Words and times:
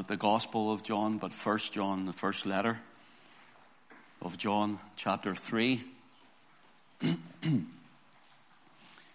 not 0.00 0.08
the 0.08 0.16
Gospel 0.16 0.72
of 0.72 0.82
John, 0.82 1.18
but 1.18 1.30
First 1.30 1.74
John, 1.74 2.06
the 2.06 2.14
first 2.14 2.46
letter 2.46 2.78
of 4.22 4.38
John, 4.38 4.78
chapter 4.96 5.34
3. 5.34 5.84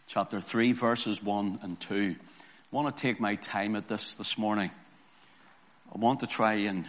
chapter 0.05 0.39
3, 0.39 0.73
verses 0.73 1.23
1 1.23 1.59
and 1.63 1.79
2. 1.79 2.15
I 2.15 2.23
want 2.69 2.95
to 2.95 3.01
take 3.01 3.19
my 3.19 3.33
time 3.33 3.75
at 3.75 3.87
this 3.87 4.13
this 4.13 4.37
morning. 4.37 4.69
I 5.91 5.97
want 5.97 6.19
to 6.19 6.27
try 6.27 6.53
and, 6.53 6.85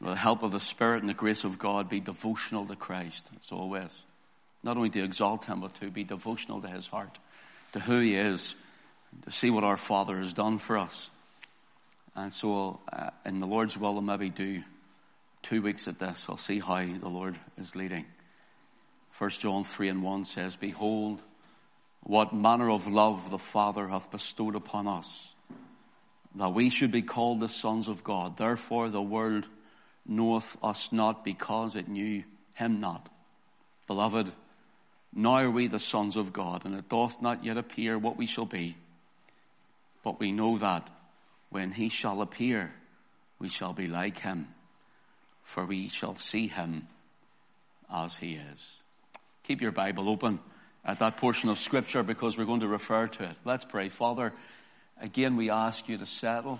with 0.00 0.10
the 0.10 0.16
help 0.16 0.42
of 0.42 0.50
the 0.50 0.58
Spirit 0.58 1.02
and 1.02 1.08
the 1.08 1.14
grace 1.14 1.44
of 1.44 1.60
God, 1.60 1.88
be 1.88 2.00
devotional 2.00 2.66
to 2.66 2.74
Christ, 2.74 3.24
as 3.40 3.52
always. 3.52 3.90
Not 4.64 4.76
only 4.76 4.90
to 4.90 5.04
exalt 5.04 5.44
Him, 5.44 5.60
but 5.60 5.72
to 5.76 5.88
be 5.88 6.02
devotional 6.02 6.62
to 6.62 6.68
His 6.68 6.88
heart, 6.88 7.16
to 7.74 7.78
who 7.78 8.00
He 8.00 8.16
is, 8.16 8.56
to 9.24 9.30
see 9.30 9.50
what 9.50 9.62
our 9.62 9.76
Father 9.76 10.18
has 10.18 10.32
done 10.32 10.58
for 10.58 10.76
us. 10.78 11.08
And 12.14 12.32
so, 12.32 12.80
uh, 12.92 13.10
in 13.24 13.40
the 13.40 13.46
Lord's 13.46 13.76
will, 13.76 13.96
I'll 13.96 14.02
maybe 14.02 14.30
do 14.30 14.62
two 15.42 15.62
weeks 15.62 15.88
at 15.88 15.98
this. 15.98 16.26
I'll 16.28 16.36
see 16.36 16.60
how 16.60 16.84
the 16.84 17.08
Lord 17.08 17.38
is 17.56 17.74
leading. 17.74 18.04
1 19.18 19.30
John 19.30 19.64
3 19.64 19.88
and 19.88 20.02
1 20.02 20.24
says, 20.24 20.56
Behold, 20.56 21.22
what 22.02 22.34
manner 22.34 22.70
of 22.70 22.86
love 22.86 23.30
the 23.30 23.38
Father 23.38 23.88
hath 23.88 24.10
bestowed 24.10 24.56
upon 24.56 24.86
us, 24.86 25.34
that 26.34 26.54
we 26.54 26.70
should 26.70 26.90
be 26.90 27.02
called 27.02 27.40
the 27.40 27.48
sons 27.48 27.88
of 27.88 28.02
God. 28.02 28.36
Therefore 28.36 28.88
the 28.88 29.02
world 29.02 29.46
knoweth 30.06 30.56
us 30.62 30.90
not 30.92 31.24
because 31.24 31.76
it 31.76 31.88
knew 31.88 32.24
him 32.54 32.80
not. 32.80 33.08
Beloved, 33.86 34.32
now 35.14 35.34
are 35.34 35.50
we 35.50 35.66
the 35.66 35.78
sons 35.78 36.16
of 36.16 36.32
God, 36.32 36.64
and 36.64 36.74
it 36.74 36.88
doth 36.88 37.20
not 37.20 37.44
yet 37.44 37.58
appear 37.58 37.98
what 37.98 38.16
we 38.16 38.26
shall 38.26 38.46
be. 38.46 38.76
But 40.02 40.18
we 40.18 40.32
know 40.32 40.58
that 40.58 40.90
when 41.52 41.70
he 41.70 41.90
shall 41.90 42.22
appear, 42.22 42.72
we 43.38 43.48
shall 43.48 43.74
be 43.74 43.86
like 43.86 44.18
him, 44.18 44.48
for 45.42 45.66
we 45.66 45.88
shall 45.88 46.16
see 46.16 46.48
him 46.48 46.88
as 47.92 48.16
he 48.16 48.34
is. 48.34 48.72
Keep 49.44 49.60
your 49.60 49.70
Bible 49.70 50.08
open 50.08 50.40
at 50.82 50.98
that 51.00 51.18
portion 51.18 51.50
of 51.50 51.58
Scripture 51.58 52.02
because 52.02 52.38
we're 52.38 52.46
going 52.46 52.60
to 52.60 52.68
refer 52.68 53.06
to 53.06 53.24
it. 53.24 53.36
Let's 53.44 53.66
pray. 53.66 53.90
Father, 53.90 54.32
again, 54.98 55.36
we 55.36 55.50
ask 55.50 55.88
you 55.88 55.98
to 55.98 56.06
settle 56.06 56.58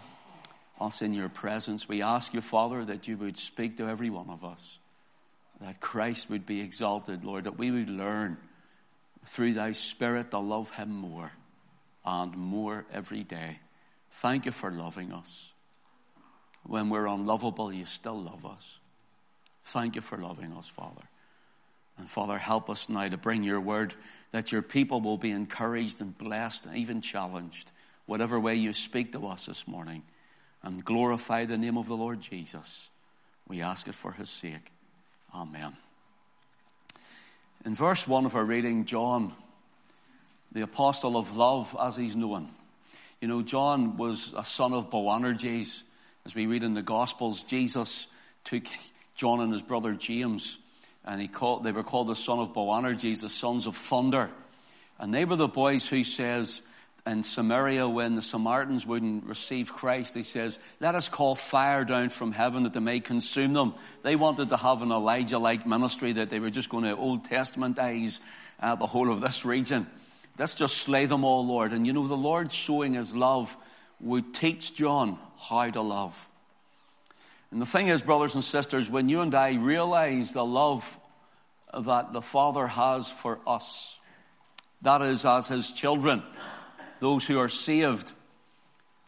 us 0.78 1.00
in 1.00 1.14
your 1.14 1.30
presence. 1.30 1.88
We 1.88 2.02
ask 2.02 2.34
you, 2.34 2.42
Father, 2.42 2.84
that 2.84 3.08
you 3.08 3.16
would 3.16 3.38
speak 3.38 3.78
to 3.78 3.88
every 3.88 4.10
one 4.10 4.28
of 4.28 4.44
us, 4.44 4.78
that 5.62 5.80
Christ 5.80 6.28
would 6.28 6.44
be 6.44 6.60
exalted, 6.60 7.24
Lord, 7.24 7.44
that 7.44 7.58
we 7.58 7.70
would 7.70 7.88
learn 7.88 8.36
through 9.24 9.54
thy 9.54 9.72
Spirit 9.72 10.32
to 10.32 10.38
love 10.38 10.70
him 10.70 10.90
more 10.90 11.32
and 12.04 12.36
more 12.36 12.84
every 12.92 13.22
day. 13.22 13.58
Thank 14.12 14.46
you 14.46 14.52
for 14.52 14.70
loving 14.70 15.12
us. 15.12 15.50
When 16.64 16.90
we're 16.90 17.06
unlovable, 17.06 17.72
you 17.72 17.86
still 17.86 18.20
love 18.20 18.46
us. 18.46 18.78
Thank 19.64 19.96
you 19.96 20.00
for 20.00 20.18
loving 20.18 20.52
us, 20.52 20.68
Father. 20.68 21.02
And 21.98 22.08
Father, 22.08 22.38
help 22.38 22.70
us 22.70 22.88
now 22.88 23.08
to 23.08 23.16
bring 23.16 23.42
your 23.42 23.60
word 23.60 23.94
that 24.30 24.52
your 24.52 24.62
people 24.62 25.00
will 25.00 25.18
be 25.18 25.30
encouraged 25.30 26.00
and 26.00 26.16
blessed 26.16 26.66
and 26.66 26.76
even 26.76 27.00
challenged, 27.00 27.70
whatever 28.06 28.38
way 28.38 28.54
you 28.54 28.72
speak 28.72 29.12
to 29.12 29.26
us 29.26 29.46
this 29.46 29.66
morning, 29.66 30.02
and 30.62 30.84
glorify 30.84 31.44
the 31.44 31.58
name 31.58 31.76
of 31.76 31.88
the 31.88 31.96
Lord 31.96 32.20
Jesus. 32.20 32.90
We 33.48 33.60
ask 33.60 33.88
it 33.88 33.94
for 33.94 34.12
his 34.12 34.30
sake. 34.30 34.70
Amen. 35.34 35.76
In 37.64 37.74
verse 37.74 38.06
1 38.06 38.26
of 38.26 38.34
our 38.34 38.44
reading, 38.44 38.84
John, 38.84 39.32
the 40.52 40.62
apostle 40.62 41.16
of 41.16 41.36
love 41.36 41.76
as 41.80 41.96
he's 41.96 42.16
known. 42.16 42.48
You 43.22 43.28
know, 43.28 43.40
John 43.40 43.96
was 43.98 44.34
a 44.36 44.44
son 44.44 44.72
of 44.72 44.90
Boanerges. 44.90 45.84
As 46.26 46.34
we 46.34 46.46
read 46.46 46.64
in 46.64 46.74
the 46.74 46.82
Gospels, 46.82 47.44
Jesus 47.44 48.08
took 48.42 48.64
John 49.14 49.40
and 49.40 49.52
his 49.52 49.62
brother 49.62 49.92
James 49.92 50.58
and 51.04 51.20
he 51.20 51.28
called, 51.28 51.62
they 51.62 51.70
were 51.70 51.84
called 51.84 52.08
the 52.08 52.16
son 52.16 52.40
of 52.40 52.52
Boanerges, 52.52 53.20
the 53.20 53.28
sons 53.28 53.66
of 53.66 53.76
thunder. 53.76 54.28
And 54.98 55.14
they 55.14 55.24
were 55.24 55.36
the 55.36 55.46
boys 55.46 55.86
who 55.86 56.02
says, 56.02 56.62
in 57.06 57.22
Samaria, 57.22 57.88
when 57.88 58.16
the 58.16 58.22
Samaritans 58.22 58.84
wouldn't 58.84 59.24
receive 59.24 59.72
Christ, 59.72 60.14
he 60.14 60.24
says, 60.24 60.58
let 60.80 60.96
us 60.96 61.08
call 61.08 61.36
fire 61.36 61.84
down 61.84 62.08
from 62.08 62.32
heaven 62.32 62.64
that 62.64 62.72
they 62.72 62.80
may 62.80 62.98
consume 62.98 63.52
them. 63.52 63.74
They 64.02 64.16
wanted 64.16 64.48
to 64.48 64.56
have 64.56 64.82
an 64.82 64.90
Elijah-like 64.90 65.64
ministry 65.64 66.14
that 66.14 66.28
they 66.28 66.40
were 66.40 66.50
just 66.50 66.68
going 66.68 66.84
to 66.84 66.96
Old 66.96 67.28
Testamentize 67.28 68.18
uh, 68.58 68.74
the 68.74 68.86
whole 68.88 69.12
of 69.12 69.20
this 69.20 69.44
region. 69.44 69.86
Let's 70.38 70.54
just 70.54 70.78
slay 70.78 71.06
them 71.06 71.24
all, 71.24 71.46
Lord. 71.46 71.72
And 71.72 71.86
you 71.86 71.92
know, 71.92 72.06
the 72.06 72.16
Lord 72.16 72.52
showing 72.52 72.94
his 72.94 73.14
love 73.14 73.54
would 74.00 74.34
teach 74.34 74.74
John 74.74 75.18
how 75.38 75.70
to 75.70 75.80
love. 75.80 76.28
And 77.50 77.60
the 77.60 77.66
thing 77.66 77.88
is, 77.88 78.02
brothers 78.02 78.34
and 78.34 78.42
sisters, 78.42 78.88
when 78.88 79.08
you 79.08 79.20
and 79.20 79.34
I 79.34 79.54
realize 79.54 80.32
the 80.32 80.44
love 80.44 80.98
that 81.72 82.12
the 82.12 82.22
Father 82.22 82.66
has 82.66 83.10
for 83.10 83.38
us, 83.46 83.98
that 84.80 85.02
is, 85.02 85.24
as 85.24 85.48
His 85.48 85.70
children, 85.70 86.22
those 87.00 87.26
who 87.26 87.38
are 87.38 87.50
saved, 87.50 88.10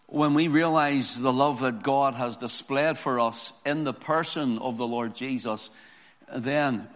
when 0.06 0.34
we 0.34 0.48
realize 0.48 1.18
the 1.18 1.32
love 1.32 1.60
that 1.60 1.82
God 1.82 2.14
has 2.14 2.36
displayed 2.36 2.98
for 2.98 3.18
us 3.18 3.52
in 3.64 3.84
the 3.84 3.94
person 3.94 4.58
of 4.58 4.76
the 4.76 4.86
Lord 4.86 5.14
Jesus, 5.14 5.70
then 6.32 6.86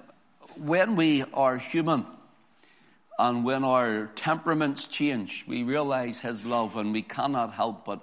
when 0.56 0.96
we 0.96 1.24
are 1.32 1.56
human 1.56 2.06
and 3.18 3.44
when 3.44 3.64
our 3.64 4.06
temperaments 4.14 4.86
change, 4.86 5.44
we 5.48 5.62
realize 5.62 6.18
His 6.18 6.44
love 6.44 6.76
and 6.76 6.92
we 6.92 7.02
cannot 7.02 7.52
help 7.52 7.84
but 7.84 8.00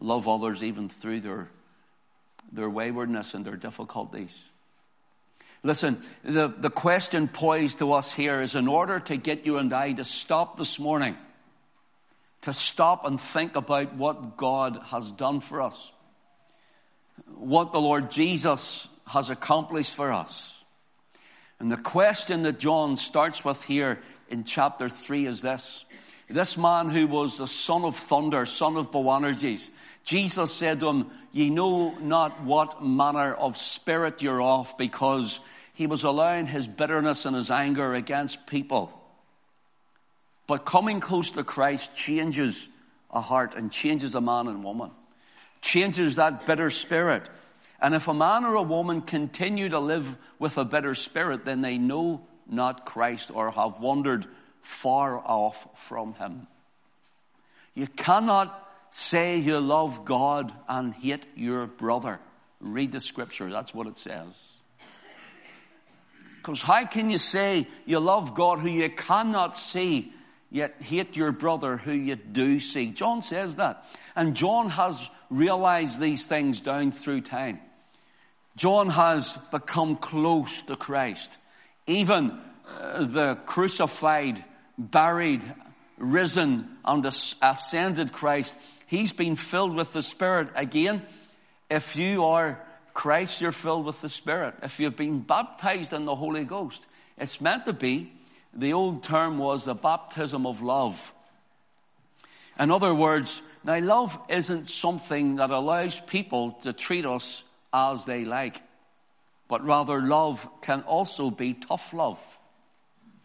love 0.00 0.28
others 0.28 0.62
even 0.62 0.88
through 0.88 1.20
their 1.20 1.48
their 2.52 2.70
waywardness 2.70 3.34
and 3.34 3.44
their 3.44 3.56
difficulties. 3.56 4.34
Listen, 5.62 6.00
the, 6.22 6.48
the 6.48 6.70
question 6.70 7.28
posed 7.28 7.80
to 7.80 7.92
us 7.92 8.12
here 8.12 8.40
is 8.40 8.54
in 8.54 8.68
order 8.68 9.00
to 9.00 9.16
get 9.16 9.46
you 9.46 9.58
and 9.58 9.72
I 9.72 9.92
to 9.92 10.04
stop 10.04 10.56
this 10.56 10.78
morning, 10.78 11.16
to 12.42 12.54
stop 12.54 13.04
and 13.04 13.20
think 13.20 13.56
about 13.56 13.94
what 13.94 14.36
God 14.36 14.80
has 14.86 15.10
done 15.10 15.40
for 15.40 15.62
us, 15.62 15.90
what 17.34 17.72
the 17.72 17.80
Lord 17.80 18.10
Jesus 18.10 18.86
has 19.06 19.30
accomplished 19.30 19.96
for 19.96 20.12
us. 20.12 20.52
And 21.58 21.70
the 21.70 21.76
question 21.76 22.42
that 22.42 22.58
John 22.58 22.96
starts 22.96 23.44
with 23.44 23.62
here 23.64 24.00
in 24.28 24.44
chapter 24.44 24.88
3 24.88 25.26
is 25.26 25.42
this. 25.42 25.84
This 26.28 26.56
man 26.56 26.88
who 26.90 27.06
was 27.06 27.38
the 27.38 27.46
son 27.46 27.84
of 27.84 27.96
thunder, 27.96 28.46
son 28.46 28.76
of 28.76 28.90
Boanerges, 28.90 29.68
Jesus 30.04 30.52
said 30.52 30.80
to 30.80 30.88
him, 30.88 31.10
Ye 31.32 31.50
know 31.50 31.90
not 31.98 32.42
what 32.42 32.84
manner 32.84 33.34
of 33.34 33.56
spirit 33.56 34.22
you're 34.22 34.42
of, 34.42 34.76
because 34.78 35.40
he 35.74 35.86
was 35.86 36.04
allowing 36.04 36.46
his 36.46 36.66
bitterness 36.66 37.26
and 37.26 37.36
his 37.36 37.50
anger 37.50 37.94
against 37.94 38.46
people. 38.46 38.92
But 40.46 40.64
coming 40.64 41.00
close 41.00 41.32
to 41.32 41.44
Christ 41.44 41.94
changes 41.94 42.68
a 43.10 43.20
heart 43.20 43.54
and 43.54 43.70
changes 43.70 44.14
a 44.14 44.20
man 44.20 44.46
and 44.48 44.64
woman, 44.64 44.90
changes 45.60 46.16
that 46.16 46.46
bitter 46.46 46.70
spirit. 46.70 47.28
And 47.80 47.94
if 47.94 48.08
a 48.08 48.14
man 48.14 48.44
or 48.44 48.54
a 48.54 48.62
woman 48.62 49.02
continue 49.02 49.68
to 49.68 49.78
live 49.78 50.16
with 50.38 50.56
a 50.56 50.64
bitter 50.64 50.94
spirit, 50.94 51.44
then 51.44 51.60
they 51.60 51.78
know 51.78 52.26
not 52.48 52.86
Christ 52.86 53.30
or 53.32 53.50
have 53.50 53.80
wandered 53.80 54.26
far 54.62 55.18
off 55.18 55.66
from 55.86 56.14
him. 56.14 56.46
You 57.74 57.86
cannot 57.86 58.62
say 58.90 59.38
you 59.38 59.60
love 59.60 60.04
God 60.04 60.52
and 60.68 60.94
hate 60.94 61.26
your 61.34 61.66
brother. 61.66 62.18
Read 62.60 62.92
the 62.92 63.00
scripture, 63.00 63.50
that's 63.50 63.74
what 63.74 63.86
it 63.86 63.98
says. 63.98 64.32
Because 66.36 66.62
how 66.62 66.86
can 66.86 67.10
you 67.10 67.18
say 67.18 67.66
you 67.84 67.98
love 67.98 68.34
God 68.34 68.60
who 68.60 68.70
you 68.70 68.88
cannot 68.88 69.56
see, 69.56 70.12
yet 70.50 70.76
hate 70.80 71.16
your 71.16 71.32
brother 71.32 71.76
who 71.76 71.92
you 71.92 72.14
do 72.16 72.60
see? 72.60 72.86
John 72.86 73.22
says 73.22 73.56
that. 73.56 73.84
And 74.14 74.36
John 74.36 74.70
has 74.70 75.08
realized 75.28 75.98
these 75.98 76.24
things 76.24 76.60
down 76.60 76.92
through 76.92 77.22
time. 77.22 77.60
John 78.56 78.88
has 78.88 79.36
become 79.50 79.96
close 79.96 80.62
to 80.62 80.76
Christ. 80.76 81.36
Even 81.86 82.38
uh, 82.80 83.04
the 83.04 83.38
crucified, 83.46 84.44
buried, 84.76 85.42
risen, 85.98 86.68
and 86.84 87.04
ascended 87.42 88.12
Christ 88.12 88.54
He's 88.86 89.12
been 89.12 89.36
filled 89.36 89.74
with 89.74 89.92
the 89.92 90.02
Spirit. 90.02 90.48
Again, 90.54 91.02
if 91.68 91.96
you 91.96 92.24
are 92.24 92.60
Christ, 92.94 93.40
you're 93.40 93.52
filled 93.52 93.84
with 93.84 94.00
the 94.00 94.08
Spirit. 94.08 94.54
If 94.62 94.78
you've 94.78 94.96
been 94.96 95.20
baptized 95.20 95.92
in 95.92 96.04
the 96.04 96.14
Holy 96.14 96.44
Ghost, 96.44 96.86
it's 97.18 97.40
meant 97.40 97.66
to 97.66 97.72
be, 97.72 98.12
the 98.54 98.72
old 98.72 99.02
term 99.02 99.38
was 99.38 99.64
the 99.64 99.74
baptism 99.74 100.46
of 100.46 100.62
love. 100.62 101.12
In 102.58 102.70
other 102.70 102.94
words, 102.94 103.42
now 103.64 103.80
love 103.80 104.18
isn't 104.28 104.68
something 104.68 105.36
that 105.36 105.50
allows 105.50 106.00
people 106.00 106.52
to 106.62 106.72
treat 106.72 107.04
us 107.04 107.42
as 107.74 108.04
they 108.04 108.24
like, 108.24 108.62
but 109.48 109.64
rather 109.64 110.00
love 110.00 110.48
can 110.62 110.82
also 110.82 111.30
be 111.30 111.54
tough 111.54 111.92
love, 111.92 112.20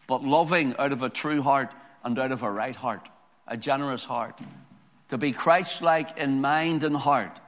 but 0.06 0.22
loving 0.22 0.74
out 0.78 0.92
of 0.92 1.02
a 1.02 1.10
true 1.10 1.42
heart 1.42 1.72
and 2.04 2.18
out 2.18 2.32
of 2.32 2.42
a 2.42 2.50
right 2.50 2.76
heart, 2.76 3.08
a 3.46 3.56
generous 3.56 4.04
heart 4.04 4.38
to 5.12 5.18
be 5.18 5.32
Christ 5.32 5.82
like 5.82 6.16
in 6.16 6.40
mind 6.40 6.84
and 6.84 6.96
heart, 6.96 7.38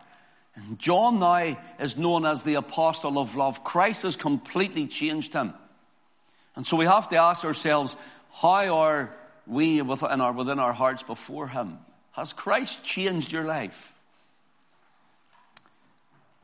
And 0.54 0.78
John 0.78 1.18
now 1.18 1.56
is 1.78 1.96
known 1.96 2.24
as 2.24 2.42
the 2.42 2.54
apostle 2.54 3.18
of 3.18 3.34
love. 3.36 3.64
Christ 3.64 4.02
has 4.02 4.16
completely 4.16 4.86
changed 4.86 5.32
him. 5.32 5.54
And 6.54 6.66
so 6.66 6.76
we 6.76 6.84
have 6.84 7.08
to 7.08 7.16
ask 7.16 7.44
ourselves, 7.44 7.96
how 8.32 8.76
are 8.76 9.14
we 9.46 9.82
within 9.82 10.20
our, 10.20 10.32
within 10.32 10.58
our 10.58 10.72
hearts 10.72 11.02
before 11.02 11.48
him? 11.48 11.78
Has 12.12 12.32
Christ 12.32 12.84
changed 12.84 13.32
your 13.32 13.44
life? 13.44 13.92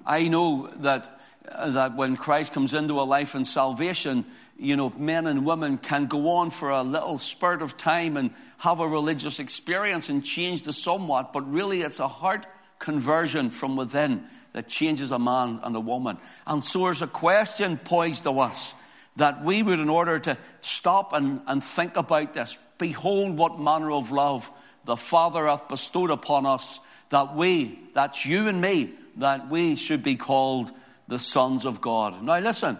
I 0.05 0.29
know 0.29 0.71
that, 0.79 1.20
Uh, 1.51 1.71
that 1.71 1.97
when 1.97 2.17
Christ 2.17 2.53
comes 2.53 2.75
into 2.75 3.01
a 3.01 3.03
life 3.03 3.35
in 3.35 3.45
salvation, 3.45 4.25
you 4.57 4.77
know, 4.77 4.93
men 4.97 5.27
and 5.27 5.45
women 5.45 5.79
can 5.79 6.07
go 6.07 6.31
on 6.31 6.51
for 6.51 6.71
a 6.71 6.83
little 6.83 7.19
spurt 7.19 7.61
of 7.61 7.77
time 7.77 8.17
and 8.17 8.31
have 8.59 8.79
a 8.79 8.87
religious 8.87 9.41
experience 9.41 10.09
and 10.09 10.25
change 10.25 10.63
the 10.63 10.73
somewhat, 10.73 11.33
but 11.33 11.51
really 11.51 11.83
it's 11.83 11.99
a 11.99 12.07
heart 12.07 12.47
conversion 12.79 13.51
from 13.51 13.75
within 13.75 14.25
that 14.53 14.69
changes 14.69 15.11
a 15.11 15.19
man 15.19 15.59
and 15.65 15.75
a 15.75 15.81
woman. 15.81 16.19
And 16.47 16.63
so 16.63 16.85
there's 16.85 17.03
a 17.03 17.09
question 17.09 17.79
poised 17.79 18.25
to 18.25 18.39
us 18.39 18.75
that 19.17 19.43
we 19.45 19.63
would, 19.63 19.81
in 19.81 19.89
order 19.89 20.21
to 20.21 20.39
stop 20.61 21.13
and, 21.13 21.41
and 21.49 21.65
think 21.65 21.97
about 21.97 22.33
this, 22.33 22.57
behold 22.79 23.37
what 23.37 23.59
manner 23.59 23.91
of 23.91 24.13
love 24.13 24.49
the 24.85 24.97
Father 24.97 25.47
hath 25.47 25.69
bestowed 25.69 26.11
upon 26.11 26.47
us, 26.47 26.79
that 27.09 27.35
we, 27.35 27.81
that's 27.93 28.25
you 28.25 28.47
and 28.47 28.61
me, 28.61 28.95
that 29.17 29.51
we 29.51 29.75
should 29.75 30.05
be 30.05 30.15
called 30.15 30.71
the 31.11 31.19
sons 31.19 31.67
of 31.67 31.81
God. 31.81 32.23
Now 32.23 32.39
listen, 32.39 32.79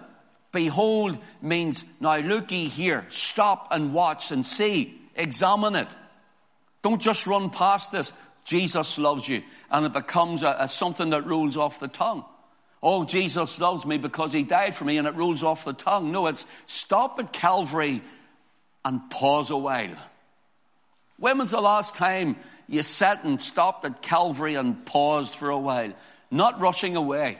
behold 0.53 1.19
means, 1.43 1.85
now 2.01 2.17
look 2.17 2.51
ye 2.51 2.69
here, 2.69 3.05
stop 3.11 3.69
and 3.73 3.93
watch 3.93 4.31
and 4.31 4.47
see, 4.47 4.99
examine 5.15 5.75
it. 5.75 5.95
Don't 6.81 7.03
just 7.03 7.27
run 7.27 7.51
past 7.51 7.93
this. 7.93 8.13
Jesus 8.45 8.97
loves 8.97 9.29
you. 9.29 9.43
And 9.71 9.85
it 9.85 9.93
becomes 9.93 10.43
a, 10.43 10.57
a 10.61 10.69
something 10.69 11.11
that 11.11 11.27
rolls 11.27 11.59
off 11.59 11.81
the 11.81 11.89
tongue. 11.89 12.25
Oh, 12.83 13.05
Jesus 13.05 13.59
loves 13.59 13.85
me 13.85 13.99
because 13.99 14.33
he 14.33 14.43
died 14.43 14.75
for 14.75 14.85
me 14.85 14.97
and 14.97 15.07
it 15.07 15.15
rolls 15.15 15.45
off 15.45 15.67
the 15.67 15.75
tongue. 15.75 16.13
No, 16.13 16.29
it's 16.29 16.47
stop 16.65 17.19
at 17.19 17.33
Calvary 17.33 18.01
and 18.85 19.11
pause 19.11 19.51
a 19.51 19.57
while. 19.57 19.95
When 21.19 21.37
was 21.37 21.51
the 21.51 21.61
last 21.61 21.97
time 21.97 22.37
you 22.67 22.83
sat 22.83 23.25
and 23.25 23.43
stopped 23.43 23.85
at 23.85 24.01
Calvary 24.01 24.55
and 24.55 24.87
paused 24.87 25.35
for 25.35 25.51
a 25.51 25.59
while? 25.59 25.93
Not 26.31 26.61
rushing 26.61 26.97
away. 26.97 27.39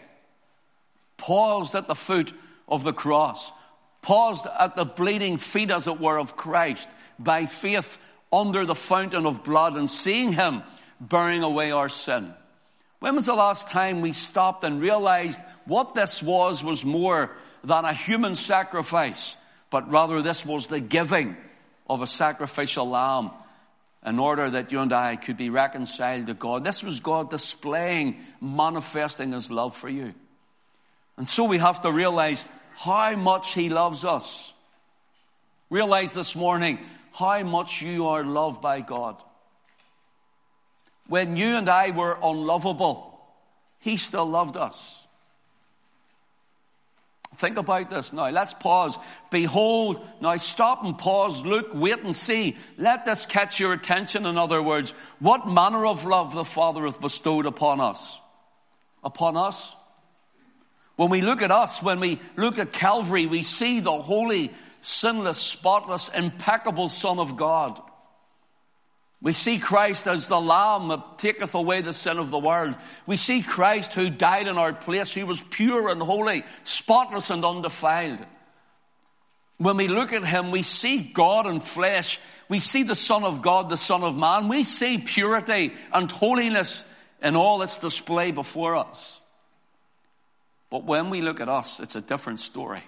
Paused 1.21 1.75
at 1.75 1.87
the 1.87 1.95
foot 1.95 2.33
of 2.67 2.83
the 2.83 2.95
cross. 2.95 3.53
Paused 4.01 4.47
at 4.59 4.75
the 4.75 4.87
bleeding 4.87 5.37
feet, 5.37 5.71
as 5.71 5.87
it 5.87 6.01
were, 6.01 6.19
of 6.19 6.35
Christ 6.35 6.89
by 7.19 7.45
faith 7.45 7.99
under 8.33 8.65
the 8.65 8.75
fountain 8.75 9.27
of 9.27 9.45
blood 9.45 9.77
and 9.77 9.91
seeing 9.91 10.33
Him 10.33 10.63
bearing 10.99 11.43
away 11.43 11.71
our 11.73 11.91
sin. 11.91 12.33
When 13.01 13.17
was 13.17 13.27
the 13.27 13.35
last 13.35 13.69
time 13.69 14.01
we 14.01 14.13
stopped 14.13 14.65
and 14.65 14.81
realized 14.81 15.41
what 15.67 15.95
this 15.95 16.23
was 16.23 16.65
was 16.65 16.85
more 16.85 17.31
than 17.65 17.85
a 17.85 17.93
human 17.93 18.35
sacrifice, 18.35 19.37
but 19.71 19.91
rather 19.91 20.23
this 20.23 20.45
was 20.45 20.67
the 20.67 20.81
giving 20.81 21.37
of 21.89 22.03
a 22.03 22.07
sacrificial 22.07 22.89
lamb 22.89 23.31
in 24.05 24.19
order 24.19 24.51
that 24.51 24.73
you 24.73 24.81
and 24.81 24.93
I 24.93 25.17
could 25.17 25.37
be 25.37 25.51
reconciled 25.51 26.27
to 26.27 26.35
God. 26.35 26.65
This 26.65 26.83
was 26.83 27.01
God 27.01 27.31
displaying, 27.31 28.17
manifesting 28.41 29.33
his 29.33 29.51
love 29.51 29.77
for 29.77 29.89
you. 29.89 30.15
And 31.17 31.29
so 31.29 31.45
we 31.45 31.59
have 31.59 31.83
to 31.83 31.93
realize 31.93 32.45
how 32.77 33.15
much 33.17 33.53
he 33.53 33.69
loves 33.69 34.05
us. 34.05 34.53
Realize 35.69 36.15
this 36.15 36.35
morning 36.35 36.79
how 37.13 37.43
much 37.43 37.83
you 37.83 38.09
are 38.09 38.25
loved 38.25 38.61
by 38.61 38.81
God. 38.81 39.17
When 41.07 41.37
you 41.37 41.57
and 41.57 41.69
I 41.69 41.91
were 41.91 42.17
unlovable, 42.23 43.21
he 43.81 43.97
still 43.97 44.27
loved 44.27 44.57
us. 44.57 45.01
Think 47.37 47.59
about 47.59 47.91
this 47.91 48.13
now. 48.13 48.29
Let's 48.31 48.55
pause. 48.55 48.99
Behold, 49.31 50.05
now 50.21 50.37
stop 50.37 50.85
and 50.85 50.99
pause, 50.99 51.45
look, 51.45 51.73
wait 51.73 52.01
and 52.01 52.17
see. 52.17 52.57
Let 52.77 53.07
this 53.07 53.25
catch 53.25 53.61
your 53.61 53.73
attention. 53.73 54.27
In 54.27 54.37
other 54.37 54.61
words, 54.61 54.95
what 55.21 55.49
manner 55.49 55.87
of 55.87 56.07
love 56.07 56.35
the 56.35 56.45
Father 56.45 56.85
hath 56.87 57.01
bestowed 57.01 57.47
upon 57.47 57.81
us? 57.81 58.19
Upon 59.05 59.37
us? 59.37 59.75
When 61.01 61.09
we 61.09 61.23
look 61.23 61.41
at 61.41 61.51
us, 61.51 61.83
when 61.83 61.99
we 61.99 62.21
look 62.37 62.59
at 62.59 62.75
Calvary, 62.75 63.25
we 63.25 63.43
see 63.43 63.81
the 63.81 64.03
holy, 64.03 64.53
sinless, 64.83 65.39
spotless, 65.39 66.11
impeccable 66.11 66.91
Son 66.91 67.19
of 67.19 67.39
God. 67.39 67.81
We 69.23 69.33
see 69.33 69.59
Christ 69.59 70.07
as 70.07 70.29
the 70.29 70.39
Lamb 70.39 70.89
that 70.89 71.17
taketh 71.17 71.55
away 71.55 71.81
the 71.81 71.95
sin 71.95 72.19
of 72.19 72.31
the 72.31 72.39
world. 72.39 72.77
We 73.07 73.17
see 73.17 73.41
Christ 73.41 73.95
who 73.95 74.11
died 74.11 74.47
in 74.47 74.59
our 74.59 74.75
place, 74.75 75.11
who 75.11 75.25
was 75.25 75.41
pure 75.41 75.89
and 75.89 76.03
holy, 76.03 76.45
spotless 76.65 77.31
and 77.31 77.47
undefiled. 77.47 78.19
When 79.57 79.79
we 79.79 79.89
look 79.89 80.13
at 80.13 80.27
him, 80.27 80.51
we 80.51 80.63
see 80.63 80.99
God 80.99 81.47
in 81.47 81.61
flesh. 81.61 82.21
We 82.51 82.61
see 82.61 82.83
the 82.83 82.95
Son 82.95 83.25
of 83.25 83.41
God, 83.41 83.71
the 83.71 83.79
Son 83.79 84.03
of 84.03 84.19
Man. 84.19 84.49
We 84.49 84.65
see 84.65 84.99
purity 84.99 85.73
and 85.95 86.11
holiness 86.11 86.85
in 87.23 87.37
all 87.37 87.63
its 87.63 87.79
display 87.79 88.33
before 88.33 88.77
us. 88.77 89.20
But 90.71 90.85
when 90.85 91.11
we 91.11 91.21
look 91.21 91.41
at 91.41 91.49
us, 91.49 91.81
it's 91.81 91.97
a 91.97 92.01
different 92.01 92.41
story. 92.41 92.83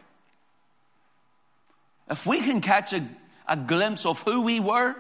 If 2.09 2.27
we 2.27 2.41
can 2.41 2.61
catch 2.61 2.93
a, 2.93 3.07
a 3.49 3.57
glimpse 3.57 4.07
of 4.07 4.21
who 4.21 4.43
we 4.43 4.61
were, 4.61 4.95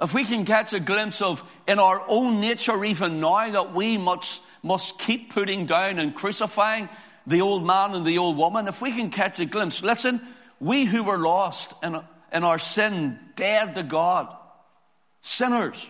if 0.00 0.12
we 0.12 0.24
can 0.24 0.44
catch 0.44 0.72
a 0.72 0.80
glimpse 0.80 1.22
of 1.22 1.44
in 1.68 1.78
our 1.78 2.02
own 2.08 2.40
nature 2.40 2.84
even 2.84 3.20
now 3.20 3.48
that 3.48 3.72
we 3.72 3.98
must, 3.98 4.42
must 4.62 4.98
keep 4.98 5.32
putting 5.32 5.66
down 5.66 5.98
and 5.98 6.14
crucifying 6.14 6.88
the 7.26 7.40
old 7.40 7.64
man 7.64 7.94
and 7.94 8.04
the 8.04 8.18
old 8.18 8.36
woman, 8.36 8.66
if 8.66 8.82
we 8.82 8.90
can 8.90 9.10
catch 9.10 9.38
a 9.38 9.44
glimpse, 9.44 9.82
listen, 9.82 10.20
we 10.58 10.84
who 10.84 11.04
were 11.04 11.18
lost 11.18 11.72
in, 11.82 12.00
in 12.32 12.44
our 12.44 12.58
sin, 12.58 13.18
dead 13.36 13.76
to 13.76 13.84
God, 13.84 14.34
sinners, 15.20 15.88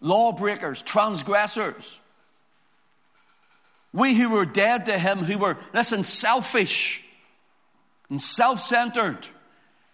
lawbreakers, 0.00 0.80
transgressors, 0.80 1.98
we 3.92 4.14
who 4.14 4.30
were 4.30 4.44
dead 4.44 4.86
to 4.86 4.98
Him, 4.98 5.18
who 5.18 5.38
were, 5.38 5.58
listen, 5.72 6.04
selfish 6.04 7.02
and 8.10 8.20
self 8.20 8.60
centered 8.60 9.26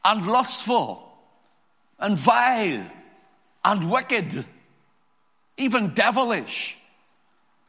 and 0.04 0.26
lustful 0.26 1.00
and 1.98 2.18
vile 2.18 2.86
and 3.64 3.90
wicked, 3.90 4.44
even 5.56 5.94
devilish. 5.94 6.76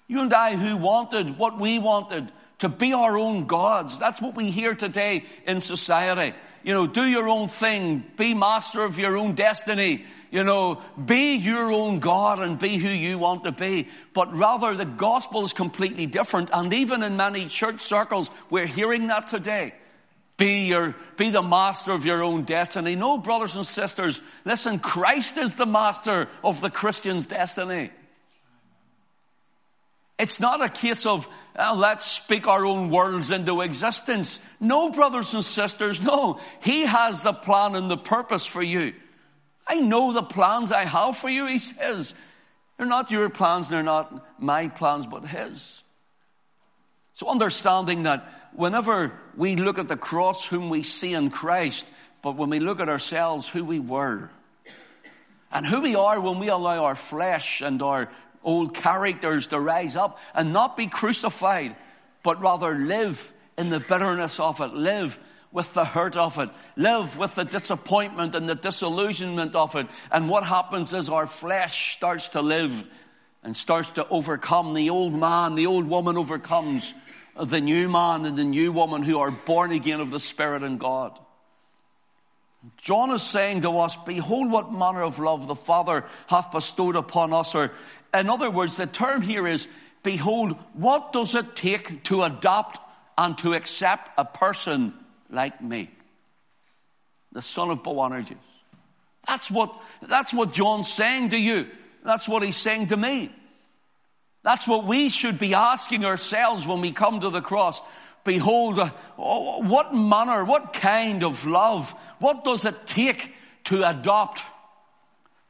You 0.08 0.22
and 0.22 0.34
I 0.34 0.56
who 0.56 0.78
wanted 0.78 1.38
what 1.38 1.60
we 1.60 1.80
wanted 1.80 2.32
to 2.60 2.70
be 2.70 2.94
our 2.94 3.18
own 3.18 3.48
gods. 3.48 3.98
That's 3.98 4.22
what 4.22 4.36
we 4.36 4.52
hear 4.52 4.76
today 4.76 5.26
in 5.48 5.62
society. 5.62 6.36
You 6.64 6.74
know, 6.74 6.88
do 6.88 7.04
your 7.04 7.28
own 7.28 7.48
thing, 7.48 8.04
be 8.18 8.34
master 8.34 8.84
of 8.84 8.98
your 8.98 9.18
own 9.18 9.36
destiny. 9.36 10.06
You 10.36 10.44
know, 10.44 10.82
be 11.06 11.36
your 11.36 11.72
own 11.72 12.00
God 12.00 12.40
and 12.40 12.60
be 12.60 12.76
who 12.76 12.90
you 12.90 13.18
want 13.18 13.46
to 13.46 13.54
be. 13.54 13.88
But 14.14 14.36
rather, 14.36 14.76
the 14.76 14.84
gospel 14.84 15.46
is 15.46 15.54
completely 15.54 16.08
different. 16.08 16.50
And 16.52 16.74
even 16.74 17.04
in 17.04 17.16
many 17.16 17.48
church 17.48 17.80
circles, 17.80 18.30
we're 18.50 18.66
hearing 18.66 19.08
that 19.08 19.28
today. 19.28 19.74
Be 20.36 20.66
your, 20.66 20.94
be 21.16 21.30
the 21.30 21.42
master 21.42 21.94
of 21.94 22.06
your 22.06 22.22
own 22.22 22.44
destiny. 22.44 22.98
No, 22.98 23.18
brothers 23.18 23.56
and 23.56 23.66
sisters, 23.66 24.22
listen, 24.44 24.80
Christ 24.80 25.38
is 25.38 25.54
the 25.54 25.66
master 25.66 26.28
of 26.44 26.60
the 26.60 26.70
Christian's 26.70 27.26
destiny. 27.26 27.92
It's 30.20 30.42
not 30.42 30.62
a 30.62 30.68
case 30.68 31.06
of, 31.06 31.30
uh, 31.58 31.74
let's 31.78 32.06
speak 32.06 32.46
our 32.46 32.66
own 32.66 32.90
worlds 32.90 33.32
into 33.32 33.62
existence. 33.62 34.42
No, 34.60 34.90
brothers 34.90 35.34
and 35.34 35.46
sisters, 35.46 36.02
no. 36.02 36.42
He 36.60 36.82
has 36.82 37.24
the 37.24 37.32
plan 37.32 37.76
and 37.76 37.90
the 37.90 37.96
purpose 37.96 38.46
for 38.46 38.62
you. 38.62 38.96
I 39.68 39.80
know 39.80 40.14
the 40.14 40.24
plans 40.24 40.72
I 40.72 40.86
have 40.86 41.18
for 41.18 41.30
you, 41.30 41.48
he 41.48 41.60
says. 41.60 42.14
They're 42.78 42.86
not 42.86 43.12
your 43.12 43.30
plans, 43.30 43.70
they're 43.70 43.84
not 43.84 44.42
my 44.42 44.68
plans, 44.68 45.06
but 45.06 45.26
his. 45.26 45.84
So 47.14 47.28
understanding 47.28 48.04
that 48.04 48.52
whenever 48.54 49.14
we 49.38 49.56
look 49.56 49.80
at 49.80 49.88
the 49.88 49.98
cross, 49.98 50.46
whom 50.46 50.70
we 50.70 50.84
see 50.84 51.14
in 51.14 51.30
Christ, 51.30 51.88
but 52.22 52.36
when 52.36 52.50
we 52.50 52.60
look 52.60 52.80
at 52.80 52.90
ourselves, 52.90 53.48
who 53.48 53.64
we 53.64 53.80
were, 53.80 54.30
and 55.52 55.66
who 55.66 55.82
we 55.82 55.96
are 55.96 56.20
when 56.20 56.40
we 56.40 56.50
allow 56.50 56.84
our 56.84 56.96
flesh 56.96 57.62
and 57.62 57.82
our 57.82 58.10
old 58.44 58.74
characters 58.74 59.48
to 59.48 59.60
rise 59.60 59.96
up 59.96 60.20
and 60.34 60.52
not 60.52 60.76
be 60.76 60.88
crucified, 60.88 61.76
but 62.24 62.42
rather 62.42 62.76
live 62.76 63.32
in 63.58 63.70
the 63.70 63.80
bitterness 63.80 64.40
of 64.40 64.60
it, 64.60 64.74
live 64.74 65.18
with 65.56 65.74
the 65.74 65.86
hurt 65.86 66.18
of 66.18 66.38
it, 66.38 66.50
live 66.76 67.16
with 67.16 67.34
the 67.36 67.46
disappointment 67.46 68.36
and 68.36 68.48
the 68.48 68.56
disillusionment 68.56 69.56
of 69.56 69.74
it. 69.78 69.88
And 70.12 70.28
what 70.28 70.44
happens 70.44 70.94
is 70.94 71.08
our 71.08 71.26
flesh 71.26 71.96
starts 71.96 72.28
to 72.30 72.42
live 72.42 72.84
and 73.42 73.56
starts 73.56 73.90
to 73.92 74.06
overcome. 74.10 74.74
The 74.74 74.90
old 74.90 75.14
man, 75.14 75.56
the 75.56 75.68
old 75.68 75.88
woman 75.88 76.18
overcomes 76.18 76.94
the 77.42 77.62
new 77.62 77.88
man 77.88 78.26
and 78.26 78.38
the 78.38 78.44
new 78.44 78.74
woman 78.74 79.02
who 79.02 79.18
are 79.20 79.32
born 79.32 79.72
again 79.72 80.02
of 80.02 80.12
the 80.12 80.20
Spirit 80.20 80.62
and 80.62 80.78
God. 80.78 81.18
John 82.76 83.12
is 83.12 83.24
saying 83.24 83.62
to 83.62 83.80
us, 83.80 83.96
Behold, 84.06 84.52
what 84.52 84.74
manner 84.74 85.04
of 85.04 85.20
love 85.20 85.48
the 85.48 85.56
Father 85.56 86.04
hath 86.28 86.52
bestowed 86.52 86.98
upon 86.98 87.32
us. 87.32 87.56
Or, 87.56 87.72
in 88.14 88.30
other 88.30 88.52
words, 88.52 88.76
the 88.76 88.88
term 88.88 89.22
here 89.22 89.48
is, 89.48 89.70
Behold, 90.04 90.58
what 90.74 91.14
does 91.14 91.34
it 91.34 91.56
take 91.56 92.04
to 92.06 92.24
adopt 92.24 92.78
and 93.18 93.38
to 93.38 93.54
accept 93.54 94.12
a 94.18 94.26
person 94.26 94.94
like 95.36 95.62
me? 95.62 95.92
The 97.32 97.42
son 97.42 97.70
of 97.70 97.84
Boanerges. 97.84 98.38
That's 99.28 99.52
what, 99.52 99.76
that's 100.02 100.34
what 100.34 100.54
John's 100.54 100.92
saying 100.92 101.30
to 101.30 101.38
you. 101.38 101.68
That's 102.04 102.28
what 102.28 102.44
he's 102.44 102.56
saying 102.56 102.88
to 102.88 102.98
me. 102.98 103.32
That's 104.44 104.68
what 104.68 104.86
we 104.86 105.10
should 105.10 105.40
be 105.40 105.56
asking 105.56 106.06
ourselves 106.06 106.68
when 106.68 106.82
we 106.82 106.92
come 106.92 107.20
to 107.20 107.32
the 107.32 107.42
cross. 107.42 107.82
Behold, 108.24 108.80
uh, 108.80 108.90
what 109.18 109.94
manner, 109.94 110.46
what 110.46 110.74
kind 110.74 111.24
of 111.24 111.46
love, 111.46 111.94
what 112.20 112.44
does 112.44 112.64
it 112.66 112.86
take 112.86 113.34
to 113.66 113.88
adopt 113.88 114.44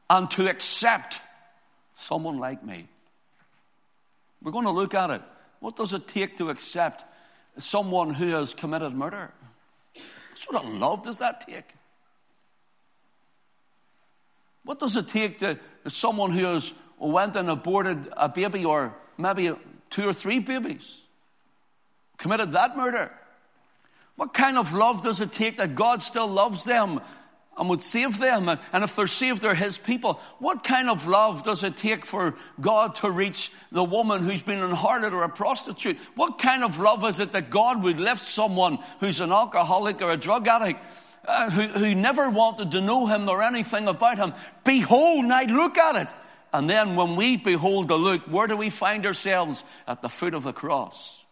and 0.08 0.30
to 0.32 0.48
accept 0.48 1.20
someone 1.94 2.38
like 2.38 2.64
me? 2.64 2.88
We're 4.42 4.52
going 4.52 4.64
to 4.64 4.70
look 4.70 4.94
at 4.94 5.10
it. 5.10 5.22
What 5.60 5.76
does 5.76 5.92
it 5.92 6.08
take 6.08 6.38
to 6.38 6.50
accept 6.50 7.04
someone 7.58 8.14
who 8.14 8.28
has 8.28 8.54
committed 8.54 8.94
murder? 8.94 9.32
What 10.36 10.42
sort 10.42 10.64
of 10.66 10.74
love 10.74 11.02
does 11.02 11.16
that 11.16 11.46
take? 11.46 11.64
What 14.64 14.78
does 14.78 14.94
it 14.94 15.08
take 15.08 15.38
to, 15.38 15.58
to 15.84 15.90
someone 15.90 16.30
who 16.30 16.44
has 16.44 16.74
went 16.98 17.36
and 17.36 17.48
aborted 17.48 18.08
a 18.14 18.28
baby 18.28 18.62
or 18.62 18.94
maybe 19.16 19.54
two 19.88 20.06
or 20.06 20.12
three 20.12 20.40
babies? 20.40 21.00
Committed 22.18 22.52
that 22.52 22.76
murder? 22.76 23.10
What 24.16 24.34
kind 24.34 24.58
of 24.58 24.74
love 24.74 25.02
does 25.02 25.22
it 25.22 25.32
take 25.32 25.56
that 25.56 25.74
God 25.74 26.02
still 26.02 26.26
loves 26.26 26.64
them 26.64 27.00
and 27.56 27.68
would 27.68 27.82
save 27.82 28.18
them? 28.18 28.48
And 28.72 28.84
if 28.84 28.96
they're 28.96 29.06
saved, 29.06 29.42
they're 29.42 29.54
His 29.54 29.78
people. 29.78 30.20
What 30.38 30.64
kind 30.64 30.90
of 30.90 31.06
love 31.06 31.44
does 31.44 31.64
it 31.64 31.76
take 31.76 32.04
for 32.04 32.34
God 32.60 32.96
to 32.96 33.10
reach 33.10 33.50
the 33.72 33.84
woman 33.84 34.22
who's 34.22 34.42
been 34.42 34.58
harlot 34.58 35.12
or 35.12 35.22
a 35.22 35.28
prostitute? 35.28 35.98
What 36.14 36.38
kind 36.38 36.64
of 36.64 36.78
love 36.78 37.04
is 37.04 37.20
it 37.20 37.32
that 37.32 37.50
God 37.50 37.82
would 37.82 37.98
lift 37.98 38.24
someone 38.24 38.78
who's 39.00 39.20
an 39.20 39.32
alcoholic 39.32 40.02
or 40.02 40.10
a 40.10 40.16
drug 40.16 40.46
addict 40.48 40.80
uh, 41.26 41.50
who, 41.50 41.62
who 41.62 41.94
never 41.94 42.30
wanted 42.30 42.70
to 42.70 42.80
know 42.80 43.06
him 43.06 43.28
or 43.28 43.42
anything 43.42 43.88
about 43.88 44.16
him. 44.16 44.32
Behold, 44.64 45.24
now 45.24 45.42
look 45.42 45.76
at 45.76 45.96
it. 45.96 46.14
And 46.52 46.70
then 46.70 46.94
when 46.94 47.16
we 47.16 47.36
behold 47.36 47.88
the 47.88 47.98
look, 47.98 48.22
where 48.22 48.46
do 48.46 48.56
we 48.56 48.70
find 48.70 49.04
ourselves? 49.04 49.64
At 49.88 50.02
the 50.02 50.08
foot 50.08 50.34
of 50.34 50.44
the 50.44 50.52
cross. 50.52 51.24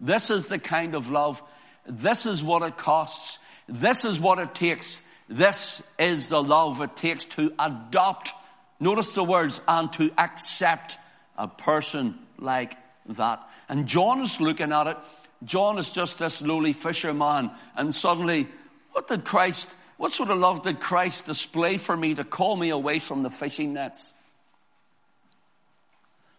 This 0.00 0.28
is 0.30 0.48
the 0.48 0.58
kind 0.58 0.94
of 0.94 1.10
love. 1.10 1.42
This 1.86 2.26
is 2.26 2.42
what 2.42 2.62
it 2.62 2.76
costs. 2.76 3.38
This 3.68 4.04
is 4.04 4.20
what 4.20 4.38
it 4.38 4.54
takes. 4.54 5.00
This 5.28 5.82
is 5.98 6.28
the 6.28 6.42
love 6.42 6.80
it 6.80 6.96
takes 6.96 7.24
to 7.26 7.52
adopt, 7.58 8.32
notice 8.78 9.14
the 9.14 9.24
words, 9.24 9.60
and 9.66 9.92
to 9.94 10.12
accept 10.18 10.98
a 11.38 11.48
person 11.48 12.18
like 12.38 12.76
that. 13.06 13.48
And 13.68 13.86
John 13.86 14.20
is 14.20 14.40
looking 14.40 14.72
at 14.72 14.86
it. 14.86 14.96
John 15.44 15.78
is 15.78 15.90
just 15.90 16.18
this 16.18 16.42
lowly 16.42 16.72
fisherman, 16.72 17.50
and 17.76 17.94
suddenly 17.94 18.48
what 18.92 19.08
did 19.08 19.24
Christ, 19.24 19.68
what 19.96 20.12
sort 20.12 20.30
of 20.30 20.38
love 20.38 20.62
did 20.62 20.80
Christ 20.80 21.26
display 21.26 21.78
for 21.78 21.96
me 21.96 22.14
to 22.14 22.24
call 22.24 22.56
me 22.56 22.70
away 22.70 22.98
from 22.98 23.22
the 23.22 23.30
fishing 23.30 23.72
nets? 23.74 24.12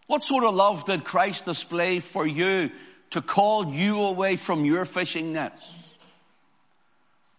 What 0.06 0.22
sort 0.22 0.44
of 0.44 0.54
love 0.54 0.84
did 0.84 1.04
Christ 1.04 1.44
display 1.44 2.00
for 2.00 2.26
you 2.26 2.70
to 3.10 3.20
call 3.20 3.74
you 3.74 4.02
away 4.02 4.36
from 4.36 4.64
your 4.64 4.84
fishing 4.84 5.32
nets? 5.32 5.68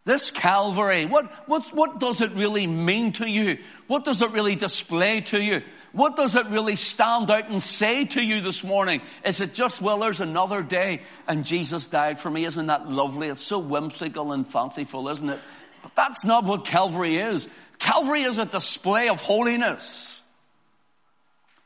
This 0.08 0.32
Calvary, 0.32 1.06
what, 1.06 1.30
what, 1.50 1.76
what 1.76 2.00
does 2.00 2.22
it 2.22 2.32
really 2.32 2.66
mean 2.66 3.12
to 3.14 3.28
you? 3.28 3.58
What 3.88 4.06
does 4.06 4.22
it 4.22 4.32
really 4.32 4.56
display 4.56 5.20
to 5.20 5.38
you? 5.38 5.64
What 5.92 6.16
does 6.16 6.34
it 6.38 6.48
really 6.48 6.78
stand 6.78 7.30
out 7.30 7.50
and 7.50 7.62
say 7.62 8.06
to 8.06 8.22
you 8.22 8.40
this 8.40 8.64
morning? 8.64 9.02
Is 9.26 9.42
it 9.42 9.54
just, 9.54 9.82
well, 9.82 10.00
there's 10.00 10.22
another 10.22 10.64
day 10.64 11.02
and 11.28 11.44
Jesus 11.44 11.88
died 11.88 12.22
for 12.22 12.30
me? 12.30 12.46
Isn't 12.46 12.68
that 12.68 12.90
lovely? 12.90 13.28
It's 13.28 13.42
so 13.42 13.60
whimsical 13.60 14.32
and 14.32 14.48
fanciful, 14.48 15.10
isn't 15.10 15.28
it? 15.28 15.42
But 15.84 15.94
that's 15.94 16.24
not 16.24 16.46
what 16.46 16.64
Calvary 16.64 17.18
is. 17.18 17.46
Calvary 17.78 18.22
is 18.22 18.38
a 18.38 18.46
display 18.46 19.10
of 19.10 19.20
holiness. 19.20 20.22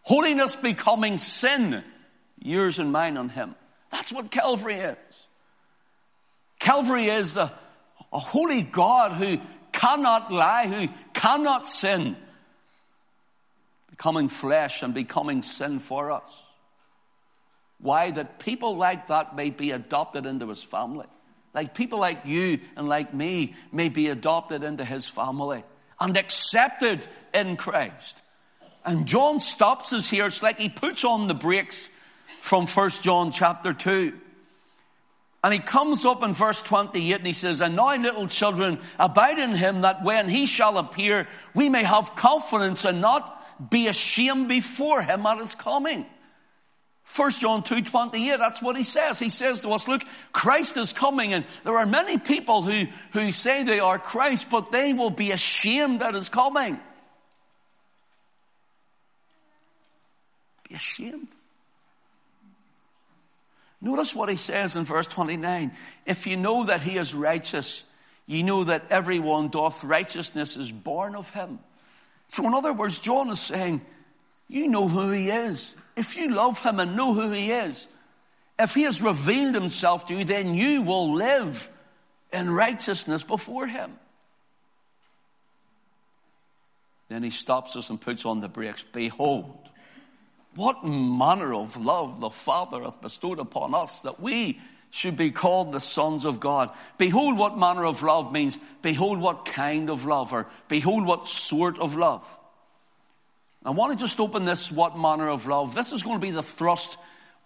Holiness 0.02 0.56
becoming 0.56 1.20
sin, 1.20 1.84
yours 2.40 2.80
and 2.80 2.92
mine 2.92 3.18
on 3.18 3.30
Him. 3.30 3.54
That's 3.92 4.12
what 4.12 4.32
Calvary 4.32 4.78
is. 4.78 5.28
Calvary 6.60 7.06
is 7.06 7.38
a, 7.38 7.54
a 8.12 8.20
holy 8.20 8.62
God 8.62 9.14
who 9.14 9.40
cannot 9.72 10.32
lie, 10.32 10.68
who 10.68 10.94
cannot 11.14 11.68
sin 11.68 12.16
becoming 13.90 14.30
flesh 14.30 14.82
and 14.82 14.94
becoming 14.94 15.44
sin 15.44 15.80
for 15.80 16.12
us. 16.12 16.34
Why? 17.80 18.12
That 18.12 18.40
people 18.40 18.76
like 18.76 19.08
that 19.08 19.36
may 19.36 19.50
be 19.50 19.72
adopted 19.72 20.26
into 20.26 20.48
his 20.48 20.64
family. 20.64 21.08
Like 21.54 21.76
people 21.76 22.00
like 22.00 22.26
you 22.26 22.60
and 22.76 22.88
like 22.88 23.14
me 23.14 23.54
may 23.72 23.90
be 23.90 24.08
adopted 24.08 24.64
into 24.64 24.86
his 24.86 25.08
family 25.08 25.64
and 26.00 26.18
accepted 26.18 27.06
in 27.34 27.58
Christ. 27.58 28.22
And 28.84 29.06
John 29.06 29.40
stops 29.40 29.94
us 29.94 30.10
here. 30.10 30.26
It's 30.26 30.42
like 30.42 30.60
he 30.60 30.70
puts 30.70 31.04
on 31.04 31.28
the 31.28 31.36
brakes 31.36 31.90
from 32.42 32.66
1 32.66 32.90
John 33.02 33.32
chapter 33.32 33.74
2. 33.74 34.14
And 35.44 35.54
he 35.54 35.60
comes 35.60 36.06
up 36.06 36.24
in 36.24 36.34
verse 36.34 36.62
28 36.62 37.16
and 37.16 37.26
he 37.26 37.34
says, 37.34 37.62
And 37.62 37.76
now, 37.76 37.96
little 37.96 38.28
children, 38.28 38.80
abide 39.00 39.40
in 39.40 39.56
him 39.56 39.82
that 39.82 40.04
when 40.04 40.30
he 40.30 40.46
shall 40.46 40.78
appear, 40.78 41.28
we 41.56 41.68
may 41.68 41.84
have 41.84 42.16
confidence 42.16 42.86
and 42.86 43.02
not 43.02 43.70
be 43.72 43.88
ashamed 43.88 44.50
before 44.50 45.02
him 45.02 45.26
at 45.26 45.40
his 45.40 45.56
coming. 45.56 46.06
1 47.16 47.32
John 47.32 47.64
2.28, 47.64 48.38
that's 48.38 48.62
what 48.62 48.78
he 48.78 48.84
says. 48.84 49.20
He 49.20 49.30
says 49.30 49.62
to 49.62 49.70
us, 49.72 49.88
look, 49.88 50.04
Christ 50.32 50.78
is 50.78 50.94
coming 50.94 51.34
and 51.34 51.44
there 51.64 51.78
are 51.78 51.86
many 51.86 52.18
people 52.18 52.62
who, 52.62 52.86
who 53.12 53.32
say 53.32 53.64
they 53.64 53.80
are 53.80 54.00
Christ, 54.00 54.48
but 54.50 54.72
they 54.72 54.94
will 54.94 55.10
be 55.10 55.32
ashamed 55.32 56.02
at 56.04 56.14
his 56.14 56.30
coming. 56.30 56.80
Be 60.70 60.76
ashamed. 60.76 61.28
Notice 63.82 64.16
what 64.16 64.30
he 64.30 64.36
says 64.36 64.76
in 64.76 64.84
verse 64.84 65.08
29. 65.08 65.72
If 66.06 66.28
you 66.28 66.38
know 66.38 66.66
that 66.66 66.82
he 66.82 66.98
is 66.98 67.16
righteous, 67.16 67.84
ye 68.28 68.44
know 68.44 68.64
that 68.64 68.86
everyone 68.92 69.50
doth 69.50 69.84
righteousness 69.84 70.56
is 70.56 70.72
born 70.72 71.16
of 71.16 71.30
him. 71.32 71.60
So, 72.28 72.46
in 72.46 72.54
other 72.54 72.74
words, 72.74 73.00
John 73.00 73.30
is 73.30 73.40
saying, 73.40 73.82
You 74.48 74.68
know 74.68 74.88
who 74.88 75.10
he 75.12 75.30
is. 75.30 75.76
If 75.96 76.16
you 76.16 76.30
love 76.30 76.62
him 76.62 76.80
and 76.80 76.96
know 76.96 77.14
who 77.14 77.32
he 77.32 77.52
is, 77.52 77.88
if 78.60 78.76
he 78.76 78.84
has 78.84 79.02
revealed 79.02 79.56
himself 79.56 80.06
to 80.08 80.14
you, 80.14 80.24
then 80.24 80.54
you 80.54 80.84
will 80.84 81.16
live 81.16 81.70
in 82.32 82.50
righteousness 82.52 83.24
before 83.24 83.66
him. 83.66 83.92
Then 87.10 87.24
he 87.24 87.32
stops 87.32 87.76
us 87.76 87.90
and 87.90 88.00
puts 88.00 88.24
on 88.24 88.40
the 88.40 88.48
brakes. 88.48 88.86
Behold, 88.94 89.68
what 90.56 90.86
manner 90.86 91.54
of 91.54 91.78
love 91.78 92.20
the 92.20 92.30
Father 92.30 92.84
hath 92.84 93.02
bestowed 93.02 93.40
upon 93.40 93.74
us 93.74 94.02
that 94.02 94.20
we 94.20 94.60
should 94.90 95.16
be 95.16 95.32
called 95.32 95.72
the 95.72 95.80
sons 95.80 96.26
of 96.26 96.40
God. 96.40 96.70
Behold 96.98 97.38
what 97.38 97.58
manner 97.58 97.86
of 97.86 98.04
love 98.04 98.32
means. 98.34 98.58
Behold 98.82 99.20
what 99.20 99.46
kind 99.46 99.90
of 99.90 100.06
love 100.06 100.34
or 100.34 100.48
behold 100.68 101.06
what 101.06 101.28
sort 101.28 101.80
of 101.80 101.96
love. 101.96 102.26
I 103.64 103.70
want 103.70 103.98
to 103.98 104.04
just 104.04 104.20
open 104.20 104.44
this 104.44 104.72
what 104.72 104.98
manner 104.98 105.30
of 105.30 105.48
love. 105.48 105.76
This 105.76 105.94
is 105.94 106.04
going 106.04 106.18
to 106.18 106.22
be 106.22 106.32
the 106.32 106.44
thrust 106.44 106.98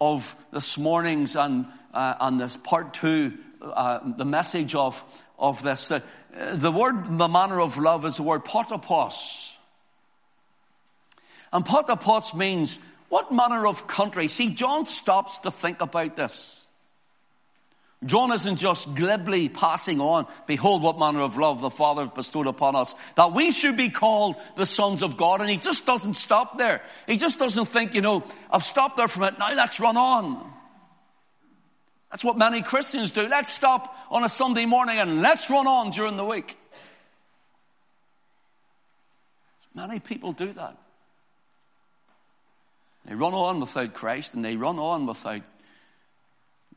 of 0.01 0.35
this 0.51 0.77
morning's 0.77 1.35
and, 1.35 1.67
uh, 1.93 2.15
and 2.19 2.39
this 2.39 2.57
part 2.57 2.93
two, 2.93 3.33
uh, 3.61 3.99
the 4.17 4.25
message 4.25 4.75
of, 4.75 5.01
of 5.37 5.61
this. 5.61 5.91
Uh, 5.91 5.99
the 6.53 6.71
word, 6.71 7.17
the 7.17 7.27
manner 7.27 7.59
of 7.59 7.77
love 7.77 8.05
is 8.05 8.17
the 8.17 8.23
word 8.23 8.43
potapos. 8.43 9.51
And 11.53 11.63
potapos 11.63 12.33
means 12.33 12.79
what 13.09 13.31
manner 13.31 13.67
of 13.67 13.87
country? 13.87 14.27
See, 14.27 14.49
John 14.49 14.85
stops 14.85 15.39
to 15.39 15.51
think 15.51 15.81
about 15.81 16.15
this. 16.15 16.65
John 18.03 18.31
isn't 18.31 18.57
just 18.57 18.93
glibly 18.93 19.49
passing 19.49 19.99
on, 19.99 20.27
behold 20.45 20.83
what 20.83 20.99
manner 20.99 21.21
of 21.21 21.37
love 21.37 21.61
the 21.61 21.71
Father 21.71 22.01
has 22.01 22.11
bestowed 22.11 22.45
upon 22.45 22.75
us, 22.75 22.93
that 23.15 23.33
we 23.33 23.51
should 23.51 23.77
be 23.77 23.89
called 23.89 24.35
the 24.57 24.65
sons 24.65 25.01
of 25.01 25.17
God. 25.17 25.41
And 25.41 25.49
he 25.49 25.57
just 25.57 25.85
doesn't 25.85 26.15
stop 26.15 26.57
there. 26.57 26.81
He 27.07 27.17
just 27.17 27.39
doesn't 27.39 27.65
think, 27.65 27.95
you 27.95 28.01
know, 28.01 28.23
I've 28.51 28.63
stopped 28.63 28.97
there 28.97 29.07
from 29.07 29.23
it, 29.23 29.39
now 29.39 29.53
let's 29.55 29.79
run 29.79 29.97
on. 29.97 30.53
That's 32.11 32.23
what 32.23 32.37
many 32.37 32.61
Christians 32.61 33.11
do. 33.11 33.27
Let's 33.27 33.51
stop 33.51 33.95
on 34.11 34.23
a 34.23 34.29
Sunday 34.29 34.65
morning 34.65 34.99
and 34.99 35.21
let's 35.21 35.49
run 35.49 35.67
on 35.67 35.89
during 35.89 36.15
the 36.15 36.25
week. 36.25 36.57
Many 39.73 39.99
people 39.99 40.31
do 40.31 40.53
that. 40.53 40.77
They 43.05 43.15
run 43.15 43.33
on 43.33 43.59
without 43.59 43.93
Christ 43.93 44.33
and 44.33 44.43
they 44.43 44.55
run 44.55 44.79
on 44.79 45.05
without 45.05 45.41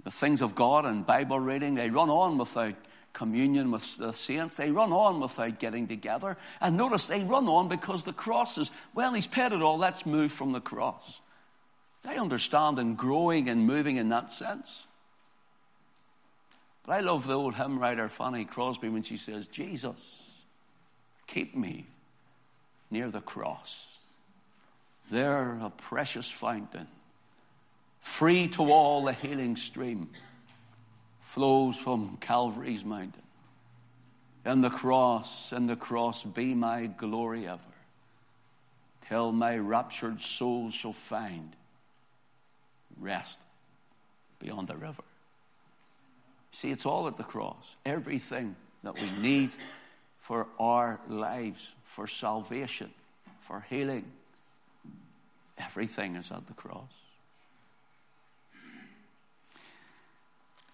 the 0.05 0.11
things 0.11 0.43
of 0.43 0.55
God 0.55 0.85
and 0.85 1.07
Bible 1.07 1.41
reading. 1.41 1.75
They 1.75 1.91
run 1.91 2.11
on 2.11 2.39
without 2.39 2.75
communion 3.13 3.71
with 3.71 3.97
the 3.97 4.13
saints. 4.13 4.57
They 4.57 4.71
run 4.71 4.93
on 4.93 5.21
without 5.21 5.59
getting 5.59 5.89
together. 5.89 6.37
And 6.61 6.77
notice 6.77 7.07
they 7.07 7.25
run 7.25 7.49
on 7.49 7.69
because 7.69 8.05
the 8.05 8.13
cross 8.13 8.59
is, 8.59 8.71
well, 8.95 9.13
he's 9.13 9.27
paid 9.27 9.53
it 9.53 9.63
all. 9.63 9.79
Let's 9.79 10.07
move 10.07 10.31
from 10.31 10.53
the 10.53 10.61
cross. 10.61 11.21
I 12.05 12.17
understand 12.17 12.79
and 12.79 12.97
growing 12.97 13.49
and 13.49 13.67
moving 13.67 13.97
in 13.97 14.09
that 14.11 14.31
sense. 14.31 14.85
But 16.87 16.93
I 16.93 17.01
love 17.01 17.27
the 17.27 17.35
old 17.35 17.55
hymn 17.55 17.79
writer 17.79 18.09
Fanny 18.09 18.47
Crosby 18.47 18.89
when 18.89 19.03
she 19.03 19.19
says, 19.19 19.47
Jesus, 19.47 20.31
keep 21.27 21.55
me 21.55 21.87
near 22.91 23.11
the 23.11 23.21
cross. 23.21 23.87
There, 25.11 25.59
a 25.63 25.71
precious 25.71 26.31
fountain, 26.31 26.87
free 28.01 28.49
to 28.49 28.63
all 28.71 29.05
the 29.05 29.13
healing 29.13 29.57
stream, 29.57 30.11
flows 31.21 31.77
from 31.77 32.19
Calvary's 32.21 32.85
mountain. 32.85 33.23
And 34.45 34.63
the 34.63 34.71
cross, 34.71 35.53
and 35.53 35.69
the 35.69 35.77
cross 35.77 36.23
be 36.23 36.55
my 36.55 36.87
glory 36.87 37.47
ever, 37.47 37.61
till 39.09 39.33
my 39.33 39.57
raptured 39.57 40.21
soul 40.21 40.71
shall 40.71 40.93
find 40.93 41.55
rest 42.99 43.39
beyond 44.39 44.69
the 44.69 44.77
river. 44.77 45.03
See, 46.53 46.71
it's 46.71 46.87
all 46.87 47.09
at 47.09 47.17
the 47.17 47.25
cross. 47.25 47.77
Everything 47.85 48.57
that 48.83 48.95
we 48.95 49.11
need 49.21 49.51
for 50.21 50.47
our 50.59 51.01
lives, 51.09 51.73
for 51.85 52.07
salvation, 52.07 52.91
for 53.41 53.65
healing, 53.69 54.05
everything 55.59 56.17
is 56.17 56.31
at 56.31 56.47
the 56.47 56.55
cross. 56.55 56.91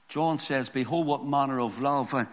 John 0.08 0.38
says, 0.38 0.68
Behold, 0.68 1.06
what 1.06 1.24
manner 1.24 1.60
of 1.60 1.80
love. 1.80 2.14
Uh, 2.14 2.24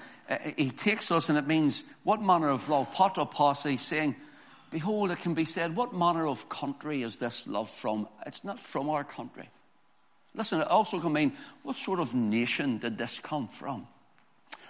he 0.56 0.70
takes 0.70 1.12
us, 1.12 1.30
and 1.30 1.38
it 1.38 1.48
means, 1.48 1.84
What 2.04 2.22
manner 2.22 2.50
of 2.50 2.70
love? 2.70 2.94
Patopos, 2.94 3.64
he's 3.64 3.82
saying, 3.82 4.16
Behold, 4.70 5.12
it 5.12 5.20
can 5.20 5.34
be 5.34 5.46
said, 5.46 5.76
What 5.76 5.94
manner 5.94 6.28
of 6.28 6.48
country 6.48 7.02
is 7.02 7.18
this 7.18 7.48
love 7.48 7.70
from? 7.70 8.08
It's 8.26 8.44
not 8.44 8.60
from 8.60 8.90
our 8.90 9.04
country. 9.04 9.50
Listen, 10.34 10.62
it 10.62 10.68
also 10.68 11.00
can 11.00 11.12
mean, 11.12 11.34
what 11.64 11.76
sort 11.76 12.00
of 12.00 12.14
nation 12.14 12.78
did 12.78 12.98
this 12.98 13.20
come 13.22 13.48
from? 13.48 13.88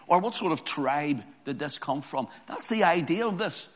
Or 0.08 0.20
what 0.20 0.36
sort 0.36 0.52
of 0.52 0.64
tribe 0.64 1.22
did 1.46 1.60
this 1.60 1.78
come 1.78 2.02
from? 2.02 2.28
That's 2.48 2.68
the 2.68 2.84
idea 2.84 3.28
of 3.28 3.38
this. 3.38 3.68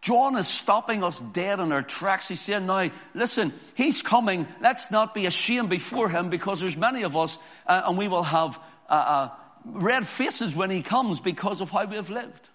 John 0.00 0.36
is 0.36 0.48
stopping 0.48 1.04
us 1.04 1.20
dead 1.20 1.60
in 1.60 1.72
our 1.72 1.82
tracks. 1.82 2.28
He's 2.28 2.40
saying, 2.40 2.66
now, 2.66 2.90
listen, 3.12 3.52
he's 3.74 4.00
coming. 4.00 4.46
Let's 4.60 4.90
not 4.90 5.12
be 5.12 5.26
ashamed 5.26 5.68
before 5.68 6.08
him 6.08 6.30
because 6.30 6.60
there's 6.60 6.76
many 6.76 7.02
of 7.02 7.16
us 7.16 7.36
uh, 7.66 7.82
and 7.86 7.98
we 7.98 8.08
will 8.08 8.22
have 8.22 8.58
uh, 8.88 8.92
uh, 8.92 9.28
red 9.64 10.06
faces 10.06 10.54
when 10.54 10.70
he 10.70 10.82
comes 10.82 11.20
because 11.20 11.60
of 11.60 11.70
how 11.70 11.84
we 11.84 11.96
have 11.96 12.08
lived. 12.08 12.48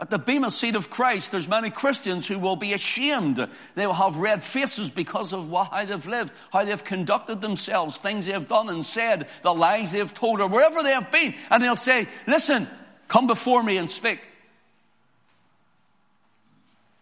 At 0.00 0.10
the 0.10 0.18
Bema 0.18 0.50
seat 0.50 0.76
of 0.76 0.90
Christ, 0.90 1.32
there's 1.32 1.48
many 1.48 1.70
Christians 1.70 2.26
who 2.26 2.38
will 2.38 2.54
be 2.54 2.72
ashamed. 2.72 3.48
They 3.74 3.86
will 3.86 3.94
have 3.94 4.16
red 4.16 4.44
faces 4.44 4.88
because 4.88 5.32
of 5.32 5.50
how 5.50 5.84
they've 5.84 6.06
lived, 6.06 6.32
how 6.52 6.64
they've 6.64 6.84
conducted 6.84 7.40
themselves, 7.40 7.98
things 7.98 8.26
they 8.26 8.32
have 8.32 8.48
done 8.48 8.68
and 8.68 8.86
said, 8.86 9.26
the 9.42 9.52
lies 9.52 9.90
they 9.90 9.98
have 9.98 10.14
told, 10.14 10.40
or 10.40 10.48
wherever 10.48 10.84
they 10.84 10.92
have 10.92 11.10
been. 11.10 11.34
And 11.50 11.62
they'll 11.62 11.74
say, 11.74 12.08
listen, 12.28 12.68
come 13.08 13.26
before 13.26 13.60
me 13.62 13.76
and 13.76 13.90
speak. 13.90 14.20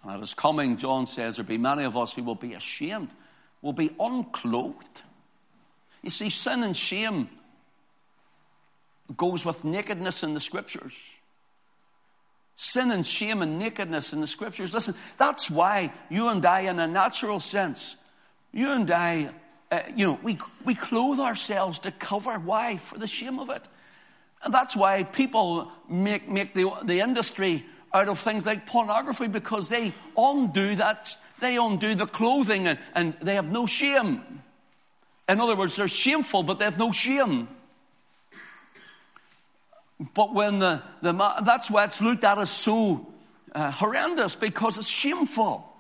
At 0.08 0.20
his 0.20 0.34
coming, 0.34 0.76
John 0.76 1.06
says, 1.06 1.36
there'll 1.36 1.48
be 1.48 1.58
many 1.58 1.84
of 1.84 1.96
us 1.96 2.12
who 2.12 2.22
will 2.22 2.34
be 2.34 2.54
ashamed, 2.54 3.10
will 3.62 3.72
be 3.72 3.94
unclothed. 3.98 5.02
You 6.02 6.10
see, 6.10 6.30
sin 6.30 6.62
and 6.62 6.76
shame 6.76 7.28
goes 9.16 9.44
with 9.44 9.64
nakedness 9.64 10.22
in 10.22 10.34
the 10.34 10.40
scriptures 10.40 10.92
sin 12.56 12.90
and 12.90 13.06
shame 13.06 13.42
and 13.42 13.58
nakedness 13.58 14.12
in 14.12 14.20
the 14.20 14.26
scriptures. 14.26 14.72
Listen, 14.72 14.94
that's 15.18 15.50
why 15.50 15.92
you 16.08 16.28
and 16.28 16.44
I, 16.44 16.60
in 16.60 16.80
a 16.80 16.88
natural 16.88 17.38
sense, 17.38 17.96
you 18.52 18.72
and 18.72 18.90
I, 18.90 19.30
uh, 19.70 19.80
you 19.94 20.06
know, 20.06 20.18
we, 20.22 20.38
we 20.64 20.74
clothe 20.74 21.20
ourselves 21.20 21.78
to 21.80 21.90
cover. 21.90 22.38
Why? 22.38 22.78
For 22.78 22.98
the 22.98 23.06
shame 23.06 23.38
of 23.38 23.50
it. 23.50 23.68
And 24.42 24.52
that's 24.52 24.74
why 24.74 25.02
people 25.02 25.70
make, 25.88 26.28
make 26.28 26.54
the, 26.54 26.72
the 26.82 27.00
industry 27.00 27.66
out 27.96 28.08
of 28.08 28.18
things 28.18 28.44
like 28.44 28.66
pornography 28.66 29.26
because 29.26 29.68
they 29.68 29.92
undo 30.16 30.74
that, 30.76 31.16
they 31.40 31.56
undo 31.56 31.94
the 31.94 32.06
clothing 32.06 32.66
and, 32.66 32.78
and 32.94 33.16
they 33.22 33.34
have 33.34 33.50
no 33.50 33.66
shame. 33.66 34.22
In 35.28 35.40
other 35.40 35.56
words, 35.56 35.76
they're 35.76 35.88
shameful, 35.88 36.42
but 36.42 36.58
they 36.58 36.66
have 36.66 36.78
no 36.78 36.92
shame. 36.92 37.48
But 40.14 40.34
when 40.34 40.58
the, 40.58 40.82
the 41.00 41.12
that's 41.42 41.70
why 41.70 41.84
it's 41.84 42.00
looked 42.00 42.22
at 42.22 42.38
as 42.38 42.50
so 42.50 43.06
uh, 43.54 43.70
horrendous 43.70 44.36
because 44.36 44.76
it's 44.76 44.88
shameful. 44.88 45.72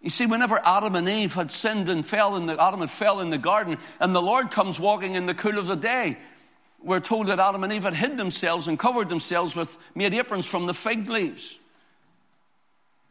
You 0.00 0.10
see, 0.10 0.26
whenever 0.26 0.58
Adam 0.64 0.94
and 0.94 1.08
Eve 1.08 1.34
had 1.34 1.50
sinned 1.50 1.90
and 1.90 2.06
fell 2.06 2.36
in 2.36 2.46
the, 2.46 2.62
Adam 2.62 2.80
had 2.80 2.90
fell 2.90 3.20
in 3.20 3.28
the 3.30 3.36
garden, 3.36 3.76
and 3.98 4.14
the 4.14 4.22
Lord 4.22 4.50
comes 4.50 4.78
walking 4.78 5.14
in 5.14 5.26
the 5.26 5.34
cool 5.34 5.58
of 5.58 5.66
the 5.66 5.76
day, 5.76 6.16
we're 6.82 7.00
told 7.00 7.28
that 7.28 7.38
Adam 7.38 7.64
and 7.64 7.72
Eve 7.72 7.84
had 7.84 7.94
hid 7.94 8.16
themselves 8.16 8.68
and 8.68 8.78
covered 8.78 9.08
themselves 9.08 9.54
with 9.54 9.76
made 9.94 10.14
aprons 10.14 10.46
from 10.46 10.66
the 10.66 10.74
fig 10.74 11.08
leaves. 11.08 11.58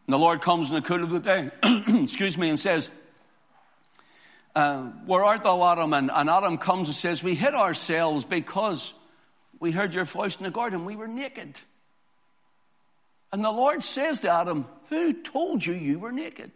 And 0.08 0.14
the 0.14 0.18
Lord 0.18 0.42
comes 0.42 0.70
in 0.70 0.76
the 0.76 0.82
cool 0.82 1.04
of 1.04 1.12
the 1.12 1.20
day, 1.20 1.52
excuse 2.04 2.38
me, 2.38 2.50
and 2.50 2.60
says, 2.60 2.90
uh, 4.56 4.84
where 5.06 5.24
art 5.24 5.44
thou, 5.44 5.64
Adam? 5.64 5.94
And, 5.94 6.12
and 6.14 6.30
Adam 6.30 6.58
comes 6.58 6.88
and 6.88 6.96
says, 6.96 7.24
We 7.24 7.36
hid 7.36 7.54
ourselves 7.54 8.26
because 8.26 8.94
we 9.60 9.72
heard 9.72 9.94
your 9.94 10.06
voice 10.06 10.38
in 10.38 10.44
the 10.44 10.50
garden. 10.50 10.86
We 10.86 10.96
were 10.96 11.08
naked. 11.08 11.56
And 13.32 13.44
the 13.44 13.52
Lord 13.52 13.84
says 13.84 14.20
to 14.20 14.30
Adam, 14.30 14.68
Who 14.90 15.14
told 15.14 15.66
you 15.66 15.74
you 15.74 16.00
were 16.00 16.12
naked? 16.12 16.52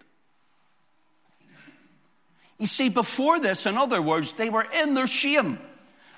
You 2.57 2.67
see, 2.67 2.89
before 2.89 3.39
this, 3.39 3.65
in 3.65 3.77
other 3.77 4.01
words, 4.01 4.33
they 4.33 4.49
were 4.49 4.65
in 4.73 4.93
their 4.93 5.07
shame. 5.07 5.59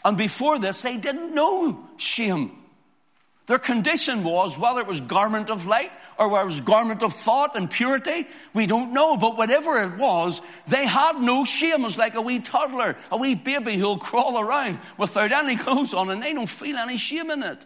And 0.05 0.15
before 0.15 0.59
this, 0.59 0.83
they 0.83 0.97
didn't 0.97 1.33
know 1.33 1.79
shame. 1.97 2.51
Their 3.47 3.59
condition 3.59 4.23
was, 4.23 4.57
whether 4.57 4.79
it 4.79 4.87
was 4.87 5.01
garment 5.01 5.49
of 5.49 5.65
light 5.65 5.91
or 6.17 6.29
whether 6.29 6.43
it 6.43 6.51
was 6.51 6.61
garment 6.61 7.03
of 7.03 7.13
thought 7.13 7.55
and 7.55 7.69
purity, 7.69 8.27
we 8.53 8.67
don't 8.67 8.93
know. 8.93 9.17
But 9.17 9.35
whatever 9.35 9.81
it 9.81 9.97
was, 9.97 10.41
they 10.67 10.85
had 10.85 11.19
no 11.19 11.43
shame. 11.43 11.81
It 11.81 11.85
was 11.85 11.97
like 11.97 12.13
a 12.13 12.21
wee 12.21 12.39
toddler, 12.39 12.95
a 13.11 13.17
wee 13.17 13.33
baby 13.35 13.77
who'll 13.77 13.97
crawl 13.97 14.39
around 14.39 14.79
without 14.97 15.31
any 15.31 15.57
clothes 15.57 15.93
on 15.93 16.11
and 16.11 16.21
they 16.21 16.33
don't 16.33 16.49
feel 16.49 16.77
any 16.77 16.97
shame 16.97 17.31
in 17.31 17.41
it. 17.41 17.65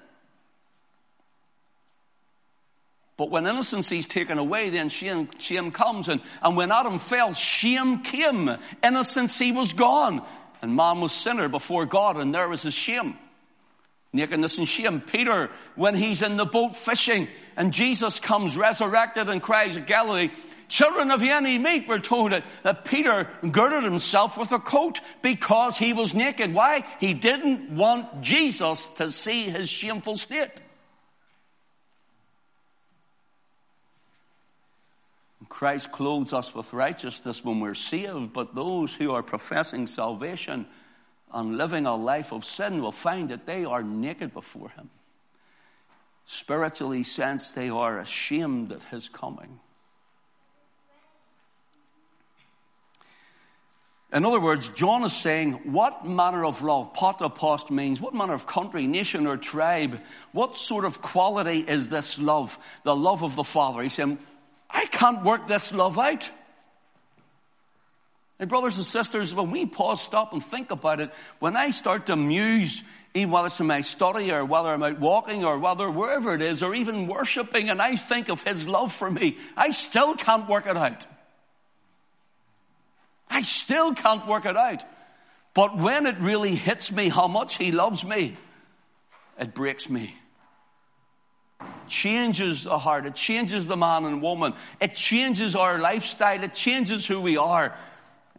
But 3.19 3.31
when 3.31 3.45
innocency 3.45 3.99
is 3.99 4.07
taken 4.07 4.37
away, 4.37 4.69
then 4.69 4.87
shame, 4.87 5.27
shame 5.39 5.71
comes. 5.71 6.07
And, 6.07 6.21
and 6.41 6.55
when 6.55 6.71
Adam 6.71 6.99
fell, 6.99 7.33
shame 7.33 7.99
came. 8.01 8.49
Innocency 8.81 9.51
was 9.51 9.73
gone. 9.73 10.25
And 10.61 10.75
man 10.75 11.01
was 11.01 11.11
sinner 11.11 11.47
before 11.47 11.85
God, 11.85 12.17
and 12.17 12.33
there 12.33 12.49
was 12.49 12.63
his 12.63 12.73
shame 12.73 13.17
nakedness 14.11 14.57
and 14.57 14.67
shame. 14.67 15.01
Peter, 15.01 15.51
when 15.75 15.95
he's 15.95 16.21
in 16.21 16.35
the 16.35 16.45
boat 16.45 16.75
fishing 16.75 17.27
and 17.55 17.71
Jesus 17.71 18.19
comes 18.19 18.57
resurrected 18.57 19.29
and 19.29 19.39
cries 19.39 19.77
at 19.77 19.85
Galilee, 19.85 20.31
Children 20.69 21.09
of 21.09 21.23
any 21.23 21.57
meat, 21.57 21.87
we're 21.87 21.97
told 21.97 22.31
that, 22.31 22.43
that 22.61 22.85
Peter 22.85 23.27
girded 23.51 23.83
himself 23.83 24.37
with 24.37 24.51
a 24.51 24.59
coat 24.59 25.01
because 25.23 25.79
he 25.79 25.93
was 25.93 26.13
naked. 26.13 26.53
Why? 26.53 26.85
He 26.99 27.15
didn't 27.15 27.71
want 27.71 28.21
Jesus 28.21 28.85
to 28.97 29.09
see 29.09 29.49
his 29.49 29.67
shameful 29.67 30.15
state. 30.15 30.61
Christ 35.59 35.91
clothes 35.91 36.31
us 36.31 36.55
with 36.55 36.71
righteousness 36.71 37.43
when 37.43 37.59
we're 37.59 37.73
saved, 37.73 38.31
but 38.31 38.55
those 38.55 38.93
who 38.93 39.11
are 39.11 39.21
professing 39.21 39.87
salvation 39.87 40.65
and 41.33 41.57
living 41.57 41.85
a 41.85 41.97
life 41.97 42.31
of 42.31 42.45
sin 42.45 42.81
will 42.81 42.93
find 42.93 43.27
that 43.27 43.45
they 43.45 43.65
are 43.65 43.83
naked 43.83 44.33
before 44.33 44.69
Him. 44.69 44.89
Spiritually, 46.23 47.03
sense 47.03 47.51
they 47.51 47.67
are 47.67 47.99
ashamed 47.99 48.71
at 48.71 48.83
His 48.83 49.09
coming. 49.09 49.59
In 54.13 54.23
other 54.23 54.39
words, 54.39 54.69
John 54.69 55.03
is 55.03 55.11
saying, 55.11 55.73
what 55.73 56.07
manner 56.07 56.45
of 56.45 56.61
love, 56.61 56.93
post 56.93 57.69
means, 57.69 57.99
what 57.99 58.13
manner 58.13 58.33
of 58.33 58.47
country, 58.47 58.87
nation, 58.87 59.27
or 59.27 59.35
tribe, 59.35 59.99
what 60.31 60.55
sort 60.55 60.85
of 60.85 61.01
quality 61.01 61.59
is 61.59 61.89
this 61.89 62.17
love, 62.17 62.57
the 62.83 62.95
love 62.95 63.25
of 63.25 63.35
the 63.35 63.43
Father? 63.43 63.83
He's 63.83 63.95
saying, 63.95 64.19
can't 64.99 65.23
work 65.23 65.47
this 65.47 65.71
love 65.71 65.97
out. 65.97 66.29
And 68.37 68.49
brothers 68.49 68.75
and 68.75 68.85
sisters, 68.85 69.33
when 69.33 69.49
we 69.49 69.65
pause, 69.65 70.01
stop 70.01 70.33
and 70.33 70.43
think 70.43 70.71
about 70.71 70.99
it, 70.99 71.11
when 71.39 71.55
I 71.55 71.71
start 71.71 72.07
to 72.07 72.17
muse, 72.17 72.83
even 73.13 73.31
whether 73.31 73.47
it's 73.47 73.61
in 73.61 73.67
my 73.67 73.79
study 73.79 74.29
or 74.31 74.43
whether 74.43 74.69
I'm 74.69 74.83
out 74.83 74.99
walking 74.99 75.45
or 75.45 75.57
whether 75.57 75.89
wherever 75.89 76.33
it 76.35 76.41
is 76.41 76.61
or 76.61 76.75
even 76.75 77.07
worshiping 77.07 77.69
and 77.69 77.81
I 77.81 77.95
think 77.95 78.27
of 78.27 78.41
His 78.41 78.67
love 78.67 78.91
for 78.91 79.09
me, 79.09 79.37
I 79.55 79.71
still 79.71 80.15
can't 80.15 80.49
work 80.49 80.67
it 80.67 80.75
out. 80.75 81.05
I 83.29 83.41
still 83.43 83.93
can't 83.93 84.27
work 84.27 84.45
it 84.45 84.57
out. 84.57 84.83
But 85.53 85.77
when 85.77 86.07
it 86.07 86.19
really 86.19 86.55
hits 86.55 86.91
me 86.91 87.07
how 87.07 87.29
much 87.29 87.55
He 87.55 87.71
loves 87.71 88.03
me, 88.03 88.35
it 89.39 89.53
breaks 89.53 89.89
me. 89.89 90.13
Changes 91.87 92.63
the 92.63 92.77
heart. 92.77 93.05
It 93.05 93.15
changes 93.15 93.67
the 93.67 93.75
man 93.75 94.05
and 94.05 94.21
woman. 94.21 94.53
It 94.79 94.93
changes 94.93 95.55
our 95.55 95.79
lifestyle. 95.79 96.43
It 96.43 96.53
changes 96.53 97.05
who 97.05 97.19
we 97.19 97.37
are. 97.37 97.75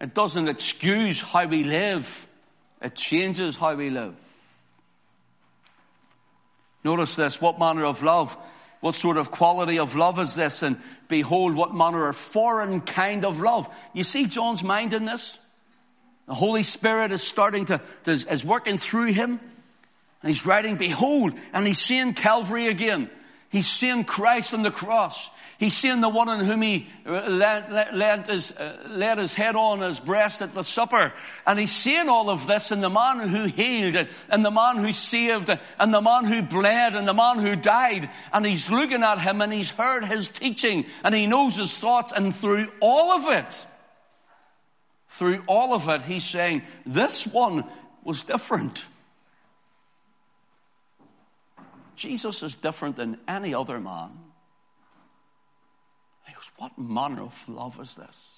It 0.01 0.15
doesn't 0.15 0.49
excuse 0.49 1.21
how 1.21 1.47
we 1.47 1.65
live. 1.65 2.27
It 2.81 2.95
changes 2.95 3.57
how 3.57 3.75
we 3.75 3.91
live. 3.91 4.15
Notice 6.83 7.17
this. 7.17 7.41
What 7.41 7.59
manner 7.59 7.85
of 7.85 8.03
love? 8.03 8.37
What 8.81 8.95
sort 8.95 9.19
of 9.19 9.31
quality 9.31 9.79
of 9.79 9.95
love 9.95 10.19
is 10.19 10.35
this? 10.35 10.63
And 10.63 10.81
behold, 11.09 11.55
what 11.55 11.75
manner 11.75 12.09
of 12.09 12.17
foreign 12.17 12.81
kind 12.81 13.27
of 13.27 13.43
love. 13.43 13.69
You 13.93 14.05
see 14.05 14.25
John's 14.25 14.63
mind 14.63 14.95
in 14.95 15.05
this? 15.05 15.37
The 16.27 16.35
Holy 16.35 16.63
Spirit 16.63 17.13
is 17.13 17.23
starting 17.23 17.67
to, 17.67 17.83
is 18.07 18.45
working 18.45 18.79
through 18.79 19.13
him. 19.13 19.41
And 20.23 20.31
he's 20.31 20.45
writing, 20.45 20.77
behold, 20.77 21.35
and 21.53 21.67
he's 21.67 21.81
seeing 21.81 22.15
Calvary 22.15 22.67
again. 22.69 23.11
He's 23.51 23.67
seeing 23.67 24.05
Christ 24.05 24.55
on 24.55 24.63
the 24.63 24.71
cross. 24.71 25.29
He's 25.59 25.77
seeing 25.77 26.01
the 26.01 26.09
one 26.09 26.29
on 26.29 26.45
whom 26.45 26.63
he 26.63 26.87
laid 27.05 28.27
his, 28.29 28.53
uh, 28.53 29.15
his 29.19 29.35
head 29.35 29.57
on 29.57 29.81
his 29.81 29.99
breast 29.99 30.41
at 30.41 30.55
the 30.55 30.63
supper. 30.63 31.13
And 31.45 31.59
he's 31.59 31.73
seeing 31.73 32.09
all 32.09 32.31
of 32.31 32.47
this 32.47 32.71
and 32.71 32.83
the 32.83 32.89
man 32.89 33.29
who 33.29 33.45
healed 33.45 34.07
and 34.29 34.45
the 34.45 34.53
man 34.53 34.77
who 34.77 34.93
saved 34.93 35.51
and 35.81 35.93
the 35.93 36.01
man 36.01 36.27
who 36.27 36.43
bled 36.43 36.95
and 36.95 37.09
the 37.09 37.13
man 37.13 37.41
who 37.41 37.57
died. 37.57 38.09
And 38.33 38.47
he's 38.47 38.71
looking 38.71 39.03
at 39.03 39.19
him 39.19 39.41
and 39.41 39.53
he's 39.53 39.71
heard 39.71 40.05
his 40.05 40.29
teaching 40.29 40.87
and 41.03 41.13
he 41.15 41.27
knows 41.27 41.57
his 41.57 41.77
thoughts 41.77 42.13
and 42.13 42.35
through 42.35 42.71
all 42.81 43.11
of 43.11 43.27
it, 43.27 43.67
through 45.09 45.43
all 45.49 45.75
of 45.75 45.89
it, 45.89 46.03
he's 46.03 46.25
saying, 46.25 46.63
this 46.87 47.27
one 47.27 47.65
was 48.05 48.23
different. 48.23 48.87
Jesus 52.01 52.43
is 52.43 52.55
different 52.55 52.97
than 52.97 53.19
any 53.29 53.53
other 53.53 53.79
man. 53.79 54.09
He 56.27 56.33
goes, 56.33 56.51
What 56.57 56.79
manner 56.79 57.25
of 57.25 57.49
love 57.49 57.79
is 57.79 57.95
this? 57.95 58.33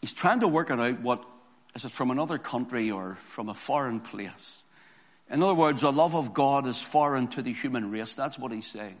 He's 0.00 0.12
trying 0.12 0.38
to 0.40 0.46
work 0.46 0.70
it 0.70 0.78
out 0.78 1.00
what 1.00 1.24
is 1.74 1.84
it 1.84 1.90
from 1.90 2.12
another 2.12 2.38
country 2.38 2.92
or 2.92 3.16
from 3.26 3.48
a 3.48 3.54
foreign 3.54 3.98
place. 3.98 4.62
In 5.28 5.42
other 5.42 5.54
words, 5.54 5.80
the 5.80 5.90
love 5.90 6.14
of 6.14 6.32
God 6.32 6.68
is 6.68 6.80
foreign 6.80 7.26
to 7.28 7.42
the 7.42 7.52
human 7.52 7.90
race. 7.90 8.14
That's 8.14 8.38
what 8.38 8.52
he's 8.52 8.68
saying. 8.68 8.98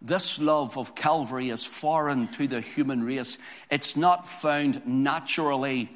This 0.00 0.38
love 0.38 0.78
of 0.78 0.94
Calvary 0.94 1.50
is 1.50 1.62
foreign 1.62 2.28
to 2.28 2.46
the 2.46 2.62
human 2.62 3.04
race. 3.04 3.36
It's 3.70 3.98
not 3.98 4.26
found 4.26 4.86
naturally 4.86 5.90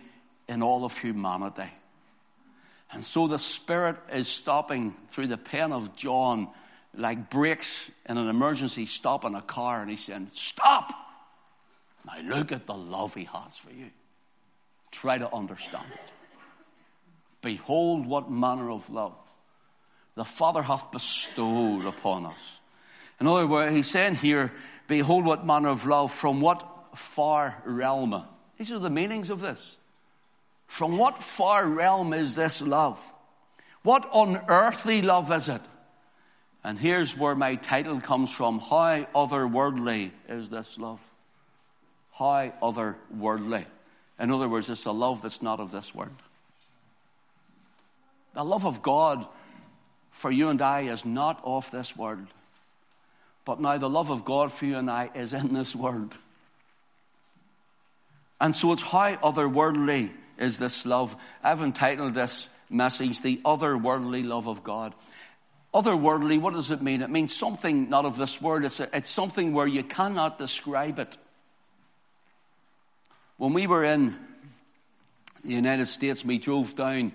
in 0.46 0.62
all 0.62 0.84
of 0.84 0.98
humanity. 0.98 1.70
And 2.92 3.04
so 3.04 3.26
the 3.26 3.38
Spirit 3.38 3.96
is 4.12 4.28
stopping 4.28 4.94
through 5.08 5.26
the 5.26 5.36
pen 5.36 5.72
of 5.72 5.94
John 5.94 6.48
like 6.94 7.30
brakes 7.30 7.90
in 8.08 8.16
an 8.16 8.28
emergency 8.28 8.86
stop 8.86 9.24
in 9.24 9.34
a 9.34 9.42
car 9.42 9.80
and 9.80 9.90
he's 9.90 10.04
saying, 10.04 10.30
Stop! 10.32 10.92
Now 12.06 12.36
look 12.36 12.52
at 12.52 12.66
the 12.66 12.74
love 12.74 13.14
he 13.14 13.24
has 13.24 13.56
for 13.56 13.70
you. 13.70 13.90
Try 14.90 15.18
to 15.18 15.32
understand 15.32 15.86
it. 15.92 16.12
Behold 17.42 18.06
what 18.06 18.30
manner 18.30 18.70
of 18.70 18.88
love 18.90 19.14
the 20.18 20.24
Father 20.24 20.62
hath 20.62 20.90
bestowed 20.90 21.84
upon 21.84 22.26
us. 22.26 22.58
In 23.20 23.28
other 23.28 23.46
words, 23.46 23.74
he's 23.74 23.88
saying 23.88 24.16
here, 24.16 24.52
Behold 24.88 25.24
what 25.24 25.46
manner 25.46 25.68
of 25.68 25.86
love 25.86 26.12
from 26.12 26.40
what 26.40 26.66
far 26.96 27.62
realm. 27.64 28.24
These 28.58 28.72
are 28.72 28.80
the 28.80 28.90
meanings 28.90 29.30
of 29.30 29.40
this. 29.40 29.76
From 30.68 30.96
what 30.96 31.22
far 31.22 31.66
realm 31.66 32.12
is 32.12 32.36
this 32.36 32.62
love? 32.62 33.00
What 33.82 34.08
unearthly 34.14 35.02
love 35.02 35.32
is 35.32 35.48
it? 35.48 35.62
And 36.62 36.78
here's 36.78 37.16
where 37.16 37.34
my 37.34 37.56
title 37.56 38.00
comes 38.00 38.30
from. 38.30 38.58
How 38.60 39.06
otherworldly 39.14 40.12
is 40.28 40.50
this 40.50 40.78
love? 40.78 41.00
How 42.12 42.52
otherworldly. 42.62 43.64
In 44.20 44.30
other 44.30 44.48
words, 44.48 44.68
it's 44.68 44.84
a 44.84 44.92
love 44.92 45.22
that's 45.22 45.42
not 45.42 45.58
of 45.58 45.72
this 45.72 45.94
world. 45.94 46.22
The 48.34 48.44
love 48.44 48.66
of 48.66 48.82
God 48.82 49.26
for 50.10 50.30
you 50.30 50.50
and 50.50 50.60
I 50.60 50.82
is 50.82 51.04
not 51.04 51.40
of 51.44 51.70
this 51.70 51.96
world. 51.96 52.26
But 53.44 53.60
now 53.60 53.78
the 53.78 53.88
love 53.88 54.10
of 54.10 54.24
God 54.24 54.52
for 54.52 54.66
you 54.66 54.76
and 54.76 54.90
I 54.90 55.10
is 55.14 55.32
in 55.32 55.54
this 55.54 55.74
world. 55.74 56.14
And 58.40 58.54
so 58.54 58.72
it's 58.72 58.82
how 58.82 59.14
otherworldly 59.16 60.10
is 60.38 60.58
this 60.58 60.86
love. 60.86 61.16
I've 61.42 61.62
entitled 61.62 62.14
this 62.14 62.48
message, 62.70 63.20
The 63.22 63.40
Otherworldly 63.44 64.26
Love 64.26 64.48
of 64.48 64.62
God. 64.62 64.94
Otherworldly, 65.74 66.40
what 66.40 66.54
does 66.54 66.70
it 66.70 66.80
mean? 66.80 67.02
It 67.02 67.10
means 67.10 67.34
something 67.34 67.90
not 67.90 68.04
of 68.04 68.16
this 68.16 68.40
world. 68.40 68.64
It's, 68.64 68.80
a, 68.80 68.88
it's 68.96 69.10
something 69.10 69.52
where 69.52 69.66
you 69.66 69.82
cannot 69.82 70.38
describe 70.38 70.98
it. 70.98 71.16
When 73.36 73.52
we 73.52 73.66
were 73.66 73.84
in 73.84 74.16
the 75.44 75.52
United 75.52 75.86
States, 75.86 76.24
we 76.24 76.38
drove 76.38 76.74
down 76.74 77.12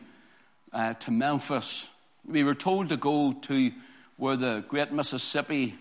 uh, 0.72 0.94
to 0.94 1.12
Memphis. 1.12 1.86
We 2.26 2.44
were 2.44 2.56
told 2.56 2.90
to 2.90 2.98
go 2.98 3.34
to 3.34 3.72
where 4.18 4.38
the 4.38 4.64
great 4.68 4.92
Mississippi 4.92 5.76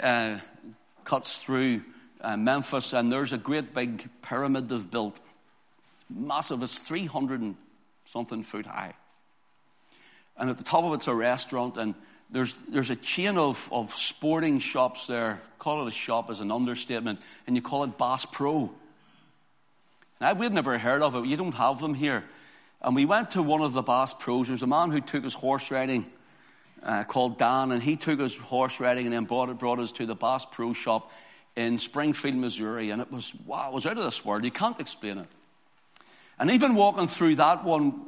uh, 0.00 0.38
cuts 1.04 1.36
through 1.36 1.82
uh, 2.20 2.36
Memphis, 2.36 2.92
and 2.92 3.10
there's 3.10 3.32
a 3.32 3.38
great 3.38 3.74
big 3.74 4.08
pyramid 4.20 4.68
they've 4.68 4.90
built 4.90 5.18
massive. 6.10 6.62
It's 6.62 6.78
300 6.78 7.40
and 7.40 7.56
something 8.04 8.42
foot 8.42 8.66
high. 8.66 8.94
And 10.36 10.50
at 10.50 10.58
the 10.58 10.64
top 10.64 10.84
of 10.84 10.94
it's 10.94 11.08
a 11.08 11.14
restaurant, 11.14 11.76
and 11.76 11.94
there's, 12.30 12.54
there's 12.68 12.90
a 12.90 12.96
chain 12.96 13.36
of, 13.36 13.68
of 13.70 13.92
sporting 13.92 14.58
shops 14.58 15.06
there. 15.06 15.40
Call 15.58 15.86
it 15.86 15.88
a 15.88 15.92
shop 15.92 16.30
as 16.30 16.40
an 16.40 16.50
understatement, 16.50 17.20
and 17.46 17.54
you 17.54 17.62
call 17.62 17.84
it 17.84 17.98
Bass 17.98 18.24
Pro. 18.24 18.70
Now, 20.20 20.34
we'd 20.34 20.52
never 20.52 20.78
heard 20.78 21.02
of 21.02 21.14
it. 21.14 21.26
You 21.26 21.36
don't 21.36 21.52
have 21.52 21.80
them 21.80 21.94
here. 21.94 22.24
And 22.80 22.96
we 22.96 23.04
went 23.04 23.32
to 23.32 23.42
one 23.42 23.60
of 23.60 23.72
the 23.72 23.82
Bass 23.82 24.14
Pros. 24.14 24.48
There's 24.48 24.62
a 24.62 24.66
man 24.66 24.90
who 24.90 25.00
took 25.00 25.24
his 25.24 25.34
horse 25.34 25.70
riding 25.70 26.06
uh, 26.82 27.04
called 27.04 27.38
Dan, 27.38 27.70
and 27.70 27.82
he 27.82 27.96
took 27.96 28.18
his 28.18 28.36
horse 28.36 28.80
riding 28.80 29.06
and 29.06 29.14
then 29.14 29.24
brought, 29.24 29.50
it, 29.50 29.58
brought 29.58 29.78
us 29.78 29.92
to 29.92 30.06
the 30.06 30.14
Bass 30.14 30.46
Pro 30.50 30.72
shop 30.72 31.10
in 31.54 31.78
Springfield, 31.78 32.36
Missouri. 32.36 32.90
And 32.90 33.02
it 33.02 33.12
was, 33.12 33.32
wow, 33.46 33.68
it 33.68 33.74
was 33.74 33.86
out 33.86 33.98
of 33.98 34.04
this 34.04 34.24
world. 34.24 34.44
You 34.44 34.50
can't 34.50 34.80
explain 34.80 35.18
it. 35.18 35.28
And 36.42 36.50
even 36.50 36.74
walking 36.74 37.06
through 37.06 37.36
that 37.36 37.62
one, 37.62 38.00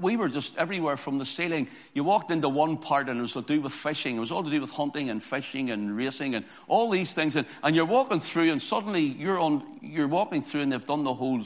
we 0.00 0.16
were 0.16 0.30
just 0.30 0.56
everywhere 0.56 0.96
from 0.96 1.18
the 1.18 1.26
ceiling. 1.26 1.68
You 1.92 2.02
walked 2.02 2.30
into 2.30 2.48
one 2.48 2.78
part 2.78 3.10
and 3.10 3.18
it 3.18 3.20
was 3.20 3.34
to 3.34 3.42
do 3.42 3.60
with 3.60 3.74
fishing. 3.74 4.16
It 4.16 4.20
was 4.20 4.32
all 4.32 4.42
to 4.42 4.48
do 4.48 4.62
with 4.62 4.70
hunting 4.70 5.10
and 5.10 5.22
fishing 5.22 5.70
and 5.70 5.94
racing 5.94 6.34
and 6.34 6.46
all 6.66 6.88
these 6.88 7.12
things. 7.12 7.36
And, 7.36 7.46
and 7.62 7.76
you're 7.76 7.84
walking 7.84 8.20
through 8.20 8.52
and 8.52 8.62
suddenly 8.62 9.02
you're 9.02 9.38
on, 9.38 9.62
you're 9.82 10.08
walking 10.08 10.40
through 10.40 10.62
and 10.62 10.72
they've 10.72 10.86
done 10.86 11.04
the 11.04 11.12
whole 11.12 11.42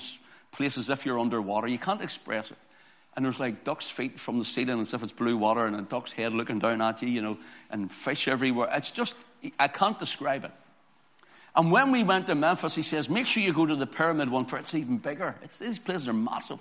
place 0.52 0.78
as 0.78 0.90
if 0.90 1.04
you're 1.04 1.18
underwater. 1.18 1.66
You 1.66 1.80
can't 1.80 2.00
express 2.00 2.52
it. 2.52 2.58
And 3.16 3.24
there's 3.24 3.40
like 3.40 3.64
duck's 3.64 3.90
feet 3.90 4.20
from 4.20 4.38
the 4.38 4.44
ceiling 4.44 4.78
as 4.78 4.94
if 4.94 5.02
it's 5.02 5.10
blue 5.10 5.36
water 5.36 5.66
and 5.66 5.74
a 5.74 5.82
duck's 5.82 6.12
head 6.12 6.34
looking 6.34 6.60
down 6.60 6.80
at 6.82 7.02
you, 7.02 7.08
you 7.08 7.20
know, 7.20 7.36
and 7.68 7.90
fish 7.90 8.28
everywhere. 8.28 8.70
It's 8.72 8.92
just, 8.92 9.16
I 9.58 9.66
can't 9.66 9.98
describe 9.98 10.44
it. 10.44 10.52
And 11.54 11.70
when 11.70 11.92
we 11.92 12.02
went 12.02 12.26
to 12.28 12.34
Memphis, 12.34 12.74
he 12.74 12.82
says, 12.82 13.10
make 13.10 13.26
sure 13.26 13.42
you 13.42 13.52
go 13.52 13.66
to 13.66 13.76
the 13.76 13.86
pyramid 13.86 14.30
one 14.30 14.46
for 14.46 14.56
it's 14.58 14.74
even 14.74 14.98
bigger. 14.98 15.34
It's, 15.42 15.58
these 15.58 15.78
places 15.78 16.08
are 16.08 16.14
massive. 16.14 16.60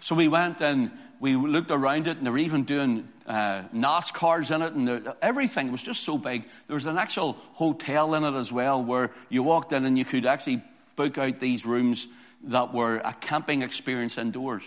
So 0.00 0.14
we 0.14 0.28
went 0.28 0.60
and 0.60 0.92
we 1.18 1.36
looked 1.36 1.70
around 1.70 2.06
it 2.06 2.16
and 2.16 2.26
they 2.26 2.30
were 2.30 2.38
even 2.38 2.64
doing 2.64 3.06
uh, 3.26 3.62
NASCARs 3.74 4.54
in 4.54 4.62
it 4.62 4.72
and 4.72 5.12
everything 5.20 5.70
was 5.72 5.82
just 5.82 6.04
so 6.04 6.16
big. 6.16 6.44
There 6.68 6.74
was 6.74 6.86
an 6.86 6.98
actual 6.98 7.34
hotel 7.52 8.14
in 8.14 8.24
it 8.24 8.34
as 8.34 8.50
well 8.50 8.82
where 8.82 9.10
you 9.28 9.42
walked 9.42 9.72
in 9.72 9.84
and 9.84 9.98
you 9.98 10.04
could 10.04 10.24
actually 10.24 10.62
book 10.96 11.18
out 11.18 11.40
these 11.40 11.66
rooms 11.66 12.06
that 12.44 12.72
were 12.72 12.98
a 12.98 13.12
camping 13.20 13.62
experience 13.62 14.16
indoors. 14.16 14.64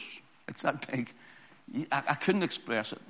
It's 0.48 0.62
that 0.62 0.86
big. 0.92 1.12
I, 1.92 2.04
I 2.10 2.14
couldn't 2.16 2.44
express 2.44 2.92
it. 2.92 3.02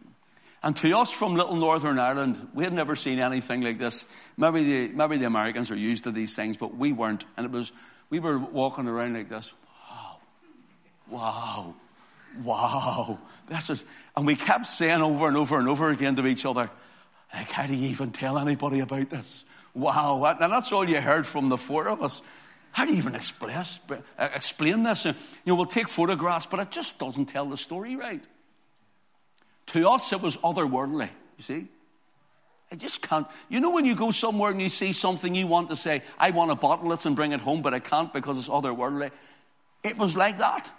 And 0.64 0.76
to 0.78 0.98
us 0.98 1.12
from 1.12 1.36
little 1.36 1.58
Northern 1.58 2.00
Ireland, 2.00 2.48
we 2.54 2.64
had 2.64 2.72
never 2.72 2.96
seen 2.96 3.20
anything 3.20 3.62
like 3.62 3.78
this. 3.78 4.06
Maybe 4.38 4.64
the, 4.64 4.94
maybe 4.94 5.18
the 5.18 5.26
Americans 5.26 5.70
are 5.70 5.76
used 5.76 6.06
to 6.06 6.12
these 6.12 6.36
things, 6.36 6.56
but 6.56 6.78
we 6.78 6.94
weren't. 6.94 7.26
And 7.36 7.46
it 7.46 7.52
was, 7.52 7.72
we 8.10 8.20
were 8.20 8.40
walking 8.40 8.88
around 8.88 9.14
like 9.14 9.28
this. 9.28 9.52
Wow. 9.90 10.18
Wow. 11.10 11.76
Wow. 12.42 13.20
This 13.50 13.70
is, 13.70 13.84
and 14.16 14.26
we 14.26 14.38
kept 14.38 14.68
saying 14.68 15.02
over 15.02 15.28
and 15.28 15.36
over 15.36 15.60
and 15.60 15.68
over 15.68 15.90
again 15.90 16.16
to 16.16 16.26
each 16.26 16.46
other, 16.46 16.72
like, 17.34 17.50
how 17.50 17.68
do 17.68 17.76
you 17.76 17.90
even 17.90 18.12
tell 18.12 18.40
anybody 18.40 18.80
about 18.80 19.10
this? 19.10 19.44
Wow. 19.74 20.24
And 20.24 20.54
that's 20.54 20.72
all 20.72 20.88
you 20.90 21.02
heard 21.02 21.28
from 21.28 21.50
the 21.50 21.58
four 21.58 21.90
of 21.90 22.02
us. 22.02 22.22
How 22.72 22.86
do 22.86 22.92
you 22.92 23.00
even 23.00 23.16
explain 23.16 24.84
this? 24.84 25.06
You 25.06 25.14
know, 25.46 25.56
we'll 25.56 25.66
take 25.66 25.90
photographs, 25.90 26.46
but 26.46 26.62
it 26.62 26.72
just 26.72 26.98
doesn't 27.00 27.26
tell 27.26 27.50
the 27.50 27.58
story 27.58 27.98
right. 27.98 28.24
To 29.68 29.90
us, 29.90 30.12
it 30.14 30.22
was 30.22 30.38
otherworldly, 30.38 31.10
you 31.38 31.44
see. 31.44 31.68
I 32.72 32.76
just 32.76 33.02
can't. 33.04 33.28
You 33.50 33.60
know, 33.60 33.70
when 33.70 33.86
you 33.86 33.96
go 33.96 34.10
somewhere 34.10 34.50
and 34.50 34.60
you 34.60 34.70
see 34.70 34.94
something 34.94 35.36
you 35.36 35.46
want 35.46 35.70
to 35.70 35.76
say, 35.76 36.02
I 36.18 36.32
want 36.32 36.50
to 36.50 36.56
bottle 36.56 36.90
this 36.90 37.06
and 37.06 37.16
bring 37.16 37.32
it 37.32 37.40
home, 37.40 37.62
but 37.62 37.74
I 37.74 37.80
can't 37.80 38.12
because 38.12 38.38
it's 38.38 38.48
otherworldly. 38.48 39.12
It 39.84 39.98
was 39.98 40.18
like 40.18 40.40
that. 40.40 40.72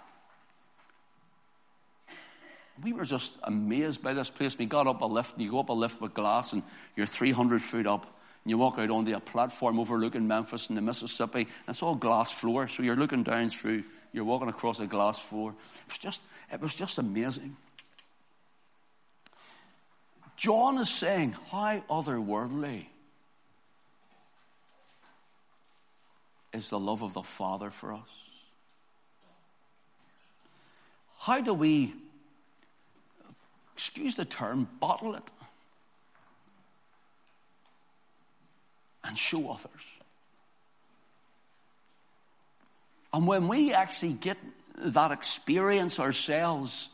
We 2.83 2.91
were 2.91 3.05
just 3.05 3.31
amazed 3.43 4.03
by 4.03 4.13
this 4.13 4.29
place. 4.29 4.57
We 4.57 4.65
got 4.65 4.87
up 4.87 5.01
a 5.01 5.05
lift, 5.05 5.35
and 5.35 5.43
you 5.43 5.51
go 5.51 5.59
up 5.59 5.69
a 5.69 5.73
lift 5.73 6.01
with 6.01 6.13
glass, 6.13 6.51
and 6.51 6.63
you're 6.97 7.07
300 7.07 7.61
feet 7.61 7.87
up. 7.87 8.03
And 8.43 8.49
you 8.49 8.57
walk 8.57 8.77
out 8.77 8.89
onto 8.89 9.15
a 9.15 9.19
platform 9.21 9.79
overlooking 9.79 10.27
Memphis 10.27 10.67
and 10.67 10.77
the 10.77 10.81
Mississippi, 10.81 11.39
and 11.39 11.69
it's 11.69 11.81
all 11.81 11.95
glass 11.95 12.29
floor. 12.31 12.67
So 12.67 12.83
you're 12.83 12.97
looking 12.97 13.23
down 13.23 13.49
through, 13.49 13.85
you're 14.11 14.25
walking 14.25 14.49
across 14.49 14.81
a 14.81 14.85
glass 14.85 15.17
floor. 15.17 15.51
It 15.51 15.89
was 15.91 15.97
just, 15.97 16.21
it 16.51 16.59
was 16.59 16.75
just 16.75 16.97
amazing. 16.97 17.55
John 20.35 20.77
is 20.77 20.89
saying, 20.89 21.35
How 21.49 21.81
otherworldly 21.89 22.85
is 26.53 26.69
the 26.69 26.79
love 26.79 27.01
of 27.01 27.13
the 27.13 27.23
Father 27.23 27.69
for 27.69 27.93
us? 27.93 28.09
How 31.19 31.41
do 31.41 31.53
we, 31.53 31.93
excuse 33.73 34.15
the 34.15 34.25
term, 34.25 34.67
bottle 34.79 35.15
it 35.15 35.31
and 39.03 39.17
show 39.17 39.49
others? 39.49 39.81
And 43.13 43.25
when 43.25 43.47
we 43.47 43.73
actually 43.73 44.13
get 44.13 44.37
that 44.77 45.11
experience 45.11 45.99
ourselves, 45.99 46.89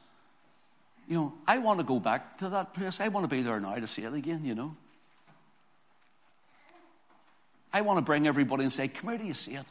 you 1.12 1.18
know, 1.18 1.34
I 1.46 1.58
want 1.58 1.80
to 1.80 1.84
go 1.84 2.00
back 2.00 2.38
to 2.38 2.48
that 2.48 2.74
place. 2.74 3.02
I 3.02 3.10
want 3.10 3.30
to 3.30 3.36
be 3.36 3.42
there 3.42 3.60
now 3.60 3.76
to 3.76 3.86
see 3.86 4.04
it 4.04 4.14
again, 4.14 4.46
you 4.46 4.56
know. 4.56 4.78
I 7.74 7.82
want 7.82 7.98
to 7.98 8.02
bring 8.02 8.28
everybody 8.28 8.64
and 8.64 8.72
say, 8.72 8.88
come 8.88 9.10
here 9.10 9.18
do 9.18 9.26
you 9.26 9.34
see 9.34 9.56
it. 9.56 9.66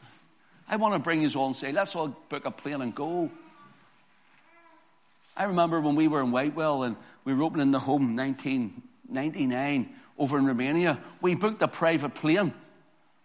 I 0.69 0.75
want 0.75 0.93
to 0.93 0.99
bring 0.99 1.23
you 1.23 1.29
all 1.39 1.47
and 1.47 1.55
say, 1.55 1.71
let's 1.71 1.95
all 1.95 2.09
book 2.29 2.45
a 2.45 2.51
plane 2.51 2.79
and 2.81 2.93
go. 2.93 3.31
I 5.35 5.45
remember 5.45 5.81
when 5.81 5.95
we 5.95 6.07
were 6.07 6.21
in 6.21 6.31
Whitewell 6.31 6.83
and 6.83 6.95
we 7.25 7.33
were 7.33 7.41
opening 7.41 7.71
the 7.71 7.79
home 7.79 8.11
in 8.11 8.15
1999 8.17 9.95
over 10.19 10.37
in 10.37 10.45
Romania, 10.45 10.99
we 11.21 11.33
booked 11.33 11.63
a 11.63 11.67
private 11.67 12.13
plane. 12.13 12.53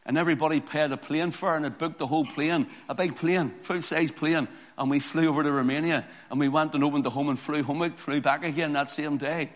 And 0.07 0.17
everybody 0.17 0.61
paid 0.61 0.93
a 0.93 0.97
plane 0.97 1.33
fare 1.33 1.57
and 1.57 1.67
it 1.67 1.79
booked 1.79 1.99
the 1.99 2.07
whole 2.07 2.25
plane, 2.25 2.69
a 2.89 2.95
big 2.95 3.17
plane, 3.17 3.53
full 3.61 3.83
size 3.83 4.11
plane. 4.11 4.49
And 4.79 4.91
we 4.91 5.01
flew 5.01 5.29
over 5.29 5.43
to 5.43 5.51
Romania 5.51 6.07
and 6.31 6.41
we 6.41 6.49
went 6.49 6.75
and 6.75 6.85
opened 6.85 7.05
the 7.05 7.11
home 7.11 7.29
and 7.29 7.39
flew 7.39 7.63
home, 7.63 7.93
flew 7.93 8.21
back 8.21 8.45
again 8.45 8.73
that 8.75 8.89
same 8.89 9.17
day. 9.17 9.51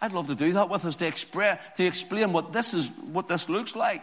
I'd 0.00 0.12
love 0.12 0.28
to 0.28 0.34
do 0.34 0.52
that 0.54 0.68
with 0.68 0.84
us 0.84 0.96
to 0.96 1.06
express, 1.06 1.60
to 1.76 1.84
explain 1.84 2.32
what 2.32 2.52
this 2.52 2.74
is, 2.74 2.88
what 3.12 3.28
this 3.28 3.48
looks 3.48 3.76
like 3.76 4.02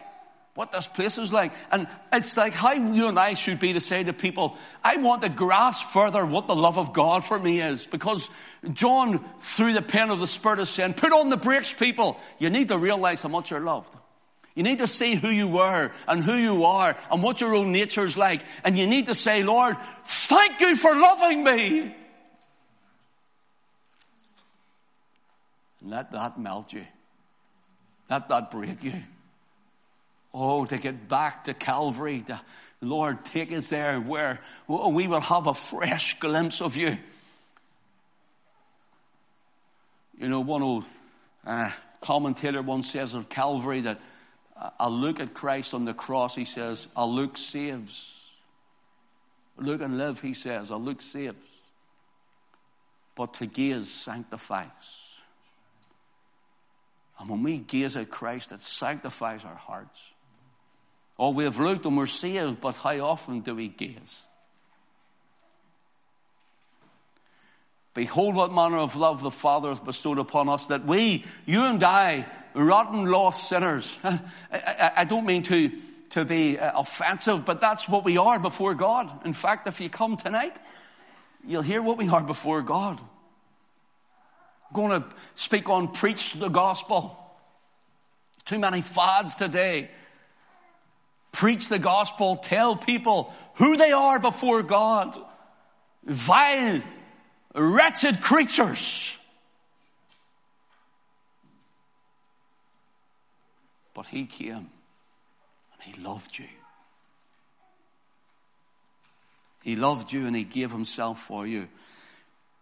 what 0.54 0.72
this 0.72 0.86
place 0.86 1.16
is 1.16 1.32
like. 1.32 1.52
And 1.70 1.86
it's 2.12 2.36
like 2.36 2.52
how 2.52 2.72
you 2.72 3.08
and 3.08 3.18
I 3.18 3.34
should 3.34 3.60
be 3.60 3.72
to 3.74 3.80
say 3.80 4.02
to 4.02 4.12
people, 4.12 4.58
I 4.82 4.96
want 4.96 5.22
to 5.22 5.28
grasp 5.28 5.88
further 5.90 6.26
what 6.26 6.48
the 6.48 6.56
love 6.56 6.78
of 6.78 6.92
God 6.92 7.24
for 7.24 7.38
me 7.38 7.60
is. 7.60 7.86
Because 7.86 8.28
John, 8.72 9.24
through 9.38 9.72
the 9.74 9.82
pen 9.82 10.10
of 10.10 10.18
the 10.18 10.26
Spirit, 10.26 10.60
is 10.60 10.68
saying, 10.68 10.94
put 10.94 11.12
on 11.12 11.30
the 11.30 11.36
brakes, 11.36 11.72
people. 11.72 12.18
You 12.38 12.50
need 12.50 12.68
to 12.68 12.78
realize 12.78 13.22
how 13.22 13.28
much 13.28 13.50
you're 13.50 13.60
loved. 13.60 13.94
You 14.60 14.64
need 14.64 14.80
to 14.80 14.86
see 14.86 15.14
who 15.14 15.30
you 15.30 15.48
were 15.48 15.90
and 16.06 16.22
who 16.22 16.34
you 16.34 16.66
are 16.66 16.94
and 17.10 17.22
what 17.22 17.40
your 17.40 17.54
own 17.54 17.72
nature 17.72 18.04
is 18.04 18.18
like. 18.18 18.42
And 18.62 18.76
you 18.76 18.86
need 18.86 19.06
to 19.06 19.14
say, 19.14 19.42
Lord, 19.42 19.74
thank 20.04 20.60
you 20.60 20.76
for 20.76 20.94
loving 20.94 21.42
me. 21.42 21.96
Let 25.80 26.12
that 26.12 26.38
melt 26.38 26.74
you. 26.74 26.84
Let 28.10 28.28
that 28.28 28.50
break 28.50 28.84
you. 28.84 29.02
Oh, 30.34 30.66
to 30.66 30.76
get 30.76 31.08
back 31.08 31.44
to 31.44 31.54
Calvary, 31.54 32.20
to, 32.26 32.38
Lord, 32.82 33.24
take 33.24 33.50
us 33.52 33.68
there 33.68 33.98
where 33.98 34.40
we 34.68 35.06
will 35.06 35.22
have 35.22 35.46
a 35.46 35.54
fresh 35.54 36.20
glimpse 36.20 36.60
of 36.60 36.76
you. 36.76 36.98
You 40.18 40.28
know, 40.28 40.40
one 40.40 40.62
old 40.62 40.84
uh, 41.46 41.70
commentator 42.02 42.60
once 42.60 42.90
says 42.90 43.14
of 43.14 43.30
Calvary 43.30 43.80
that 43.80 43.98
a 44.78 44.90
look 44.90 45.20
at 45.20 45.34
Christ 45.34 45.74
on 45.74 45.84
the 45.84 45.94
cross, 45.94 46.34
he 46.34 46.44
says, 46.44 46.86
a 46.96 47.06
look 47.06 47.36
saves. 47.36 48.16
Look 49.56 49.80
and 49.80 49.98
live, 49.98 50.20
he 50.20 50.34
says, 50.34 50.70
a 50.70 50.76
look 50.76 51.02
saves. 51.02 51.36
But 53.14 53.34
to 53.34 53.46
gaze 53.46 53.90
sanctifies. 53.90 54.70
And 57.18 57.28
when 57.28 57.42
we 57.42 57.58
gaze 57.58 57.96
at 57.96 58.10
Christ, 58.10 58.52
it 58.52 58.60
sanctifies 58.60 59.44
our 59.44 59.54
hearts. 59.54 59.98
Oh, 61.18 61.30
we 61.30 61.44
have 61.44 61.58
looked 61.58 61.84
and 61.84 61.96
we're 61.96 62.06
saved, 62.06 62.62
but 62.62 62.76
how 62.76 62.98
often 63.00 63.40
do 63.40 63.54
we 63.54 63.68
gaze? 63.68 64.22
Behold, 67.92 68.34
what 68.34 68.52
manner 68.52 68.78
of 68.78 68.96
love 68.96 69.20
the 69.20 69.30
Father 69.30 69.68
hath 69.68 69.84
bestowed 69.84 70.18
upon 70.18 70.48
us, 70.48 70.66
that 70.66 70.86
we, 70.86 71.24
you 71.44 71.64
and 71.64 71.82
I, 71.82 72.24
rotten, 72.54 73.06
lost 73.06 73.48
sinners, 73.48 73.98
I, 74.52 75.04
don't 75.04 75.26
mean 75.26 75.42
to, 75.44 75.70
to 76.10 76.24
be 76.24 76.58
uh, 76.58 76.80
offensive, 76.80 77.44
but 77.44 77.60
that's 77.60 77.88
what 77.88 78.04
we 78.04 78.16
are 78.18 78.38
before 78.38 78.74
God. 78.74 79.26
In 79.26 79.32
fact, 79.32 79.66
if 79.66 79.80
you 79.80 79.88
come 79.88 80.16
tonight, 80.16 80.58
you'll 81.46 81.62
hear 81.62 81.82
what 81.82 81.96
we 81.96 82.08
are 82.08 82.22
before 82.22 82.62
God. 82.62 83.00
I'm 84.68 84.74
going 84.74 85.02
to 85.02 85.08
speak 85.34 85.68
on 85.68 85.88
preach 85.88 86.34
the 86.34 86.48
gospel. 86.48 87.16
Too 88.44 88.58
many 88.58 88.80
fads 88.80 89.34
today 89.34 89.90
Preach 91.32 91.68
the 91.68 91.78
gospel, 91.78 92.36
tell 92.36 92.76
people 92.76 93.32
who 93.54 93.76
they 93.76 93.92
are 93.92 94.18
before 94.18 94.62
God. 94.62 95.18
Vile, 96.04 96.82
wretched 97.54 98.20
creatures. 98.20 99.16
But 104.00 104.06
he 104.06 104.24
came 104.24 104.56
and 104.56 105.82
he 105.82 105.92
loved 106.00 106.38
you. 106.38 106.46
He 109.62 109.76
loved 109.76 110.10
you 110.10 110.26
and 110.26 110.34
he 110.34 110.42
gave 110.42 110.70
himself 110.70 111.20
for 111.20 111.46
you. 111.46 111.68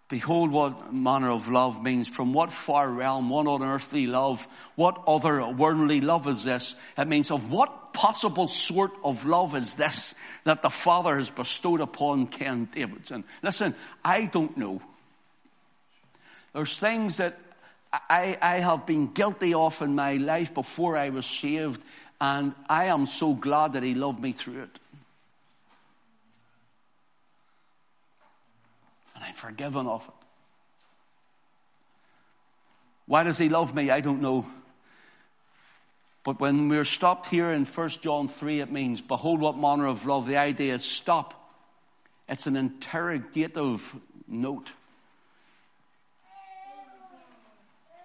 Behold, 0.09 0.51
what 0.51 0.93
manner 0.93 1.31
of 1.31 1.49
love 1.49 1.81
means. 1.81 2.09
From 2.09 2.33
what 2.33 2.51
far 2.51 2.91
realm, 2.91 3.31
what 3.31 3.47
unearthly 3.47 4.09
love, 4.09 4.49
what 4.75 5.01
other 5.07 5.47
worldly 5.47 6.01
love 6.01 6.27
is 6.27 6.43
this? 6.43 6.75
It 6.97 7.07
means 7.07 7.31
of 7.31 7.53
what 7.53 7.93
possible 7.93 8.49
sort 8.49 8.95
of 9.05 9.25
love 9.25 9.55
is 9.55 9.75
this 9.75 10.17
that 10.43 10.63
the 10.63 10.71
Father 10.71 11.19
has 11.19 11.31
bestowed 11.31 11.81
upon 11.81 12.27
Ken 12.27 12.69
Davidson? 12.75 13.23
Listen, 13.45 13.77
I 14.05 14.25
don't 14.25 14.57
know. 14.57 14.83
There's 16.53 16.77
things 16.81 17.19
that 17.19 17.39
I, 17.93 18.39
I 18.41 18.57
have 18.59 18.87
been 18.87 19.13
guilty 19.13 19.55
of 19.55 19.81
in 19.81 19.95
my 19.95 20.15
life 20.15 20.53
before 20.53 20.97
I 20.97 21.09
was 21.09 21.27
saved, 21.27 21.83
and 22.21 22.55
I 22.69 22.87
am 22.87 23.07
so 23.07 23.35
glad 23.35 23.73
that 23.75 23.83
He 23.83 23.95
loved 23.95 24.21
me 24.21 24.33
through 24.33 24.63
it. 24.63 24.79
and 29.19 29.27
I'm 29.27 29.35
forgiven 29.35 29.89
of 29.89 30.05
it. 30.07 30.27
Why 33.07 33.25
does 33.25 33.37
he 33.37 33.49
love 33.49 33.75
me? 33.75 33.91
I 33.91 34.01
don't 34.01 34.23
know. 34.23 34.47
But 36.23 36.39
when 36.39 36.69
we're 36.69 36.85
stopped 36.85 37.27
here 37.27 37.51
in 37.51 37.65
1 37.65 37.89
John 37.89 38.29
3, 38.29 38.61
it 38.61 38.71
means, 38.71 39.01
behold 39.01 39.41
what 39.41 39.59
manner 39.59 39.87
of 39.87 40.07
love. 40.07 40.29
The 40.29 40.37
idea 40.37 40.75
is 40.75 40.85
stop. 40.85 41.51
It's 42.29 42.47
an 42.47 42.55
interrogative 42.55 43.97
note. 44.29 44.71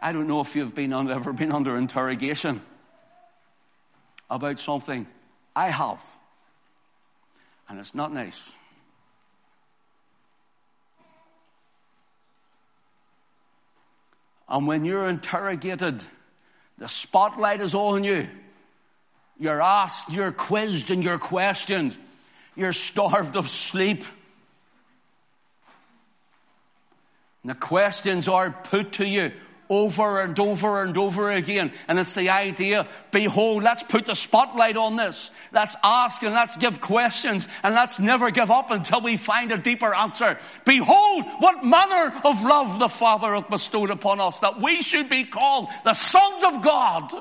I 0.04 0.12
don't 0.12 0.28
know 0.28 0.42
if 0.42 0.54
you've 0.58 0.76
been 0.76 0.92
ever 0.92 1.32
been 1.32 1.54
under 1.54 1.78
interrogation 1.78 2.62
about 4.30 4.60
something. 4.60 5.08
I 5.56 5.70
have. 5.70 6.04
And 7.70 7.80
it's 7.80 7.96
not 7.96 8.12
nice. 8.12 8.38
And 14.50 14.68
when 14.68 14.84
you're 14.84 15.08
interrogated, 15.08 16.04
the 16.78 16.89
spotlight 16.89 17.62
is 17.62 17.74
on 17.74 18.04
you. 18.04 18.28
You're 19.39 19.62
asked, 19.62 20.12
you're 20.12 20.34
quizzed, 20.34 20.92
and 20.92 21.02
you're 21.02 21.18
questioned. 21.18 21.96
You're 22.58 22.74
starved 22.74 23.38
of 23.38 23.48
sleep. 23.48 24.04
And 27.42 27.52
the 27.52 27.56
questions 27.56 28.28
are 28.28 28.52
put 28.52 28.92
to 28.94 29.08
you 29.08 29.32
over 29.74 30.20
and 30.20 30.38
over 30.40 30.84
and 30.84 30.98
over 30.98 31.32
again. 31.32 31.72
And 31.88 31.98
it's 31.98 32.14
the 32.14 32.30
idea, 32.30 32.88
behold, 33.12 33.64
let's 33.64 33.84
put 33.84 34.06
the 34.06 34.16
spotlight 34.16 34.78
on 34.78 34.96
this. 34.96 35.32
Let's 35.52 35.76
ask 35.84 36.22
and 36.24 36.34
let's 36.34 36.58
give 36.58 36.80
questions 36.80 37.48
and 37.64 37.74
let's 37.74 38.00
never 38.00 38.32
give 38.32 38.52
up 38.52 38.72
until 38.72 39.02
we 39.02 39.18
find 39.18 39.52
a 39.52 39.58
deeper 39.58 39.94
answer. 39.94 40.38
Behold, 40.66 41.26
what 41.40 41.66
manner 41.66 42.14
of 42.24 42.44
love 42.44 42.80
the 42.80 42.90
Father 42.90 43.34
hath 43.34 43.50
bestowed 43.50 43.90
upon 43.90 44.20
us 44.20 44.40
that 44.40 44.62
we 44.62 44.82
should 44.82 45.10
be 45.10 45.24
called 45.24 45.68
the 45.84 45.94
sons 45.94 46.44
of 46.44 46.62
God. 46.62 47.12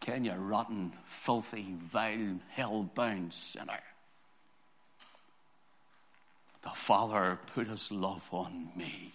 Ken, 0.00 0.24
you 0.24 0.32
rotten, 0.32 0.92
filthy, 1.04 1.74
vile, 1.78 2.38
hell-bound 2.48 3.32
sinner. 3.34 3.80
The 6.62 6.70
Father 6.70 7.38
put 7.54 7.68
his 7.68 7.90
love 7.90 8.26
on 8.32 8.70
me. 8.76 9.12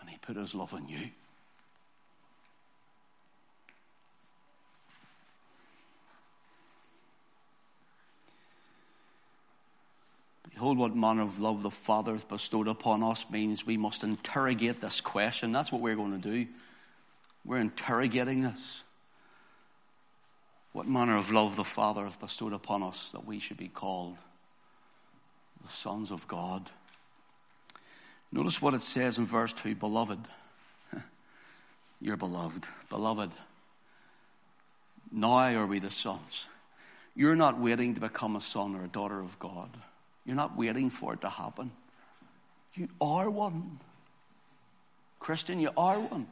And 0.00 0.10
he 0.10 0.16
put 0.18 0.36
his 0.36 0.54
love 0.54 0.74
on 0.74 0.88
you. 0.88 1.10
Behold, 10.58 10.78
what 10.78 10.96
manner 10.96 11.22
of 11.22 11.38
love 11.38 11.62
the 11.62 11.70
Father 11.70 12.12
hath 12.12 12.28
bestowed 12.28 12.66
upon 12.66 13.00
us 13.00 13.24
means 13.30 13.64
we 13.64 13.76
must 13.76 14.02
interrogate 14.02 14.80
this 14.80 15.00
question. 15.00 15.52
That's 15.52 15.70
what 15.70 15.80
we're 15.80 15.94
going 15.94 16.20
to 16.20 16.30
do. 16.30 16.48
We're 17.44 17.60
interrogating 17.60 18.42
this. 18.42 18.82
What 20.72 20.88
manner 20.88 21.16
of 21.16 21.30
love 21.30 21.54
the 21.54 21.62
Father 21.62 22.02
hath 22.02 22.18
bestowed 22.18 22.52
upon 22.52 22.82
us 22.82 23.12
that 23.12 23.24
we 23.24 23.38
should 23.38 23.56
be 23.56 23.68
called 23.68 24.16
the 25.68 25.74
sons 25.74 26.10
of 26.10 26.26
God. 26.26 26.70
Notice 28.32 28.60
what 28.60 28.72
it 28.72 28.80
says 28.80 29.18
in 29.18 29.26
verse 29.26 29.52
2 29.52 29.74
Beloved. 29.74 30.18
You're 32.00 32.16
beloved. 32.16 32.66
Beloved. 32.88 33.30
Now 35.12 35.54
are 35.54 35.66
we 35.66 35.78
the 35.78 35.90
sons. 35.90 36.46
You're 37.14 37.36
not 37.36 37.60
waiting 37.60 37.94
to 37.94 38.00
become 38.00 38.36
a 38.36 38.40
son 38.40 38.76
or 38.76 38.84
a 38.84 38.88
daughter 38.88 39.20
of 39.20 39.38
God. 39.38 39.70
You're 40.24 40.36
not 40.36 40.56
waiting 40.56 40.88
for 40.88 41.14
it 41.14 41.20
to 41.22 41.28
happen. 41.28 41.70
You 42.74 42.88
are 43.00 43.28
one. 43.28 43.78
Christian, 45.18 45.60
you 45.60 45.70
are 45.76 45.98
one. 45.98 46.28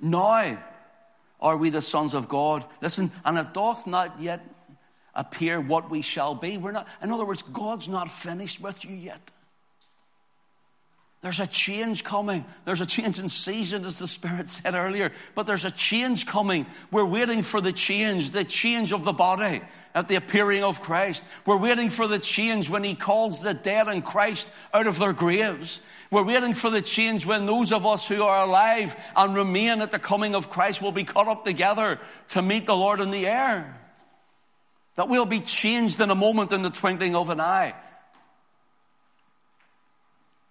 Now 0.00 0.58
are 1.40 1.56
we 1.56 1.68
the 1.70 1.82
sons 1.82 2.14
of 2.14 2.28
God. 2.28 2.64
Listen, 2.80 3.10
and 3.24 3.36
it 3.36 3.52
doth 3.52 3.86
not 3.86 4.20
yet 4.20 4.42
appear 5.14 5.60
what 5.60 5.90
we 5.90 6.02
shall 6.02 6.34
be. 6.34 6.56
We're 6.56 6.72
not, 6.72 6.88
in 7.02 7.12
other 7.12 7.24
words, 7.24 7.42
God's 7.42 7.88
not 7.88 8.10
finished 8.10 8.60
with 8.60 8.84
you 8.84 8.94
yet. 8.94 9.20
There's 11.22 11.38
a 11.38 11.46
change 11.46 12.02
coming. 12.02 12.44
There's 12.64 12.80
a 12.80 12.86
change 12.86 13.20
in 13.20 13.28
season, 13.28 13.84
as 13.84 13.96
the 13.96 14.08
Spirit 14.08 14.50
said 14.50 14.74
earlier. 14.74 15.12
But 15.36 15.46
there's 15.46 15.64
a 15.64 15.70
change 15.70 16.26
coming. 16.26 16.66
We're 16.90 17.04
waiting 17.04 17.44
for 17.44 17.60
the 17.60 17.72
change, 17.72 18.30
the 18.30 18.42
change 18.42 18.92
of 18.92 19.04
the 19.04 19.12
body 19.12 19.62
at 19.94 20.08
the 20.08 20.16
appearing 20.16 20.64
of 20.64 20.80
Christ. 20.80 21.24
We're 21.46 21.58
waiting 21.58 21.90
for 21.90 22.08
the 22.08 22.18
change 22.18 22.68
when 22.68 22.82
He 22.82 22.96
calls 22.96 23.40
the 23.40 23.54
dead 23.54 23.86
in 23.86 24.02
Christ 24.02 24.50
out 24.74 24.88
of 24.88 24.98
their 24.98 25.12
graves. 25.12 25.80
We're 26.10 26.24
waiting 26.24 26.54
for 26.54 26.70
the 26.70 26.82
change 26.82 27.24
when 27.24 27.46
those 27.46 27.70
of 27.70 27.86
us 27.86 28.08
who 28.08 28.24
are 28.24 28.44
alive 28.44 28.96
and 29.14 29.36
remain 29.36 29.80
at 29.80 29.92
the 29.92 30.00
coming 30.00 30.34
of 30.34 30.50
Christ 30.50 30.82
will 30.82 30.90
be 30.90 31.04
caught 31.04 31.28
up 31.28 31.44
together 31.44 32.00
to 32.30 32.42
meet 32.42 32.66
the 32.66 32.74
Lord 32.74 33.00
in 33.00 33.12
the 33.12 33.28
air. 33.28 33.78
That 34.96 35.08
we'll 35.08 35.26
be 35.26 35.40
changed 35.40 36.00
in 36.00 36.10
a 36.10 36.14
moment 36.14 36.52
in 36.52 36.62
the 36.62 36.70
twinkling 36.70 37.14
of 37.16 37.30
an 37.30 37.40
eye. 37.40 37.74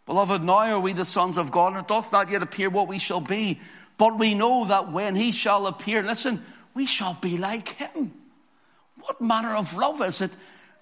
Beloved, 0.08 0.44
now 0.44 0.58
are 0.58 0.80
we 0.80 0.94
the 0.94 1.06
sons 1.06 1.38
of 1.38 1.52
God, 1.52 1.74
and 1.74 1.82
it 1.82 1.88
doth 1.88 2.12
not 2.12 2.30
yet 2.30 2.42
appear 2.42 2.70
what 2.70 2.88
we 2.88 3.00
shall 3.00 3.22
be. 3.22 3.60
But 3.98 4.18
we 4.18 4.34
know 4.34 4.66
that 4.66 4.92
when 4.92 5.16
he 5.16 5.32
shall 5.32 5.68
appear, 5.68 6.02
listen, 6.02 6.44
we 6.74 6.86
shall 6.86 7.14
be 7.14 7.38
like 7.38 7.70
him. 7.70 8.14
What 9.00 9.22
manner 9.22 9.56
of 9.56 9.78
love 9.78 10.02
is 10.02 10.22
it 10.22 10.32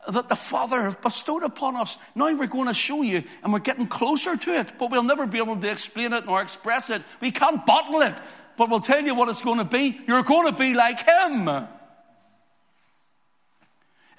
that 0.07 0.29
the 0.29 0.35
Father 0.35 0.81
has 0.83 0.95
bestowed 0.95 1.43
upon 1.43 1.75
us? 1.75 1.97
Now 2.15 2.33
we're 2.33 2.47
going 2.47 2.69
to 2.69 2.73
show 2.73 3.01
you, 3.01 3.23
and 3.43 3.51
we're 3.51 3.59
getting 3.59 3.87
closer 3.87 4.37
to 4.37 4.59
it, 4.59 4.79
but 4.79 4.89
we'll 4.89 5.03
never 5.03 5.27
be 5.27 5.39
able 5.39 5.57
to 5.57 5.69
explain 5.69 6.13
it 6.13 6.25
nor 6.25 6.41
express 6.41 6.89
it. 6.89 7.01
We 7.19 7.31
can't 7.31 7.65
bottle 7.65 8.01
it, 8.01 8.19
but 8.57 8.69
we'll 8.69 8.79
tell 8.79 9.03
you 9.03 9.15
what 9.15 9.27
it's 9.27 9.41
going 9.41 9.57
to 9.57 9.65
be. 9.65 9.99
You're 10.07 10.23
going 10.23 10.47
to 10.47 10.57
be 10.57 10.73
like 10.73 11.05
him. 11.07 11.67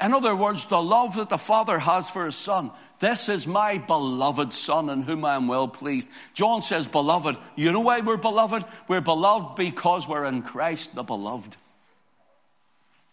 In 0.01 0.15
other 0.15 0.35
words, 0.35 0.65
the 0.67 0.81
love 0.81 1.17
that 1.17 1.29
the 1.29 1.39
Father 1.39 1.79
has 1.79 2.09
for 2.09 2.25
His 2.25 2.37
Son. 2.37 2.71
This 3.01 3.29
is 3.29 3.47
my 3.47 3.77
beloved 3.77 4.53
Son 4.53 4.89
in 4.89 5.03
whom 5.03 5.25
I 5.25 5.35
am 5.37 5.47
well 5.47 5.69
pleased. 5.69 6.09
John 6.33 6.63
says, 6.63 6.89
beloved. 6.89 7.37
You 7.55 7.73
know 7.73 7.81
why 7.81 8.01
we're 8.01 8.17
beloved? 8.17 8.65
We're 8.89 9.03
beloved 9.03 9.57
because 9.57 10.09
we're 10.09 10.25
in 10.25 10.43
Christ 10.43 10.95
the 10.95 11.03
beloved. 11.03 11.55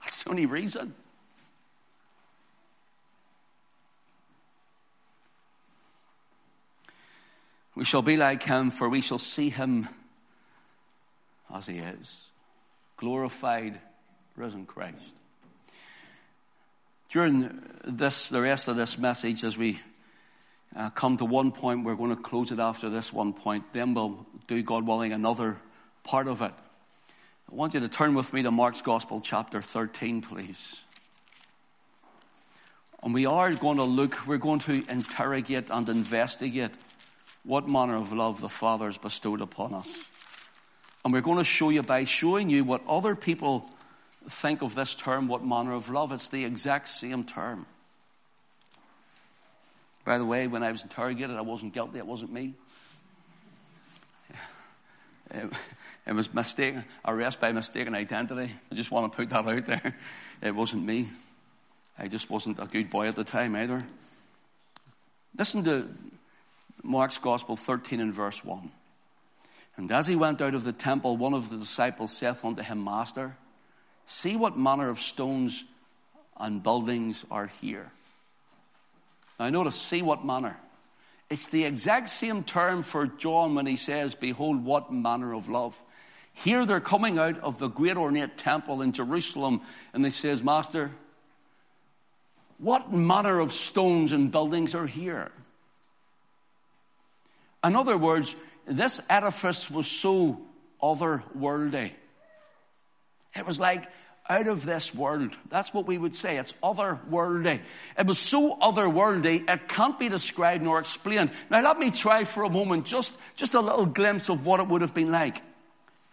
That's 0.02 0.24
the 0.24 0.30
only 0.30 0.46
reason. 0.46 0.96
We 7.76 7.84
shall 7.84 8.02
be 8.02 8.18
like 8.18 8.44
Him, 8.44 8.72
for 8.72 8.88
we 8.88 9.02
shall 9.02 9.20
see 9.20 9.50
Him 9.50 9.90
as 11.54 11.68
He 11.68 11.80
is. 11.80 12.18
Glorified, 12.96 13.80
risen 14.36 14.66
Christ 14.66 15.18
during 17.18 17.50
this, 17.84 18.30
the 18.30 18.40
rest 18.40 18.68
of 18.68 18.76
this 18.76 18.96
message, 18.96 19.44
as 19.44 19.58
we 19.58 19.80
uh, 20.76 20.92
come 20.92 21.18
to 21.18 21.26
one 21.26 21.52
point, 21.52 21.84
we're 21.84 21.96
going 21.96 22.16
to 22.16 22.22
close 22.22 22.52
it 22.52 22.60
after 22.60 22.92
this 22.92 23.12
one 23.12 23.34
point. 23.34 23.64
Then 23.74 23.96
we'll 23.96 24.24
do, 24.46 24.62
God 24.62 24.86
willing, 24.86 25.14
another 25.14 25.58
part 26.04 26.28
of 26.28 26.44
it. 26.44 26.52
I 27.52 27.56
want 27.56 27.74
you 27.74 27.80
to 27.80 27.90
turn 27.90 28.14
with 28.14 28.32
me 28.34 28.44
to 28.44 28.52
Mark's 28.52 28.84
Gospel, 28.84 29.20
chapter 29.20 29.64
13, 29.64 30.22
please. 30.22 30.80
And 33.02 33.16
we 33.16 33.26
are 33.26 33.52
going 33.56 33.78
to 33.78 33.84
look, 33.84 34.28
we're 34.28 34.38
going 34.38 34.60
to 34.60 34.86
interrogate 34.88 35.72
and 35.72 35.90
investigate 35.90 36.76
what 37.44 37.68
manner 37.68 37.96
of 37.96 38.14
love 38.14 38.42
the 38.42 38.50
Father 38.50 38.86
has 38.86 38.98
bestowed 39.00 39.42
upon 39.42 39.74
us. 39.74 40.06
And 41.04 41.12
we're 41.12 41.22
going 41.22 41.40
to 41.40 41.44
show 41.44 41.72
you 41.72 41.82
by 41.82 42.04
showing 42.04 42.52
you 42.52 42.64
what 42.64 42.84
other 42.88 43.16
people 43.16 43.68
think 44.30 44.62
of 44.62 44.76
this 44.76 44.96
term, 44.96 45.28
what 45.28 45.46
manner 45.46 45.74
of 45.74 45.90
love. 45.90 46.12
It's 46.12 46.28
the 46.30 46.44
exact 46.44 46.90
same 46.90 47.24
term. 47.24 47.66
By 50.06 50.18
the 50.18 50.26
way, 50.26 50.48
when 50.48 50.64
I 50.64 50.72
was 50.72 50.84
interrogated, 50.84 51.36
I 51.36 51.42
wasn't 51.42 51.74
guilty. 51.74 51.98
It 51.98 52.08
wasn't 52.08 52.32
me. 52.32 52.54
It, 56.06 56.14
was 56.14 56.34
mistaken, 56.34 56.86
arrest 57.04 57.42
by 57.42 57.52
mistaken 57.52 57.94
identity. 57.94 58.50
I 58.72 58.76
just 58.76 58.92
want 58.92 59.12
to 59.12 59.16
put 59.18 59.30
that 59.32 59.46
out 59.46 59.66
there. 59.66 59.94
It 60.42 60.56
wasn't 60.56 60.86
me. 60.86 61.10
I 62.00 62.08
just 62.08 62.30
wasn't 62.30 62.60
a 62.60 62.66
good 62.66 62.90
boy 62.90 63.10
at 63.10 63.18
the 63.18 63.26
time 63.26 63.54
either. 63.58 63.84
Listen 65.38 65.66
to 65.66 65.90
Mark's 66.82 67.18
Gospel 67.18 67.58
13 67.58 68.00
and 68.00 68.14
verse 68.14 68.46
1. 68.46 68.72
And 69.76 69.92
as 69.92 70.08
he 70.08 70.16
went 70.16 70.42
out 70.42 70.56
of 70.56 70.64
the 70.64 70.72
temple, 70.72 71.18
one 71.18 71.34
of 71.34 71.50
the 71.50 71.58
disciples 71.58 72.16
saith 72.16 72.46
unto 72.46 72.64
him, 72.64 72.82
Master, 72.82 73.36
See 74.08 74.38
what 74.38 74.58
manner 74.58 74.90
of 74.90 75.00
stones 75.00 75.66
and 76.38 76.64
buildings 76.64 77.26
are 77.30 77.48
here. 77.62 77.92
Now 79.38 79.50
notice, 79.50 79.76
see 79.76 80.02
what 80.02 80.26
manner. 80.26 80.58
It's 81.30 81.50
the 81.50 81.66
exact 81.66 82.10
same 82.10 82.44
term 82.46 82.84
for 82.84 83.06
John 83.06 83.54
when 83.54 83.66
he 83.66 83.76
says, 83.76 84.16
Behold, 84.16 84.64
what 84.64 84.94
manner 84.94 85.34
of 85.34 85.50
love. 85.50 85.80
Here 86.34 86.66
they're 86.66 86.80
coming 86.80 87.20
out 87.20 87.38
of 87.40 87.60
the 87.60 87.68
great 87.68 87.98
ornate 87.98 88.38
temple 88.38 88.82
in 88.82 88.94
Jerusalem, 88.94 89.62
and 89.94 90.06
he 90.06 90.12
says, 90.12 90.42
Master, 90.42 90.92
what 92.60 92.94
manner 92.94 93.40
of 93.40 93.52
stones 93.52 94.14
and 94.14 94.32
buildings 94.32 94.74
are 94.74 94.88
here? 94.88 95.32
In 97.62 97.76
other 97.76 97.98
words, 97.98 98.38
this 98.66 99.02
edifice 99.10 99.70
was 99.70 99.88
so 99.88 100.40
otherworldly. 100.82 101.92
It 103.38 103.46
was 103.46 103.60
like 103.60 103.88
out 104.30 104.48
of 104.48 104.66
this 104.66 104.94
world. 104.94 105.36
That's 105.50 105.74
what 105.74 105.88
we 105.88 105.98
would 105.98 106.16
say. 106.16 106.38
It's 106.38 106.54
otherworldly. 106.62 107.62
It 107.98 108.06
was 108.06 108.20
so 108.20 108.58
otherworldly, 108.58 109.50
it 109.50 109.68
can't 109.68 109.98
be 109.98 110.10
described 110.10 110.64
nor 110.64 110.80
explained. 110.80 111.32
Now 111.50 111.62
let 111.62 111.80
me 111.80 111.92
try 111.92 112.24
for 112.26 112.44
a 112.44 112.50
moment 112.50 112.86
just, 112.86 113.12
just 113.36 113.54
a 113.54 113.62
little 113.62 113.86
glimpse 113.86 114.30
of 114.30 114.46
what 114.46 114.60
it 114.60 114.68
would 114.68 114.82
have 114.82 114.94
been 114.94 115.12
like. 115.12 115.42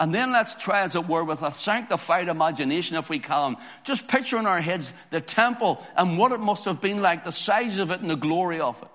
And 0.01 0.13
then 0.13 0.33
let's 0.33 0.55
try, 0.57 0.83
as 0.83 0.97
it 0.97 1.07
were, 1.07 1.23
with 1.23 1.43
a 1.43 1.53
sanctified 1.53 2.29
imagination, 2.29 2.97
if 2.97 3.09
we 3.09 3.21
can, 3.21 3.57
just 3.85 4.09
picture 4.09 4.39
in 4.39 4.47
our 4.47 4.61
heads 4.61 4.93
the 5.11 5.21
temple 5.21 5.85
and 5.97 6.19
what 6.19 6.33
it 6.33 6.41
must 6.41 6.65
have 6.65 6.81
been 6.81 7.01
like, 7.01 7.25
the 7.25 7.33
size 7.33 7.79
of 7.79 7.91
it 7.91 8.01
and 8.01 8.11
the 8.11 8.17
glory 8.17 8.61
of 8.61 8.83
it. 8.83 8.89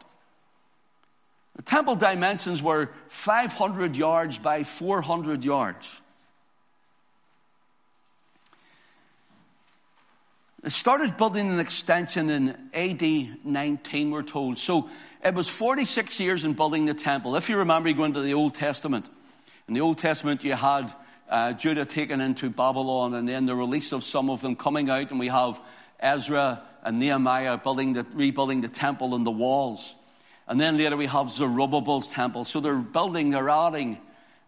The 1.56 1.64
temple 1.64 1.96
dimensions 1.96 2.62
were 2.62 2.90
500 3.08 3.96
yards 3.96 4.38
by 4.38 4.64
400 4.64 5.44
yards. 5.44 5.90
Started 10.68 11.16
building 11.16 11.50
an 11.50 11.60
extension 11.60 12.30
in 12.30 12.50
AD 12.74 13.46
19, 13.46 14.12
we're 14.12 14.24
told. 14.24 14.58
So 14.58 14.90
it 15.24 15.34
was 15.34 15.48
46 15.48 16.20
years 16.20 16.44
in 16.44 16.52
building 16.52 16.86
the 16.86 16.94
temple. 16.94 17.38
If 17.38 17.48
you 17.48 17.60
remember, 17.60 17.88
you 17.88 17.96
go 17.96 18.04
into 18.04 18.20
the 18.20 18.34
Old 18.34 18.56
Testament. 18.56 19.10
In 19.70 19.74
the 19.74 19.80
Old 19.80 20.00
Testament, 20.00 20.44
you 20.44 20.56
had 20.56 20.94
uh, 21.30 21.54
Judah 21.54 21.86
taken 21.86 22.20
into 22.20 22.50
Babylon 22.50 23.14
and 23.14 23.28
then 23.28 23.46
the 23.46 23.56
release 23.56 23.94
of 23.94 24.04
some 24.04 24.30
of 24.30 24.42
them 24.42 24.58
coming 24.58 24.90
out, 24.90 25.12
and 25.12 25.20
we 25.20 25.30
have 25.30 25.62
Ezra 25.98 26.62
and 26.84 27.00
Nehemiah 27.00 27.58
building 27.58 27.94
the, 27.94 28.06
rebuilding 28.14 28.60
the 28.60 28.68
temple 28.68 29.16
and 29.16 29.26
the 29.26 29.32
walls. 29.32 29.96
And 30.46 30.60
then 30.60 30.78
later 30.78 30.98
we 30.98 31.06
have 31.06 31.32
Zerubbabel's 31.32 32.08
temple. 32.08 32.44
So 32.44 32.60
they're 32.60 32.76
building, 32.76 33.30
they're 33.30 33.50
adding. 33.50 33.98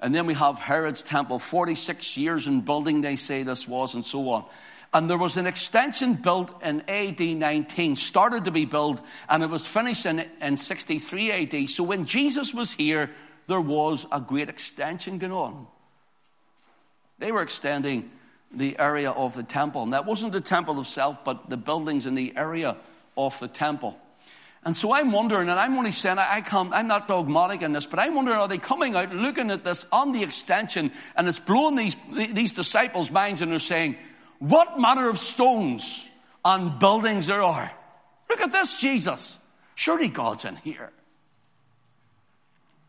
And 0.01 0.13
then 0.13 0.25
we 0.25 0.33
have 0.33 0.59
Herod's 0.59 1.03
temple, 1.03 1.39
46 1.39 2.17
years 2.17 2.47
in 2.47 2.61
building, 2.61 2.99
they 2.99 3.15
say 3.15 3.43
this 3.43 3.65
was, 3.65 3.93
and 3.93 4.03
so 4.03 4.29
on. 4.31 4.45
And 4.93 5.09
there 5.09 5.17
was 5.17 5.37
an 5.37 5.47
extension 5.47 6.15
built 6.15 6.61
in 6.61 6.81
AD 6.89 7.19
19, 7.19 7.95
started 7.95 8.45
to 8.45 8.51
be 8.51 8.65
built, 8.65 9.01
and 9.29 9.41
it 9.41 9.49
was 9.49 9.65
finished 9.65 10.05
in, 10.05 10.25
in 10.41 10.57
63 10.57 11.31
AD. 11.31 11.69
So 11.69 11.83
when 11.83 12.05
Jesus 12.05 12.53
was 12.53 12.71
here, 12.71 13.09
there 13.47 13.61
was 13.61 14.05
a 14.11 14.19
great 14.19 14.49
extension 14.49 15.17
going 15.17 15.31
on. 15.31 15.67
They 17.19 17.31
were 17.31 17.41
extending 17.41 18.11
the 18.53 18.77
area 18.79 19.11
of 19.11 19.35
the 19.35 19.43
temple. 19.43 19.83
And 19.83 19.93
that 19.93 20.05
wasn't 20.05 20.33
the 20.33 20.41
temple 20.41 20.79
itself, 20.81 21.23
but 21.23 21.49
the 21.49 21.57
buildings 21.57 22.05
in 22.05 22.15
the 22.15 22.33
area 22.35 22.75
of 23.17 23.39
the 23.39 23.47
temple. 23.47 23.97
And 24.63 24.77
so 24.77 24.93
I'm 24.93 25.11
wondering, 25.11 25.49
and 25.49 25.59
I'm 25.59 25.75
only 25.77 25.91
saying 25.91 26.19
I 26.19 26.41
can't, 26.41 26.71
I'm 26.71 26.87
not 26.87 27.07
dogmatic 27.07 27.63
in 27.63 27.73
this, 27.73 27.87
but 27.87 27.97
I'm 27.97 28.13
wondering, 28.13 28.37
are 28.37 28.47
they 28.47 28.59
coming 28.59 28.95
out 28.95 29.11
looking 29.13 29.49
at 29.49 29.63
this 29.63 29.87
on 29.91 30.11
the 30.11 30.21
extension 30.21 30.91
and 31.15 31.27
it's 31.27 31.39
blowing 31.39 31.75
these, 31.75 31.95
these 32.11 32.51
disciples' 32.51 33.09
minds 33.09 33.41
and 33.41 33.51
they're 33.51 33.59
saying, 33.59 33.95
what 34.41 34.79
manner 34.79 35.07
of 35.07 35.19
stones 35.19 36.03
and 36.43 36.79
buildings 36.79 37.27
there 37.27 37.43
are? 37.43 37.71
Look 38.27 38.41
at 38.41 38.51
this, 38.51 38.73
Jesus. 38.73 39.37
Surely 39.75 40.07
God's 40.07 40.45
in 40.45 40.55
here. 40.55 40.91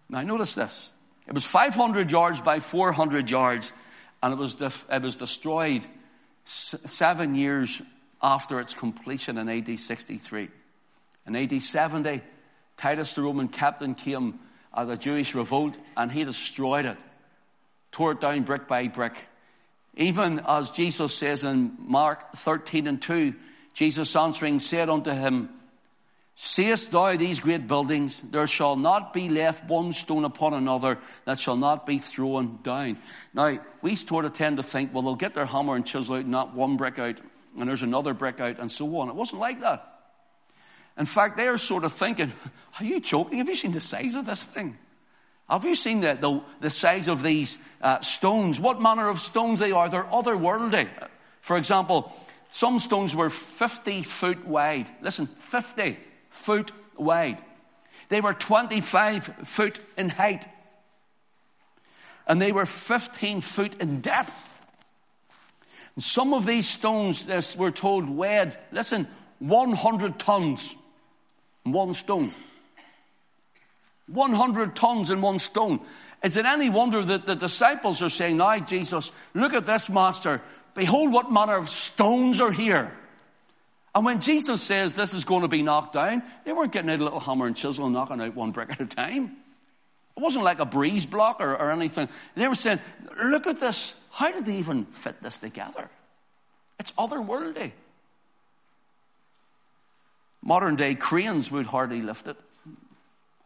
Now 0.09 0.23
notice 0.23 0.55
this. 0.55 0.91
It 1.27 1.35
was 1.35 1.45
500 1.45 2.11
yards 2.11 2.41
by 2.41 2.61
400 2.61 3.29
yards 3.29 3.71
and 4.23 4.33
it 4.33 4.39
was, 4.39 4.55
def- 4.55 4.87
it 4.91 5.03
was 5.03 5.15
destroyed 5.17 5.85
s- 6.47 6.75
seven 6.87 7.35
years 7.35 7.83
after 8.23 8.59
its 8.59 8.73
completion 8.73 9.37
in 9.37 9.51
AD 9.51 9.79
63. 9.79 10.49
In 11.27 11.37
AD 11.37 11.63
70, 11.63 12.23
Titus 12.79 13.15
the 13.15 13.21
Roman 13.21 13.49
captain 13.49 13.95
came 13.95 14.39
at 14.75 14.89
a 14.89 14.97
Jewish 14.97 15.35
revolt 15.35 15.77
and 15.99 16.11
he 16.11 16.25
destroyed 16.25 16.87
it, 16.87 16.99
tore 17.91 18.13
it 18.13 18.23
down 18.23 18.45
brick 18.45 18.67
by 18.67 18.89
brick. 18.89 19.17
Even 19.97 20.41
as 20.47 20.71
Jesus 20.71 21.15
says 21.15 21.45
in 21.45 21.77
Mark 21.79 22.37
13 22.37 22.87
and 22.87 23.01
2, 23.01 23.35
Jesus 23.75 24.17
answering 24.17 24.61
said 24.61 24.89
unto 24.89 25.11
him, 25.11 25.51
Seest 26.35 26.91
thou 26.91 27.17
these 27.17 27.41
great 27.41 27.67
buildings? 27.67 28.21
There 28.31 28.47
shall 28.47 28.75
not 28.75 29.13
be 29.13 29.29
left 29.29 29.65
one 29.69 29.93
stone 29.93 30.25
upon 30.25 30.55
another 30.55 30.99
that 31.27 31.39
shall 31.39 31.57
not 31.57 31.85
be 31.85 31.99
thrown 31.99 32.59
down. 32.63 32.99
Now, 33.35 33.59
we 33.83 33.97
sort 33.97 34.25
of 34.25 34.33
tend 34.33 34.57
to 34.57 34.63
think, 34.63 34.95
well, 34.95 35.03
they'll 35.03 35.15
get 35.15 35.35
their 35.35 35.47
hammer 35.47 35.77
and 35.77 35.85
chisel 35.85 36.17
out, 36.17 36.27
not 36.27 36.55
one 36.55 36.79
brick 36.79 36.99
out, 36.99 37.21
and 37.59 37.69
there's 37.69 37.83
another 37.83 38.15
brick 38.15 38.41
out, 38.41 38.59
and 38.59 38.73
so 38.73 38.97
on. 38.99 39.11
It 39.11 39.15
wasn't 39.15 39.41
like 39.41 39.61
that. 39.61 39.89
In 40.99 41.07
fact, 41.07 41.37
they 41.37 41.49
are 41.49 41.59
sort 41.59 41.85
of 41.85 41.93
thinking, 41.93 42.33
are 42.81 42.85
you 42.85 43.01
joking? 43.01 43.39
Have 43.39 43.49
you 43.49 43.57
seen 43.57 43.73
the 43.73 43.81
size 43.81 44.15
of 44.15 44.25
this 44.25 44.47
thing? 44.47 44.79
Have 45.49 45.65
you 45.65 45.75
seen 45.75 46.01
the, 46.01 46.15
the, 46.15 46.41
the 46.61 46.71
size 46.71 47.09
of 47.09 47.23
these 47.23 47.59
uh, 47.81 48.01
stones? 48.01 48.59
What 48.59 48.81
manner 48.81 49.09
of 49.09 49.21
stones 49.21 49.61
they 49.61 49.73
are? 49.73 49.89
They're 49.89 50.05
otherworldly. 50.05 50.89
For 51.41 51.57
example, 51.57 52.13
some 52.51 52.81
stones 52.81 53.15
were 53.15 53.31
50 53.31 54.03
foot 54.03 54.47
wide. 54.47 54.87
Listen, 55.01 55.27
50 55.27 55.99
foot 56.31 56.73
wide. 56.97 57.43
They 58.09 58.21
were 58.21 58.35
25 58.35 59.25
foot 59.45 59.79
in 59.97 60.09
height. 60.09 60.47
And 62.27 62.41
they 62.41 62.53
were 62.53 62.67
15 62.67 63.41
foot 63.41 63.81
in 63.81 64.01
depth. 64.01 64.49
And 65.97 66.05
some 66.05 66.33
of 66.33 66.47
these 66.47 66.69
stones, 66.69 67.27
this, 67.27 67.57
we're 67.57 67.71
told, 67.71 68.09
weighed, 68.09 68.57
listen, 68.71 69.09
100 69.41 70.19
tons 70.19 70.75
one 71.65 71.95
stone. 71.95 72.33
100 74.13 74.77
tons 74.77 75.11
in 75.11 75.21
one 75.21 75.39
stone. 75.39 75.81
Is 76.23 76.37
it 76.37 76.47
any 76.47 76.71
wonder 76.71 77.03
that 77.03 77.27
the 77.27 77.35
disciples 77.35 78.03
are 78.03 78.09
saying, 78.09 78.37
Now, 78.37 78.59
Jesus, 78.59 79.11
look 79.35 79.55
at 79.55 79.67
this, 79.67 79.91
Master. 79.91 80.41
Behold, 80.75 81.13
what 81.13 81.33
manner 81.33 81.57
of 81.57 81.69
stones 81.69 82.41
are 82.41 82.53
here. 82.53 82.93
And 83.95 84.05
when 84.07 84.21
Jesus 84.21 84.63
says 84.63 84.95
this 84.95 85.13
is 85.13 85.25
going 85.25 85.43
to 85.43 85.49
be 85.49 85.63
knocked 85.63 85.93
down, 85.93 86.23
they 86.45 86.53
weren't 86.53 86.73
getting 86.73 86.91
out 86.91 87.01
a 87.01 87.05
little 87.05 87.21
hammer 87.21 87.47
and 87.47 87.55
chisel 87.55 87.85
and 87.85 87.93
knocking 87.93 88.21
out 88.21 88.35
one 88.35 88.53
brick 88.53 88.71
at 88.71 88.81
a 88.81 88.87
time. 88.87 89.37
It 90.17 90.21
wasn't 90.21 90.45
like 90.45 90.61
a 90.61 90.67
breeze 90.67 91.05
block 91.05 91.41
or, 91.41 91.55
or 91.55 91.71
anything. 91.71 92.09
They 92.35 92.49
were 92.49 92.55
saying, 92.55 92.81
look 93.23 93.47
at 93.47 93.61
this. 93.61 93.95
How 94.11 94.31
did 94.31 94.47
they 94.47 94.57
even 94.57 94.87
fit 94.87 95.23
this 95.23 95.39
together? 95.39 95.91
It's 96.79 96.93
otherworldly. 96.93 97.73
Modern 100.43 100.77
day 100.77 100.95
cranes 100.95 101.51
would 101.51 101.67
hardly 101.67 102.01
lift 102.01 102.29
it. 102.29 102.37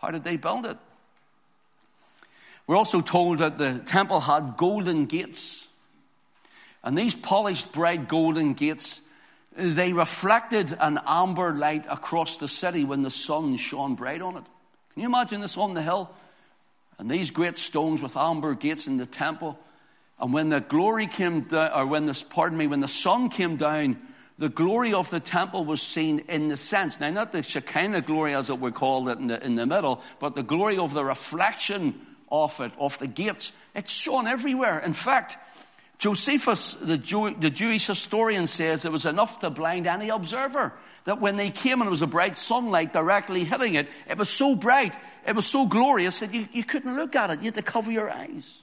How 0.07 0.13
did 0.13 0.23
they 0.23 0.37
build 0.37 0.67
it? 0.67 0.79
We're 2.69 2.77
also 2.77 3.01
told 3.01 3.39
that 3.39 3.59
the 3.59 3.81
temple 3.81 4.21
had 4.21 4.57
golden 4.57 5.07
gates. 5.07 5.67
And 6.85 6.97
these 6.97 7.13
polished, 7.13 7.73
bright 7.73 8.07
golden 8.07 8.55
gates 8.55 9.01
they 9.57 9.93
reflected 9.93 10.77
an 10.79 11.01
amber 11.07 11.53
light 11.53 11.87
across 11.89 12.37
the 12.37 12.47
city 12.47 12.85
when 12.85 13.03
the 13.03 13.11
sun 13.11 13.57
shone 13.57 13.97
bright 13.97 14.23
on 14.23 14.37
it. 14.37 14.45
Can 14.93 15.03
you 15.03 15.09
imagine 15.09 15.41
this 15.41 15.57
on 15.57 15.75
the 15.75 15.83
hill? 15.83 16.09
And 16.99 17.11
these 17.11 17.33
great 17.33 17.59
stones 17.59 18.01
with 18.01 18.17
amber 18.17 18.55
gates 18.55 18.87
in 18.87 18.99
the 18.99 19.07
temple. 19.07 19.59
And 20.21 20.33
when 20.33 20.51
the 20.51 20.61
glory 20.61 21.09
came 21.09 21.41
down, 21.41 21.73
or 21.73 21.85
when 21.85 22.07
this, 22.07 22.23
pardon 22.23 22.57
me, 22.57 22.69
when 22.69 22.79
the 22.79 22.87
sun 22.87 23.29
came 23.29 23.57
down, 23.57 24.01
the 24.39 24.49
glory 24.49 24.93
of 24.93 25.09
the 25.11 25.21
temple 25.21 25.65
was 25.65 25.81
seen 25.81 26.25
in 26.29 26.49
the 26.49 26.57
sense, 26.57 27.01
now 27.01 27.11
not 27.11 27.33
the 27.33 27.43
Shekinah 27.43 28.03
glory 28.03 28.35
as 28.35 28.51
it 28.51 28.61
were 28.61 28.71
called 28.71 29.09
it 29.09 29.19
in 29.19 29.29
the, 29.29 29.43
in 29.45 29.55
the 29.55 29.65
middle, 29.65 30.03
but 30.19 30.35
the 30.35 30.43
glory 30.43 30.77
of 30.77 30.93
the 30.93 31.05
reflection 31.05 31.99
of 32.31 32.61
it, 32.61 32.73
of 32.79 32.99
the 32.99 33.07
gates. 33.07 33.53
It's 33.75 33.91
shown 33.91 34.27
everywhere. 34.27 34.79
In 34.81 34.93
fact, 34.93 35.39
Josephus, 35.99 36.75
the, 36.75 36.99
Jew, 36.99 37.35
the 37.35 37.49
Jewish 37.49 37.87
historian, 37.87 38.47
says 38.47 38.85
it 38.85 38.93
was 38.93 39.07
enough 39.07 39.39
to 39.39 39.49
blind 39.49 39.87
any 39.87 40.11
observer. 40.11 40.75
That 41.05 41.21
when 41.21 41.37
they 41.37 41.51
came 41.51 41.81
and 41.81 41.89
it 41.89 41.91
was 41.91 42.03
a 42.03 42.07
bright 42.07 42.37
sunlight 42.37 42.93
directly 42.93 43.45
hitting 43.45 43.75
it, 43.75 43.89
it 44.09 44.19
was 44.19 44.29
so 44.29 44.55
bright, 44.55 44.97
it 45.27 45.35
was 45.35 45.47
so 45.47 45.65
glorious 45.67 46.21
that 46.21 46.35
you, 46.35 46.49
you 46.53 46.65
couldn't 46.65 46.97
look 46.97 47.17
at 47.17 47.31
it. 47.31 47.39
You 47.39 47.47
had 47.47 47.55
to 47.55 47.63
cover 47.63 47.91
your 47.91 48.11
eyes. 48.11 48.61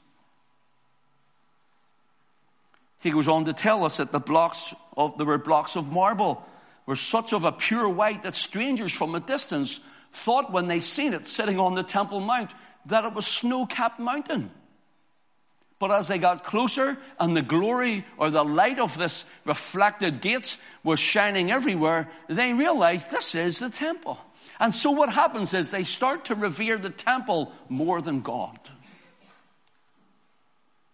He 2.99 3.11
goes 3.11 3.28
on 3.28 3.45
to 3.45 3.53
tell 3.53 3.84
us 3.86 3.97
that 3.97 4.11
the 4.11 4.19
blocks 4.19 4.74
of, 4.98 5.18
there 5.18 5.26
were 5.26 5.38
blocks 5.38 5.76
of 5.76 5.91
marble 5.91 6.46
were 6.86 6.96
such 6.96 7.34
of 7.34 7.46
a 7.46 7.52
pure 7.52 7.88
white 7.88 8.24
that 8.24 8.36
strangers 8.36 8.91
from 8.91 9.16
a 9.16 9.20
distance 9.20 9.80
thought 10.12 10.52
when 10.52 10.68
they 10.68 10.82
seen 10.82 11.14
it 11.14 11.28
sitting 11.28 11.60
on 11.60 11.76
the 11.76 11.84
Temple 11.84 12.20
Mount 12.20 12.54
that 12.88 13.06
it 13.06 13.14
was 13.14 13.26
snow-capped 13.26 14.00
mountain. 14.00 14.52
But 15.80 15.91
as 15.91 16.08
they 16.08 16.18
got 16.18 16.46
closer 16.46 16.98
and 17.20 17.36
the 17.36 17.41
glory 17.41 18.06
or 18.18 18.30
the 18.30 18.44
light 18.44 18.80
of 18.80 18.98
this 18.98 19.26
reflected 19.44 20.22
gates 20.22 20.58
was 20.84 21.00
shining 21.00 21.52
everywhere, 21.52 22.10
they 22.28 22.54
realized 22.54 23.12
this 23.12 23.36
is 23.36 23.60
the 23.60 23.70
temple. 23.70 24.18
And 24.60 24.74
so 24.74 24.91
what 24.91 25.12
happens 25.12 25.54
is 25.54 25.72
they 25.72 25.84
start 25.84 26.26
to 26.26 26.36
revere 26.36 26.78
the 26.78 26.89
temple 26.89 27.52
more 27.68 28.02
than 28.02 28.22
God. 28.22 28.58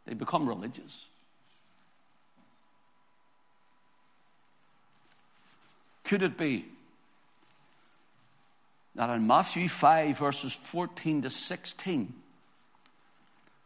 They 0.06 0.16
become 0.16 0.48
religious. 0.48 1.06
Could 6.10 6.24
it 6.24 6.38
be 6.38 6.66
that 8.96 9.12
in 9.12 9.28
Matthew 9.28 9.70
5, 9.70 10.18
verses 10.18 10.54
14 10.54 11.22
to 11.22 11.30
16, 11.30 12.12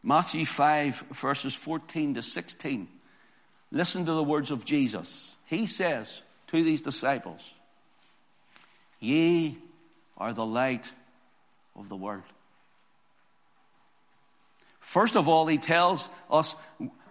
Matthew 0.04 0.46
5, 0.46 1.06
verses 1.14 1.54
14 1.54 2.16
to 2.16 2.22
16. 2.22 2.90
Listen 3.72 4.06
to 4.06 4.12
the 4.12 4.24
words 4.24 4.52
of 4.52 4.66
Jesus. 4.66 5.38
He 5.46 5.68
says 5.68 6.22
to 6.48 6.62
these 6.62 6.82
disciples, 6.82 7.40
Ye 9.00 9.58
are 10.18 10.34
the 10.34 10.46
light 10.46 10.92
of 11.78 11.88
the 11.88 11.96
world. 11.96 12.24
First 14.82 15.16
of 15.16 15.30
all, 15.30 15.48
he 15.48 15.60
tells 15.60 16.10
us 16.30 16.58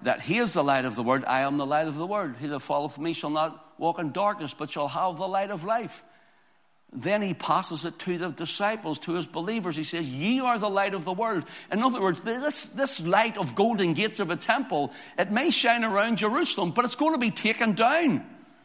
that 0.02 0.20
he 0.20 0.36
is 0.36 0.52
the 0.52 0.62
light 0.62 0.84
of 0.84 0.94
the 0.94 1.02
world. 1.02 1.24
I 1.26 1.40
am 1.40 1.56
the 1.56 1.64
light 1.64 1.88
of 1.88 1.96
the 1.96 2.06
world. 2.06 2.34
He 2.38 2.48
that 2.48 2.60
followeth 2.60 2.98
me 2.98 3.14
shall 3.14 3.30
not 3.30 3.71
walk 3.82 3.98
in 3.98 4.12
darkness, 4.12 4.54
but 4.54 4.70
shall 4.70 4.88
have 4.88 5.18
the 5.18 5.28
light 5.28 5.50
of 5.50 5.64
life. 5.64 6.02
Then 6.92 7.20
he 7.20 7.34
passes 7.34 7.84
it 7.84 7.98
to 8.00 8.16
the 8.16 8.28
disciples, 8.28 8.98
to 9.00 9.14
his 9.14 9.26
believers. 9.26 9.76
He 9.76 9.82
says, 9.82 10.10
Ye 10.10 10.40
are 10.40 10.58
the 10.58 10.70
light 10.70 10.94
of 10.94 11.04
the 11.04 11.12
world. 11.12 11.44
In 11.70 11.82
other 11.82 12.00
words, 12.00 12.20
this, 12.20 12.64
this 12.66 13.00
light 13.00 13.36
of 13.36 13.54
golden 13.54 13.94
gates 13.94 14.20
of 14.20 14.30
a 14.30 14.36
temple, 14.36 14.92
it 15.18 15.32
may 15.32 15.50
shine 15.50 15.84
around 15.84 16.18
Jerusalem, 16.18 16.70
but 16.70 16.84
it's 16.84 16.94
going 16.94 17.14
to 17.14 17.18
be 17.18 17.30
taken 17.30 17.72
down. 17.72 18.24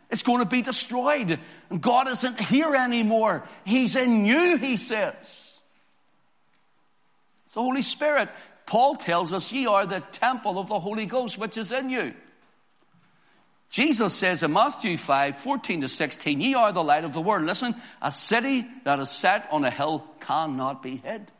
It's 0.09 0.24
going 0.24 0.39
to 0.39 0.45
be 0.45 0.61
destroyed. 0.61 1.39
God 1.80 2.07
isn't 2.09 2.39
here 2.39 2.76
anymore. 2.76 3.43
He's 3.65 3.95
in 3.95 4.26
you, 4.26 4.57
he 4.57 4.78
says. 4.78 5.15
It's 7.45 7.53
the 7.55 7.61
Holy 7.61 7.82
Spirit. 7.82 8.30
Paul 8.65 8.95
tells 8.95 9.34
us, 9.34 9.51
Ye 9.51 9.65
are 9.65 9.86
the 9.86 10.01
temple 10.11 10.59
of 10.59 10.68
the 10.68 10.80
Holy 10.80 11.05
Ghost, 11.05 11.38
which 11.38 11.57
is 11.57 11.72
in 11.72 11.89
you. 11.89 12.13
Jesus 13.70 14.13
says 14.13 14.43
in 14.43 14.53
Matthew 14.53 14.97
5, 14.97 15.38
14 15.38 15.82
to 15.82 15.88
16, 15.88 16.39
ye 16.39 16.53
are 16.53 16.72
the 16.72 16.84
light 16.84 17.03
of 17.03 17.13
the 17.13 17.22
world. 17.22 17.43
Listen, 17.43 17.76
a 18.01 18.11
city 18.11 18.65
that 18.86 18.99
is 18.99 19.11
set 19.11 19.47
on 19.51 19.65
a 19.65 19.70
hill 19.70 20.05
cannot 20.22 20.82
be 20.82 20.97
hid. 20.97 21.32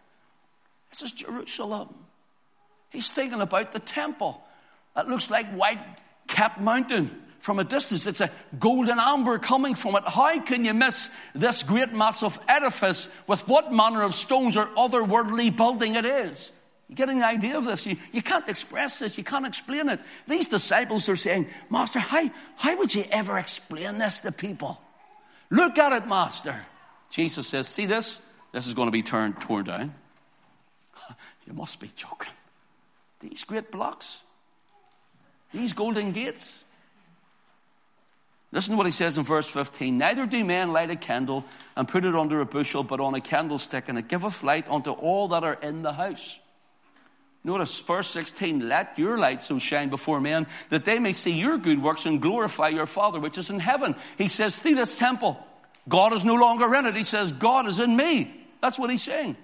This 0.90 1.02
is 1.04 1.12
Jerusalem. 1.14 1.94
He's 2.90 3.12
thinking 3.12 3.42
about 3.42 3.72
the 3.72 3.80
temple. 3.80 4.42
That 4.96 5.08
looks 5.08 5.30
like 5.30 5.52
white 5.54 5.80
capped 6.28 6.60
mountain 6.60 7.24
from 7.40 7.60
a 7.60 7.64
distance. 7.64 8.06
It's 8.08 8.22
a 8.22 8.32
golden 8.60 9.00
amber 9.00 9.40
coming 9.40 9.76
from 9.76 9.96
it. 9.96 10.04
How 10.06 10.42
can 10.42 10.66
you 10.66 10.74
miss 10.74 11.10
this 11.34 11.64
great 11.64 11.94
massive 11.94 12.38
edifice 12.48 13.08
with 13.26 13.48
what 13.48 13.72
manner 13.72 14.02
of 14.02 14.16
stones 14.16 14.58
or 14.58 14.68
otherworldly 14.68 15.56
building 15.56 15.96
it 15.96 16.06
is? 16.06 16.52
You 16.90 16.96
getting 16.96 17.20
the 17.20 17.28
idea 17.28 17.58
of 17.58 17.66
this? 17.66 17.86
You, 17.86 17.98
you 18.14 18.22
can't 18.22 18.48
express 18.48 19.00
this. 19.00 19.18
You 19.18 19.24
can't 19.24 19.46
explain 19.46 19.90
it. 19.90 20.00
These 20.28 20.48
disciples 20.48 21.10
are 21.10 21.18
saying, 21.18 21.48
Master, 21.70 22.00
how, 22.00 22.30
how 22.56 22.78
would 22.78 22.96
you 22.96 23.06
ever 23.12 23.38
explain 23.38 23.98
this 23.98 24.22
to 24.22 24.32
people? 24.32 24.80
Look 25.50 25.78
at 25.78 25.92
it, 25.92 26.08
Master. 26.08 26.66
Jesus 27.10 27.48
says, 27.48 27.68
see 27.68 27.86
this? 27.86 28.20
This 28.54 28.68
is 28.68 28.74
going 28.74 28.88
to 28.88 28.92
be 28.92 29.02
turned, 29.04 29.40
torn 29.42 29.66
down. 29.66 29.94
You 31.46 31.54
must 31.54 31.80
be 31.80 31.90
joking. 31.96 32.34
These 33.22 33.46
great 33.46 33.72
blocks, 33.72 34.20
these 35.54 35.72
golden 35.72 36.12
gates. 36.12 36.62
Listen 38.52 38.74
to 38.74 38.78
what 38.78 38.86
he 38.86 38.92
says 38.92 39.18
in 39.18 39.24
verse 39.24 39.48
15. 39.48 39.98
Neither 39.98 40.26
do 40.26 40.44
men 40.44 40.74
light 40.74 40.92
a 40.92 40.98
candle 40.98 41.46
and 41.78 41.88
put 41.88 42.04
it 42.04 42.16
under 42.16 42.42
a 42.42 42.46
bushel, 42.46 42.84
but 42.84 43.00
on 43.00 43.16
a 43.16 43.22
candlestick, 43.22 43.88
and 43.88 43.98
it 43.98 44.10
giveth 44.10 44.44
light 44.44 44.68
unto 44.70 44.92
all 44.92 45.30
that 45.30 45.46
are 45.46 45.54
in 45.54 45.84
the 45.84 45.94
house. 45.94 46.38
Notice 47.44 47.78
verse 47.80 48.10
16, 48.10 48.68
let 48.68 49.00
your 49.00 49.18
light 49.18 49.42
so 49.42 49.58
shine 49.58 49.90
before 49.90 50.20
men 50.20 50.48
that 50.70 50.84
they 50.84 51.00
may 51.00 51.14
see 51.14 51.32
your 51.32 51.58
good 51.58 51.82
works 51.82 52.06
and 52.06 52.22
glorify 52.22 52.70
your 52.70 52.86
Father 52.86 53.20
which 53.20 53.38
is 53.38 53.50
in 53.50 53.60
heaven. 53.60 53.96
He 54.18 54.28
says, 54.28 54.54
see 54.56 54.74
this 54.74 54.98
temple. 54.98 55.38
God 55.88 56.14
is 56.14 56.26
no 56.26 56.36
longer 56.36 56.74
in 56.76 56.86
it. 56.86 56.96
He 56.96 57.04
says, 57.04 57.32
God 57.32 57.68
is 57.68 57.80
in 57.80 57.96
me. 57.96 58.34
That's 58.62 58.78
what 58.78 58.90
he's 58.90 59.04
saying. 59.04 59.38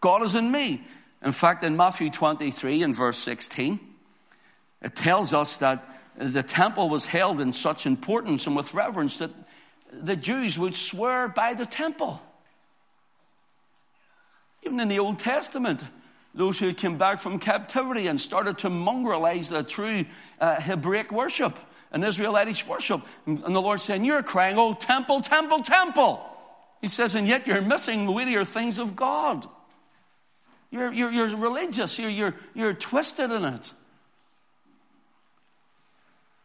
God 0.00 0.22
is 0.22 0.34
in 0.34 0.50
me. 0.50 0.84
In 1.22 1.32
fact, 1.32 1.62
in 1.62 1.76
Matthew 1.76 2.10
23 2.10 2.82
and 2.82 2.96
verse 2.96 3.18
16, 3.18 3.78
it 4.82 4.96
tells 4.96 5.34
us 5.34 5.58
that 5.58 5.86
the 6.16 6.42
temple 6.42 6.88
was 6.88 7.06
held 7.06 7.40
in 7.40 7.52
such 7.52 7.86
importance 7.86 8.46
and 8.46 8.56
with 8.56 8.74
reverence 8.74 9.18
that 9.18 9.30
the 9.92 10.16
Jews 10.16 10.58
would 10.58 10.74
swear 10.74 11.28
by 11.28 11.54
the 11.54 11.66
temple. 11.66 12.20
Even 14.62 14.80
in 14.80 14.88
the 14.88 14.98
Old 14.98 15.18
Testament, 15.18 15.82
those 16.34 16.58
who 16.58 16.72
came 16.74 16.98
back 16.98 17.20
from 17.20 17.38
captivity 17.38 18.06
and 18.06 18.20
started 18.20 18.58
to 18.58 18.68
mongrelize 18.68 19.48
the 19.48 19.62
true 19.62 20.04
uh, 20.40 20.60
Hebraic 20.60 21.10
worship 21.10 21.58
and 21.92 22.04
Israelitish 22.04 22.66
worship. 22.66 23.02
And, 23.26 23.42
and 23.44 23.54
the 23.54 23.60
Lord 23.60 23.80
saying, 23.80 24.04
You're 24.04 24.22
crying, 24.22 24.56
Oh, 24.58 24.74
temple, 24.74 25.22
temple, 25.22 25.62
temple. 25.62 26.24
He 26.80 26.88
says, 26.88 27.14
And 27.14 27.26
yet 27.26 27.46
you're 27.46 27.62
missing 27.62 28.06
the 28.06 28.12
weightier 28.12 28.44
things 28.44 28.78
of 28.78 28.94
God. 28.94 29.46
You're, 30.70 30.92
you're, 30.92 31.10
you're 31.10 31.36
religious, 31.36 31.98
you're, 31.98 32.10
you're, 32.10 32.34
you're 32.54 32.74
twisted 32.74 33.32
in 33.32 33.44
it. 33.44 33.72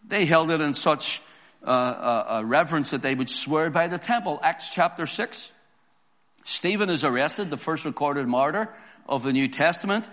They 0.07 0.25
held 0.25 0.51
it 0.51 0.61
in 0.61 0.73
such 0.73 1.21
uh, 1.63 1.67
uh, 1.67 2.43
reverence 2.45 2.91
that 2.91 3.01
they 3.01 3.13
would 3.13 3.29
swear 3.29 3.69
by 3.69 3.87
the 3.87 3.97
temple. 3.97 4.39
Acts 4.41 4.69
chapter 4.69 5.05
6. 5.05 5.51
Stephen 6.45 6.91
is 6.91 7.03
arrested, 7.03 7.49
the 7.49 7.57
first 7.57 7.85
recorded 7.85 8.27
martyr 8.27 8.69
of 9.09 9.23
the 9.23 9.33
New 9.33 9.47
Testament. 9.47 10.07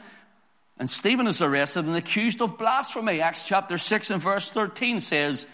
And 0.78 0.88
Stephen 0.88 1.26
is 1.26 1.42
arrested 1.42 1.84
and 1.84 1.94
accused 1.94 2.40
of 2.40 2.58
blasphemy. 2.58 3.20
Acts 3.20 3.42
chapter 3.44 3.76
6 3.76 4.10
and 4.10 4.20
verse 4.20 4.50
13 4.50 5.00
says, 5.00 5.46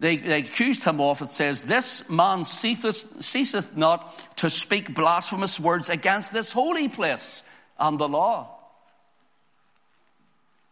they, 0.00 0.18
they 0.18 0.40
accused 0.40 0.84
him 0.84 1.00
of, 1.00 1.22
it 1.22 1.30
says, 1.30 1.62
This 1.62 2.08
man 2.10 2.44
ceaseth, 2.44 3.24
ceaseth 3.24 3.74
not 3.74 4.36
to 4.36 4.50
speak 4.50 4.94
blasphemous 4.94 5.58
words 5.58 5.88
against 5.88 6.32
this 6.32 6.52
holy 6.52 6.88
place 6.88 7.42
and 7.78 7.98
the 7.98 8.06
law. 8.06 8.54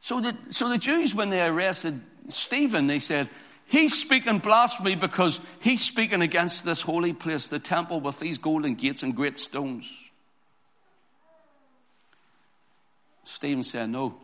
So 0.03 0.21
the, 0.21 0.37
so 0.51 0.69
the 0.69 0.79
Jews, 0.79 1.15
when 1.15 1.31
they 1.31 1.41
arrested 1.41 2.01
Stephen, 2.29 2.87
they 2.87 3.01
said, 3.01 3.31
He's 3.69 3.99
speaking 3.99 4.39
blasphemy 4.39 4.95
because 4.95 5.41
he's 5.61 5.83
speaking 5.83 6.23
against 6.23 6.65
this 6.65 6.83
holy 6.83 7.13
place, 7.13 7.49
the 7.49 7.59
temple 7.59 8.01
with 8.01 8.21
these 8.21 8.39
golden 8.39 8.75
gates 8.75 9.03
and 9.03 9.15
great 9.15 9.39
stones. 9.39 9.93
Stephen 13.25 13.65
said, 13.65 13.91
No. 13.91 14.15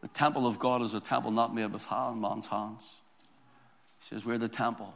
The 0.00 0.08
temple 0.08 0.46
of 0.46 0.60
God 0.60 0.82
is 0.82 0.94
a 0.94 1.00
temple 1.00 1.32
not 1.32 1.52
made 1.52 1.72
with 1.72 1.84
hand, 1.84 2.20
man's 2.20 2.46
hands. 2.46 2.84
He 4.00 4.14
says, 4.14 4.24
We're 4.24 4.38
the 4.38 4.48
temple. 4.48 4.94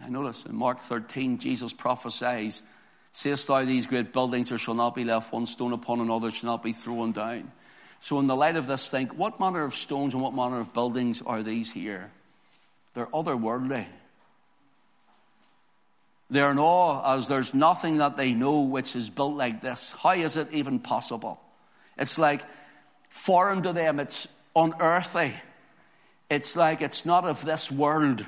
Now 0.00 0.08
notice 0.08 0.44
in 0.46 0.56
Mark 0.56 0.80
13, 0.80 1.38
Jesus 1.38 1.74
prophesies, 1.74 2.62
Sayest 3.12 3.46
thou 3.46 3.62
these 3.62 3.86
great 3.86 4.14
buildings, 4.14 4.48
there 4.48 4.56
shall 4.56 4.72
not 4.72 4.94
be 4.94 5.04
left 5.04 5.34
one 5.34 5.46
stone 5.46 5.74
upon 5.74 6.00
another, 6.00 6.30
shall 6.30 6.50
not 6.50 6.62
be 6.62 6.72
thrown 6.72 7.12
down. 7.12 7.52
So, 8.02 8.18
in 8.18 8.26
the 8.26 8.34
light 8.34 8.56
of 8.56 8.66
this, 8.66 8.90
think 8.90 9.16
what 9.16 9.38
manner 9.38 9.62
of 9.62 9.76
stones 9.76 10.12
and 10.12 10.22
what 10.22 10.34
manner 10.34 10.58
of 10.58 10.74
buildings 10.74 11.22
are 11.24 11.44
these 11.44 11.70
here? 11.70 12.10
They're 12.94 13.06
otherworldly. 13.06 13.86
They're 16.28 16.50
in 16.50 16.58
awe 16.58 17.14
as 17.14 17.28
there's 17.28 17.54
nothing 17.54 17.98
that 17.98 18.16
they 18.16 18.34
know 18.34 18.62
which 18.62 18.96
is 18.96 19.08
built 19.08 19.36
like 19.36 19.62
this. 19.62 19.94
How 19.96 20.14
is 20.14 20.36
it 20.36 20.48
even 20.52 20.80
possible? 20.80 21.40
It's 21.96 22.18
like 22.18 22.42
foreign 23.08 23.62
to 23.62 23.72
them, 23.72 24.00
it's 24.00 24.26
unearthly. 24.56 25.34
It's 26.28 26.56
like 26.56 26.82
it's 26.82 27.06
not 27.06 27.24
of 27.24 27.44
this 27.44 27.70
world. 27.70 28.26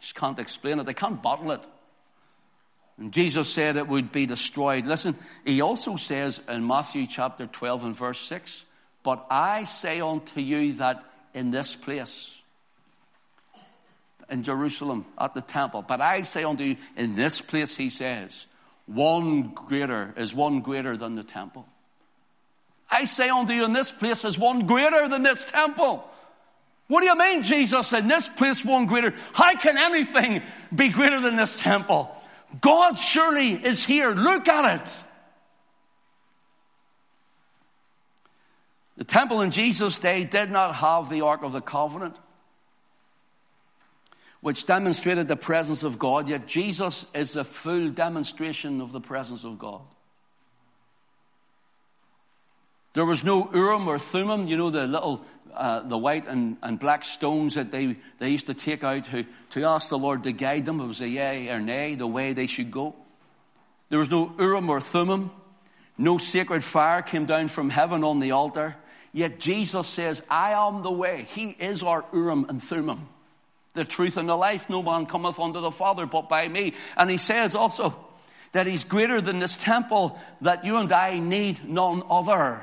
Just 0.00 0.14
can't 0.14 0.38
explain 0.38 0.80
it. 0.80 0.84
They 0.84 0.92
can't 0.92 1.22
bottle 1.22 1.52
it. 1.52 1.66
And 2.98 3.12
Jesus 3.12 3.48
said 3.48 3.76
it 3.76 3.88
would 3.88 4.10
be 4.10 4.26
destroyed. 4.26 4.86
Listen, 4.86 5.16
he 5.44 5.60
also 5.60 5.96
says 5.96 6.40
in 6.48 6.66
Matthew 6.66 7.06
chapter 7.06 7.46
12 7.46 7.84
and 7.84 7.96
verse 7.96 8.20
6, 8.20 8.64
But 9.02 9.26
I 9.30 9.64
say 9.64 10.00
unto 10.00 10.40
you 10.40 10.74
that 10.74 11.04
in 11.34 11.50
this 11.50 11.76
place, 11.76 12.32
in 14.30 14.42
Jerusalem 14.42 15.04
at 15.18 15.34
the 15.34 15.42
temple, 15.42 15.82
but 15.86 16.00
I 16.00 16.22
say 16.22 16.44
unto 16.44 16.64
you, 16.64 16.76
in 16.96 17.14
this 17.14 17.40
place, 17.40 17.76
he 17.76 17.90
says, 17.90 18.46
one 18.86 19.48
greater 19.48 20.14
is 20.16 20.34
one 20.34 20.60
greater 20.60 20.96
than 20.96 21.16
the 21.16 21.24
temple. 21.24 21.66
I 22.90 23.04
say 23.04 23.28
unto 23.28 23.52
you, 23.52 23.64
in 23.64 23.72
this 23.72 23.90
place 23.90 24.24
is 24.24 24.38
one 24.38 24.66
greater 24.66 25.08
than 25.08 25.22
this 25.22 25.44
temple. 25.44 26.08
What 26.86 27.00
do 27.00 27.06
you 27.06 27.18
mean, 27.18 27.42
Jesus? 27.42 27.92
In 27.92 28.06
this 28.06 28.28
place, 28.28 28.64
one 28.64 28.86
greater. 28.86 29.12
How 29.32 29.56
can 29.56 29.76
anything 29.76 30.40
be 30.74 30.88
greater 30.90 31.20
than 31.20 31.34
this 31.34 31.60
temple? 31.60 32.14
God 32.60 32.94
surely 32.98 33.52
is 33.52 33.84
here. 33.84 34.10
Look 34.12 34.48
at 34.48 34.80
it. 34.80 35.04
The 38.96 39.04
temple 39.04 39.42
in 39.42 39.50
Jesus' 39.50 39.98
day 39.98 40.24
did 40.24 40.50
not 40.50 40.74
have 40.76 41.10
the 41.10 41.20
Ark 41.20 41.42
of 41.42 41.52
the 41.52 41.60
Covenant, 41.60 42.16
which 44.40 44.64
demonstrated 44.64 45.28
the 45.28 45.36
presence 45.36 45.82
of 45.82 45.98
God, 45.98 46.28
yet 46.28 46.46
Jesus 46.46 47.04
is 47.14 47.36
a 47.36 47.44
full 47.44 47.90
demonstration 47.90 48.80
of 48.80 48.92
the 48.92 49.00
presence 49.00 49.44
of 49.44 49.58
God. 49.58 49.82
There 52.94 53.04
was 53.04 53.22
no 53.22 53.50
Urim 53.52 53.86
or 53.88 53.98
Thummim, 53.98 54.46
you 54.46 54.56
know, 54.56 54.70
the 54.70 54.86
little 54.86 55.22
uh, 55.56 55.80
the 55.80 55.98
white 55.98 56.28
and, 56.28 56.56
and 56.62 56.78
black 56.78 57.04
stones 57.04 57.54
that 57.54 57.72
they, 57.72 57.96
they 58.18 58.30
used 58.30 58.46
to 58.46 58.54
take 58.54 58.84
out 58.84 59.04
to, 59.06 59.24
to 59.50 59.64
ask 59.64 59.88
the 59.88 59.98
Lord 59.98 60.24
to 60.24 60.32
guide 60.32 60.66
them. 60.66 60.80
It 60.80 60.86
was 60.86 61.00
a 61.00 61.08
yea 61.08 61.50
or 61.50 61.60
nay, 61.60 61.94
the 61.94 62.06
way 62.06 62.32
they 62.32 62.46
should 62.46 62.70
go. 62.70 62.94
There 63.88 63.98
was 63.98 64.10
no 64.10 64.32
Urim 64.38 64.68
or 64.68 64.80
Thummim. 64.80 65.30
No 65.98 66.18
sacred 66.18 66.62
fire 66.62 67.02
came 67.02 67.26
down 67.26 67.48
from 67.48 67.70
heaven 67.70 68.04
on 68.04 68.20
the 68.20 68.32
altar. 68.32 68.76
Yet 69.12 69.40
Jesus 69.40 69.86
says, 69.86 70.22
I 70.28 70.52
am 70.52 70.82
the 70.82 70.90
way. 70.90 71.26
He 71.30 71.50
is 71.50 71.82
our 71.82 72.04
Urim 72.12 72.46
and 72.48 72.62
Thummim. 72.62 73.08
The 73.72 73.84
truth 73.84 74.16
and 74.16 74.28
the 74.28 74.36
life. 74.36 74.68
No 74.68 74.82
man 74.82 75.06
cometh 75.06 75.38
unto 75.38 75.60
the 75.60 75.70
Father 75.70 76.06
but 76.06 76.28
by 76.28 76.48
me. 76.48 76.74
And 76.96 77.10
he 77.10 77.16
says 77.16 77.54
also 77.54 77.96
that 78.52 78.66
he's 78.66 78.84
greater 78.84 79.20
than 79.20 79.38
this 79.38 79.56
temple 79.56 80.18
that 80.42 80.64
you 80.64 80.76
and 80.76 80.92
I 80.92 81.18
need 81.18 81.66
none 81.66 82.02
other. 82.10 82.62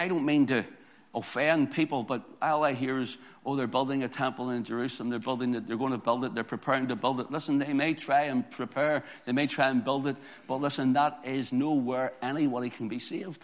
I 0.00 0.08
don't 0.08 0.24
mean 0.24 0.46
to 0.46 0.64
offend 1.14 1.72
people, 1.72 2.04
but 2.04 2.22
all 2.40 2.64
I 2.64 2.72
hear 2.72 3.00
is, 3.00 3.18
oh, 3.44 3.54
they're 3.54 3.66
building 3.66 4.02
a 4.02 4.08
temple 4.08 4.48
in 4.48 4.64
Jerusalem. 4.64 5.10
They're 5.10 5.18
building 5.18 5.54
it. 5.54 5.66
They're 5.66 5.76
going 5.76 5.92
to 5.92 5.98
build 5.98 6.24
it. 6.24 6.34
They're 6.34 6.42
preparing 6.42 6.88
to 6.88 6.96
build 6.96 7.20
it. 7.20 7.30
Listen, 7.30 7.58
they 7.58 7.74
may 7.74 7.92
try 7.92 8.22
and 8.22 8.50
prepare. 8.50 9.04
They 9.26 9.32
may 9.32 9.46
try 9.46 9.68
and 9.68 9.84
build 9.84 10.06
it. 10.06 10.16
But 10.48 10.62
listen, 10.62 10.94
that 10.94 11.20
is 11.24 11.52
nowhere 11.52 12.14
anybody 12.22 12.70
can 12.70 12.88
be 12.88 12.98
saved. 12.98 13.42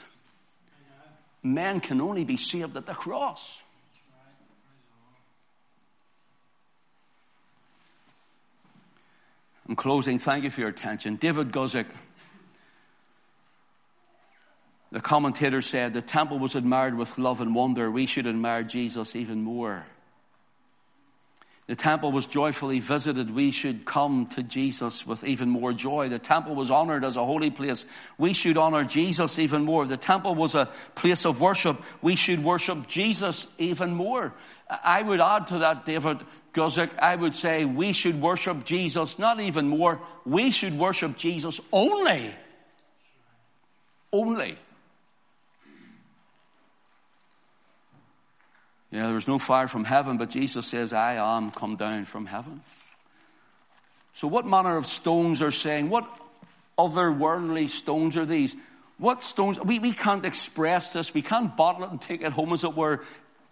Men 1.43 1.81
can 1.81 2.01
only 2.01 2.25
be 2.25 2.39
saved 2.39 2.75
at 2.75 2.87
the 2.87 2.95
cross. 2.95 3.63
I'm 9.69 9.77
closing. 9.77 10.19
Thank 10.19 10.45
you 10.45 10.51
for 10.51 10.63
your 10.63 10.71
attention. 10.71 11.17
David 11.17 11.53
Guzik 11.53 11.87
the 14.97 15.03
commentator 15.03 15.61
said 15.61 15.93
the 15.93 16.01
temple 16.01 16.39
was 16.39 16.55
admired 16.55 16.97
with 16.97 17.19
love 17.19 17.43
and 17.43 17.55
wonder. 17.55 17.91
We 17.91 18.07
should 18.07 18.27
admire 18.27 18.63
Jesus 18.63 19.15
even 19.15 19.43
more. 19.43 19.85
The 21.67 21.77
temple 21.77 22.13
was 22.13 22.27
joyfully 22.27 22.81
visited. 22.81 23.35
We 23.35 23.51
should 23.51 23.85
come 23.85 24.25
to 24.37 24.43
Jesus 24.43 25.07
with 25.07 25.23
even 25.23 25.51
more 25.51 25.75
joy. 25.75 26.09
The 26.09 26.19
temple 26.19 26.55
was 26.55 26.71
honored 26.71 27.05
as 27.05 27.17
a 27.17 27.25
holy 27.27 27.51
place. 27.51 27.85
We 28.17 28.33
should 28.33 28.57
honor 28.57 28.85
Jesus 28.85 29.39
even 29.39 29.67
more. 29.67 29.85
The 29.85 29.99
temple 29.99 30.35
was 30.35 30.55
a 30.55 30.71
place 30.95 31.27
of 31.27 31.43
worship. 31.43 31.79
We 32.01 32.17
should 32.17 32.43
worship 32.43 32.87
Jesus 32.87 33.49
even 33.59 33.91
more. 33.91 34.33
I 34.67 35.03
would 35.03 35.21
add 35.21 35.49
to 35.49 35.59
that, 35.59 35.85
David 35.85 36.23
Guzik, 36.55 36.99
I 36.99 37.17
would 37.17 37.35
say 37.35 37.67
we 37.67 37.93
should 37.93 38.19
worship 38.19 38.65
Jesus 38.65 39.19
not 39.19 39.41
even 39.41 39.69
more. 39.69 40.01
We 40.25 40.51
should 40.51 40.79
worship 40.79 41.19
Jesus 41.19 41.61
only. 41.71 42.35
Only. 44.11 44.57
Yeah, 48.91 49.12
was 49.12 49.26
no 49.26 49.39
fire 49.39 49.68
from 49.68 49.84
heaven, 49.84 50.16
but 50.16 50.30
Jesus 50.30 50.66
says, 50.66 50.93
I 50.93 51.14
am 51.14 51.51
come 51.51 51.76
down 51.76 52.05
from 52.05 52.26
heaven. 52.26 52.61
So, 54.14 54.28
what 54.28 54.47
manner 54.47 54.76
of 54.76 54.87
stones 54.87 55.43
are 55.43 55.51
saying? 55.51 55.91
What 55.91 56.09
otherworldly 56.78 57.68
stones 57.68 58.16
are 58.16 58.24
these? 58.24 58.55
What 58.99 59.24
stones? 59.24 59.59
We, 59.61 59.78
we 59.78 59.93
can't 59.93 60.24
express 60.24 60.93
this. 60.93 61.12
We 61.12 61.22
can't 61.22 61.55
bottle 61.57 61.84
it 61.84 61.91
and 61.91 62.01
take 62.01 62.22
it 62.22 62.32
home, 62.32 62.53
as 62.53 62.64
it 62.64 62.74
were. 62.74 63.03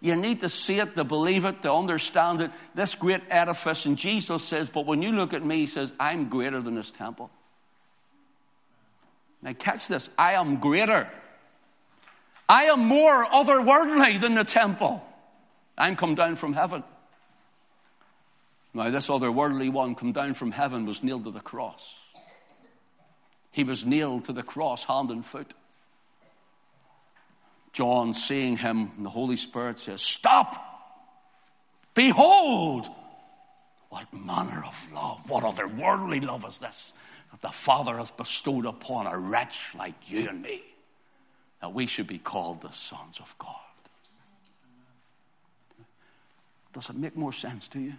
You 0.01 0.15
need 0.15 0.41
to 0.41 0.49
see 0.49 0.79
it, 0.79 0.95
to 0.95 1.03
believe 1.03 1.45
it, 1.45 1.61
to 1.61 1.71
understand 1.71 2.41
it. 2.41 2.51
This 2.73 2.95
great 2.95 3.21
edifice. 3.29 3.85
And 3.85 3.97
Jesus 3.97 4.43
says, 4.43 4.69
But 4.69 4.85
when 4.85 5.01
you 5.01 5.11
look 5.11 5.33
at 5.33 5.45
me, 5.45 5.57
he 5.57 5.67
says, 5.67 5.91
I'm 5.99 6.29
greater 6.29 6.61
than 6.61 6.75
this 6.75 6.91
temple. 6.91 7.29
Now, 9.41 9.53
catch 9.53 9.87
this. 9.87 10.09
I 10.17 10.33
am 10.33 10.57
greater. 10.57 11.07
I 12.47 12.65
am 12.65 12.79
more 12.79 13.25
otherworldly 13.25 14.19
than 14.19 14.33
the 14.33 14.43
temple. 14.43 15.03
I'm 15.77 15.95
come 15.95 16.15
down 16.15 16.35
from 16.35 16.53
heaven. 16.53 16.83
Now, 18.73 18.89
this 18.89 19.07
otherworldly 19.07 19.71
one 19.71 19.95
come 19.95 20.11
down 20.11 20.33
from 20.33 20.51
heaven 20.51 20.85
was 20.85 21.01
nailed 21.01 21.25
to 21.25 21.31
the 21.31 21.39
cross. 21.39 22.01
He 23.51 23.63
was 23.63 23.85
nailed 23.85 24.25
to 24.25 24.33
the 24.33 24.43
cross, 24.43 24.83
hand 24.83 25.11
and 25.11 25.25
foot. 25.25 25.53
John, 27.71 28.13
seeing 28.13 28.57
him, 28.57 28.91
the 28.99 29.09
Holy 29.09 29.37
Spirit 29.37 29.79
says, 29.79 30.01
Stop! 30.01 30.61
Behold! 31.93 32.87
What 33.89 34.13
manner 34.13 34.63
of 34.65 34.91
love, 34.93 35.29
what 35.29 35.43
otherworldly 35.43 36.21
love 36.23 36.45
is 36.45 36.59
this 36.59 36.93
that 37.31 37.41
the 37.41 37.53
Father 37.53 37.97
has 37.97 38.11
bestowed 38.11 38.65
upon 38.65 39.07
a 39.07 39.17
wretch 39.17 39.73
like 39.77 39.95
you 40.07 40.27
and 40.29 40.41
me, 40.41 40.61
that 41.61 41.73
we 41.73 41.85
should 41.85 42.07
be 42.07 42.17
called 42.17 42.61
the 42.61 42.71
sons 42.71 43.19
of 43.19 43.33
God. 43.37 43.55
Does 46.75 46.89
it 46.89 46.97
make 46.97 47.15
more 47.15 47.31
sense 47.31 47.69
to 47.69 47.79
you? 47.79 47.93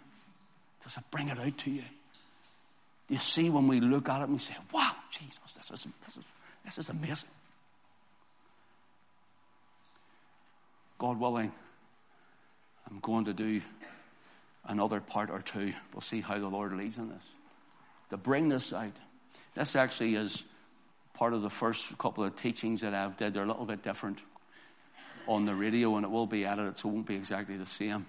Does 0.85 0.99
it 0.99 1.05
bring 1.11 1.29
it 1.29 1.39
out 1.39 1.57
to 1.59 1.71
you? 1.71 1.83
Do 3.09 3.15
you 3.15 3.21
see 3.21 3.49
when 3.49 3.69
we 3.69 3.81
look 3.81 4.09
at 4.11 4.21
it 4.21 4.25
and 4.25 4.35
we 4.35 4.39
say, 4.39 4.55
wow, 4.71 4.95
Jesus, 5.11 5.39
this 5.57 5.71
is, 5.71 5.87
this 6.05 6.17
is, 6.19 6.25
this 6.65 6.79
is 6.79 6.89
amazing. 6.91 7.31
God 10.99 11.19
willing, 11.19 11.53
I'm 12.91 12.99
going 13.01 13.25
to 13.25 13.33
do 13.33 13.63
another 14.67 15.01
part 15.01 15.31
or 15.31 15.41
two. 15.41 15.73
We'll 15.95 16.03
see 16.03 16.21
how 16.21 16.39
the 16.39 16.49
Lord 16.49 16.75
leads 16.75 16.99
in 16.99 17.09
this. 17.09 17.25
To 18.11 18.19
bring 18.19 18.51
this 18.51 18.75
out. 18.75 18.93
This 19.55 19.75
actually 19.75 20.17
is 20.17 20.45
part 21.15 21.33
of 21.33 21.41
the 21.41 21.51
first 21.51 21.97
couple 21.97 22.25
of 22.25 22.37
teachings 22.37 22.83
that 22.83 22.93
I've 22.93 23.17
did. 23.17 23.33
They're 23.33 23.45
a 23.45 23.47
little 23.47 23.65
bit 23.65 23.83
different 23.83 24.19
on 25.27 25.47
the 25.47 25.55
radio 25.55 25.97
and 25.97 26.05
it 26.05 26.11
will 26.11 26.27
be 26.27 26.45
edited 26.45 26.77
so 26.77 26.91
it 26.91 26.93
won't 26.93 27.07
be 27.07 27.17
exactly 27.17 27.57
the 27.57 27.65
same. 27.65 28.05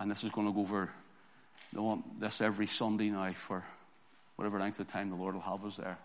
And 0.00 0.10
this 0.10 0.24
is 0.24 0.30
going 0.30 0.46
to 0.46 0.52
go 0.52 0.62
over 0.62 0.90
this 2.18 2.40
every 2.40 2.66
Sunday 2.66 3.10
now 3.10 3.32
for 3.32 3.62
whatever 4.36 4.58
length 4.58 4.80
of 4.80 4.88
time 4.88 5.10
the 5.10 5.14
Lord 5.14 5.34
will 5.34 5.42
have 5.42 5.64
us 5.64 5.76
there. 5.76 5.98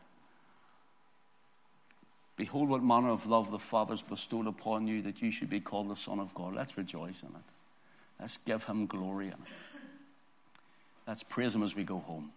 Behold, 2.36 2.68
what 2.68 2.84
manner 2.84 3.12
of 3.12 3.26
love 3.26 3.50
the 3.50 3.60
Father's 3.60 4.02
bestowed 4.02 4.46
upon 4.46 4.88
you 4.88 5.02
that 5.04 5.22
you 5.22 5.32
should 5.32 5.50
be 5.50 5.62
called 5.62 5.90
the 5.90 5.96
Son 5.96 6.20
of 6.20 6.34
God. 6.34 6.54
Let's 6.54 6.78
rejoice 6.78 7.24
in 7.24 7.30
it. 7.30 7.46
Let's 8.20 8.38
give 8.46 8.66
him 8.66 8.88
glory 8.88 9.28
in 9.28 9.34
it. 9.34 9.40
Let's 11.08 11.24
praise 11.24 11.56
him 11.56 11.64
as 11.64 11.74
we 11.74 11.86
go 11.86 12.00
home. 12.00 12.34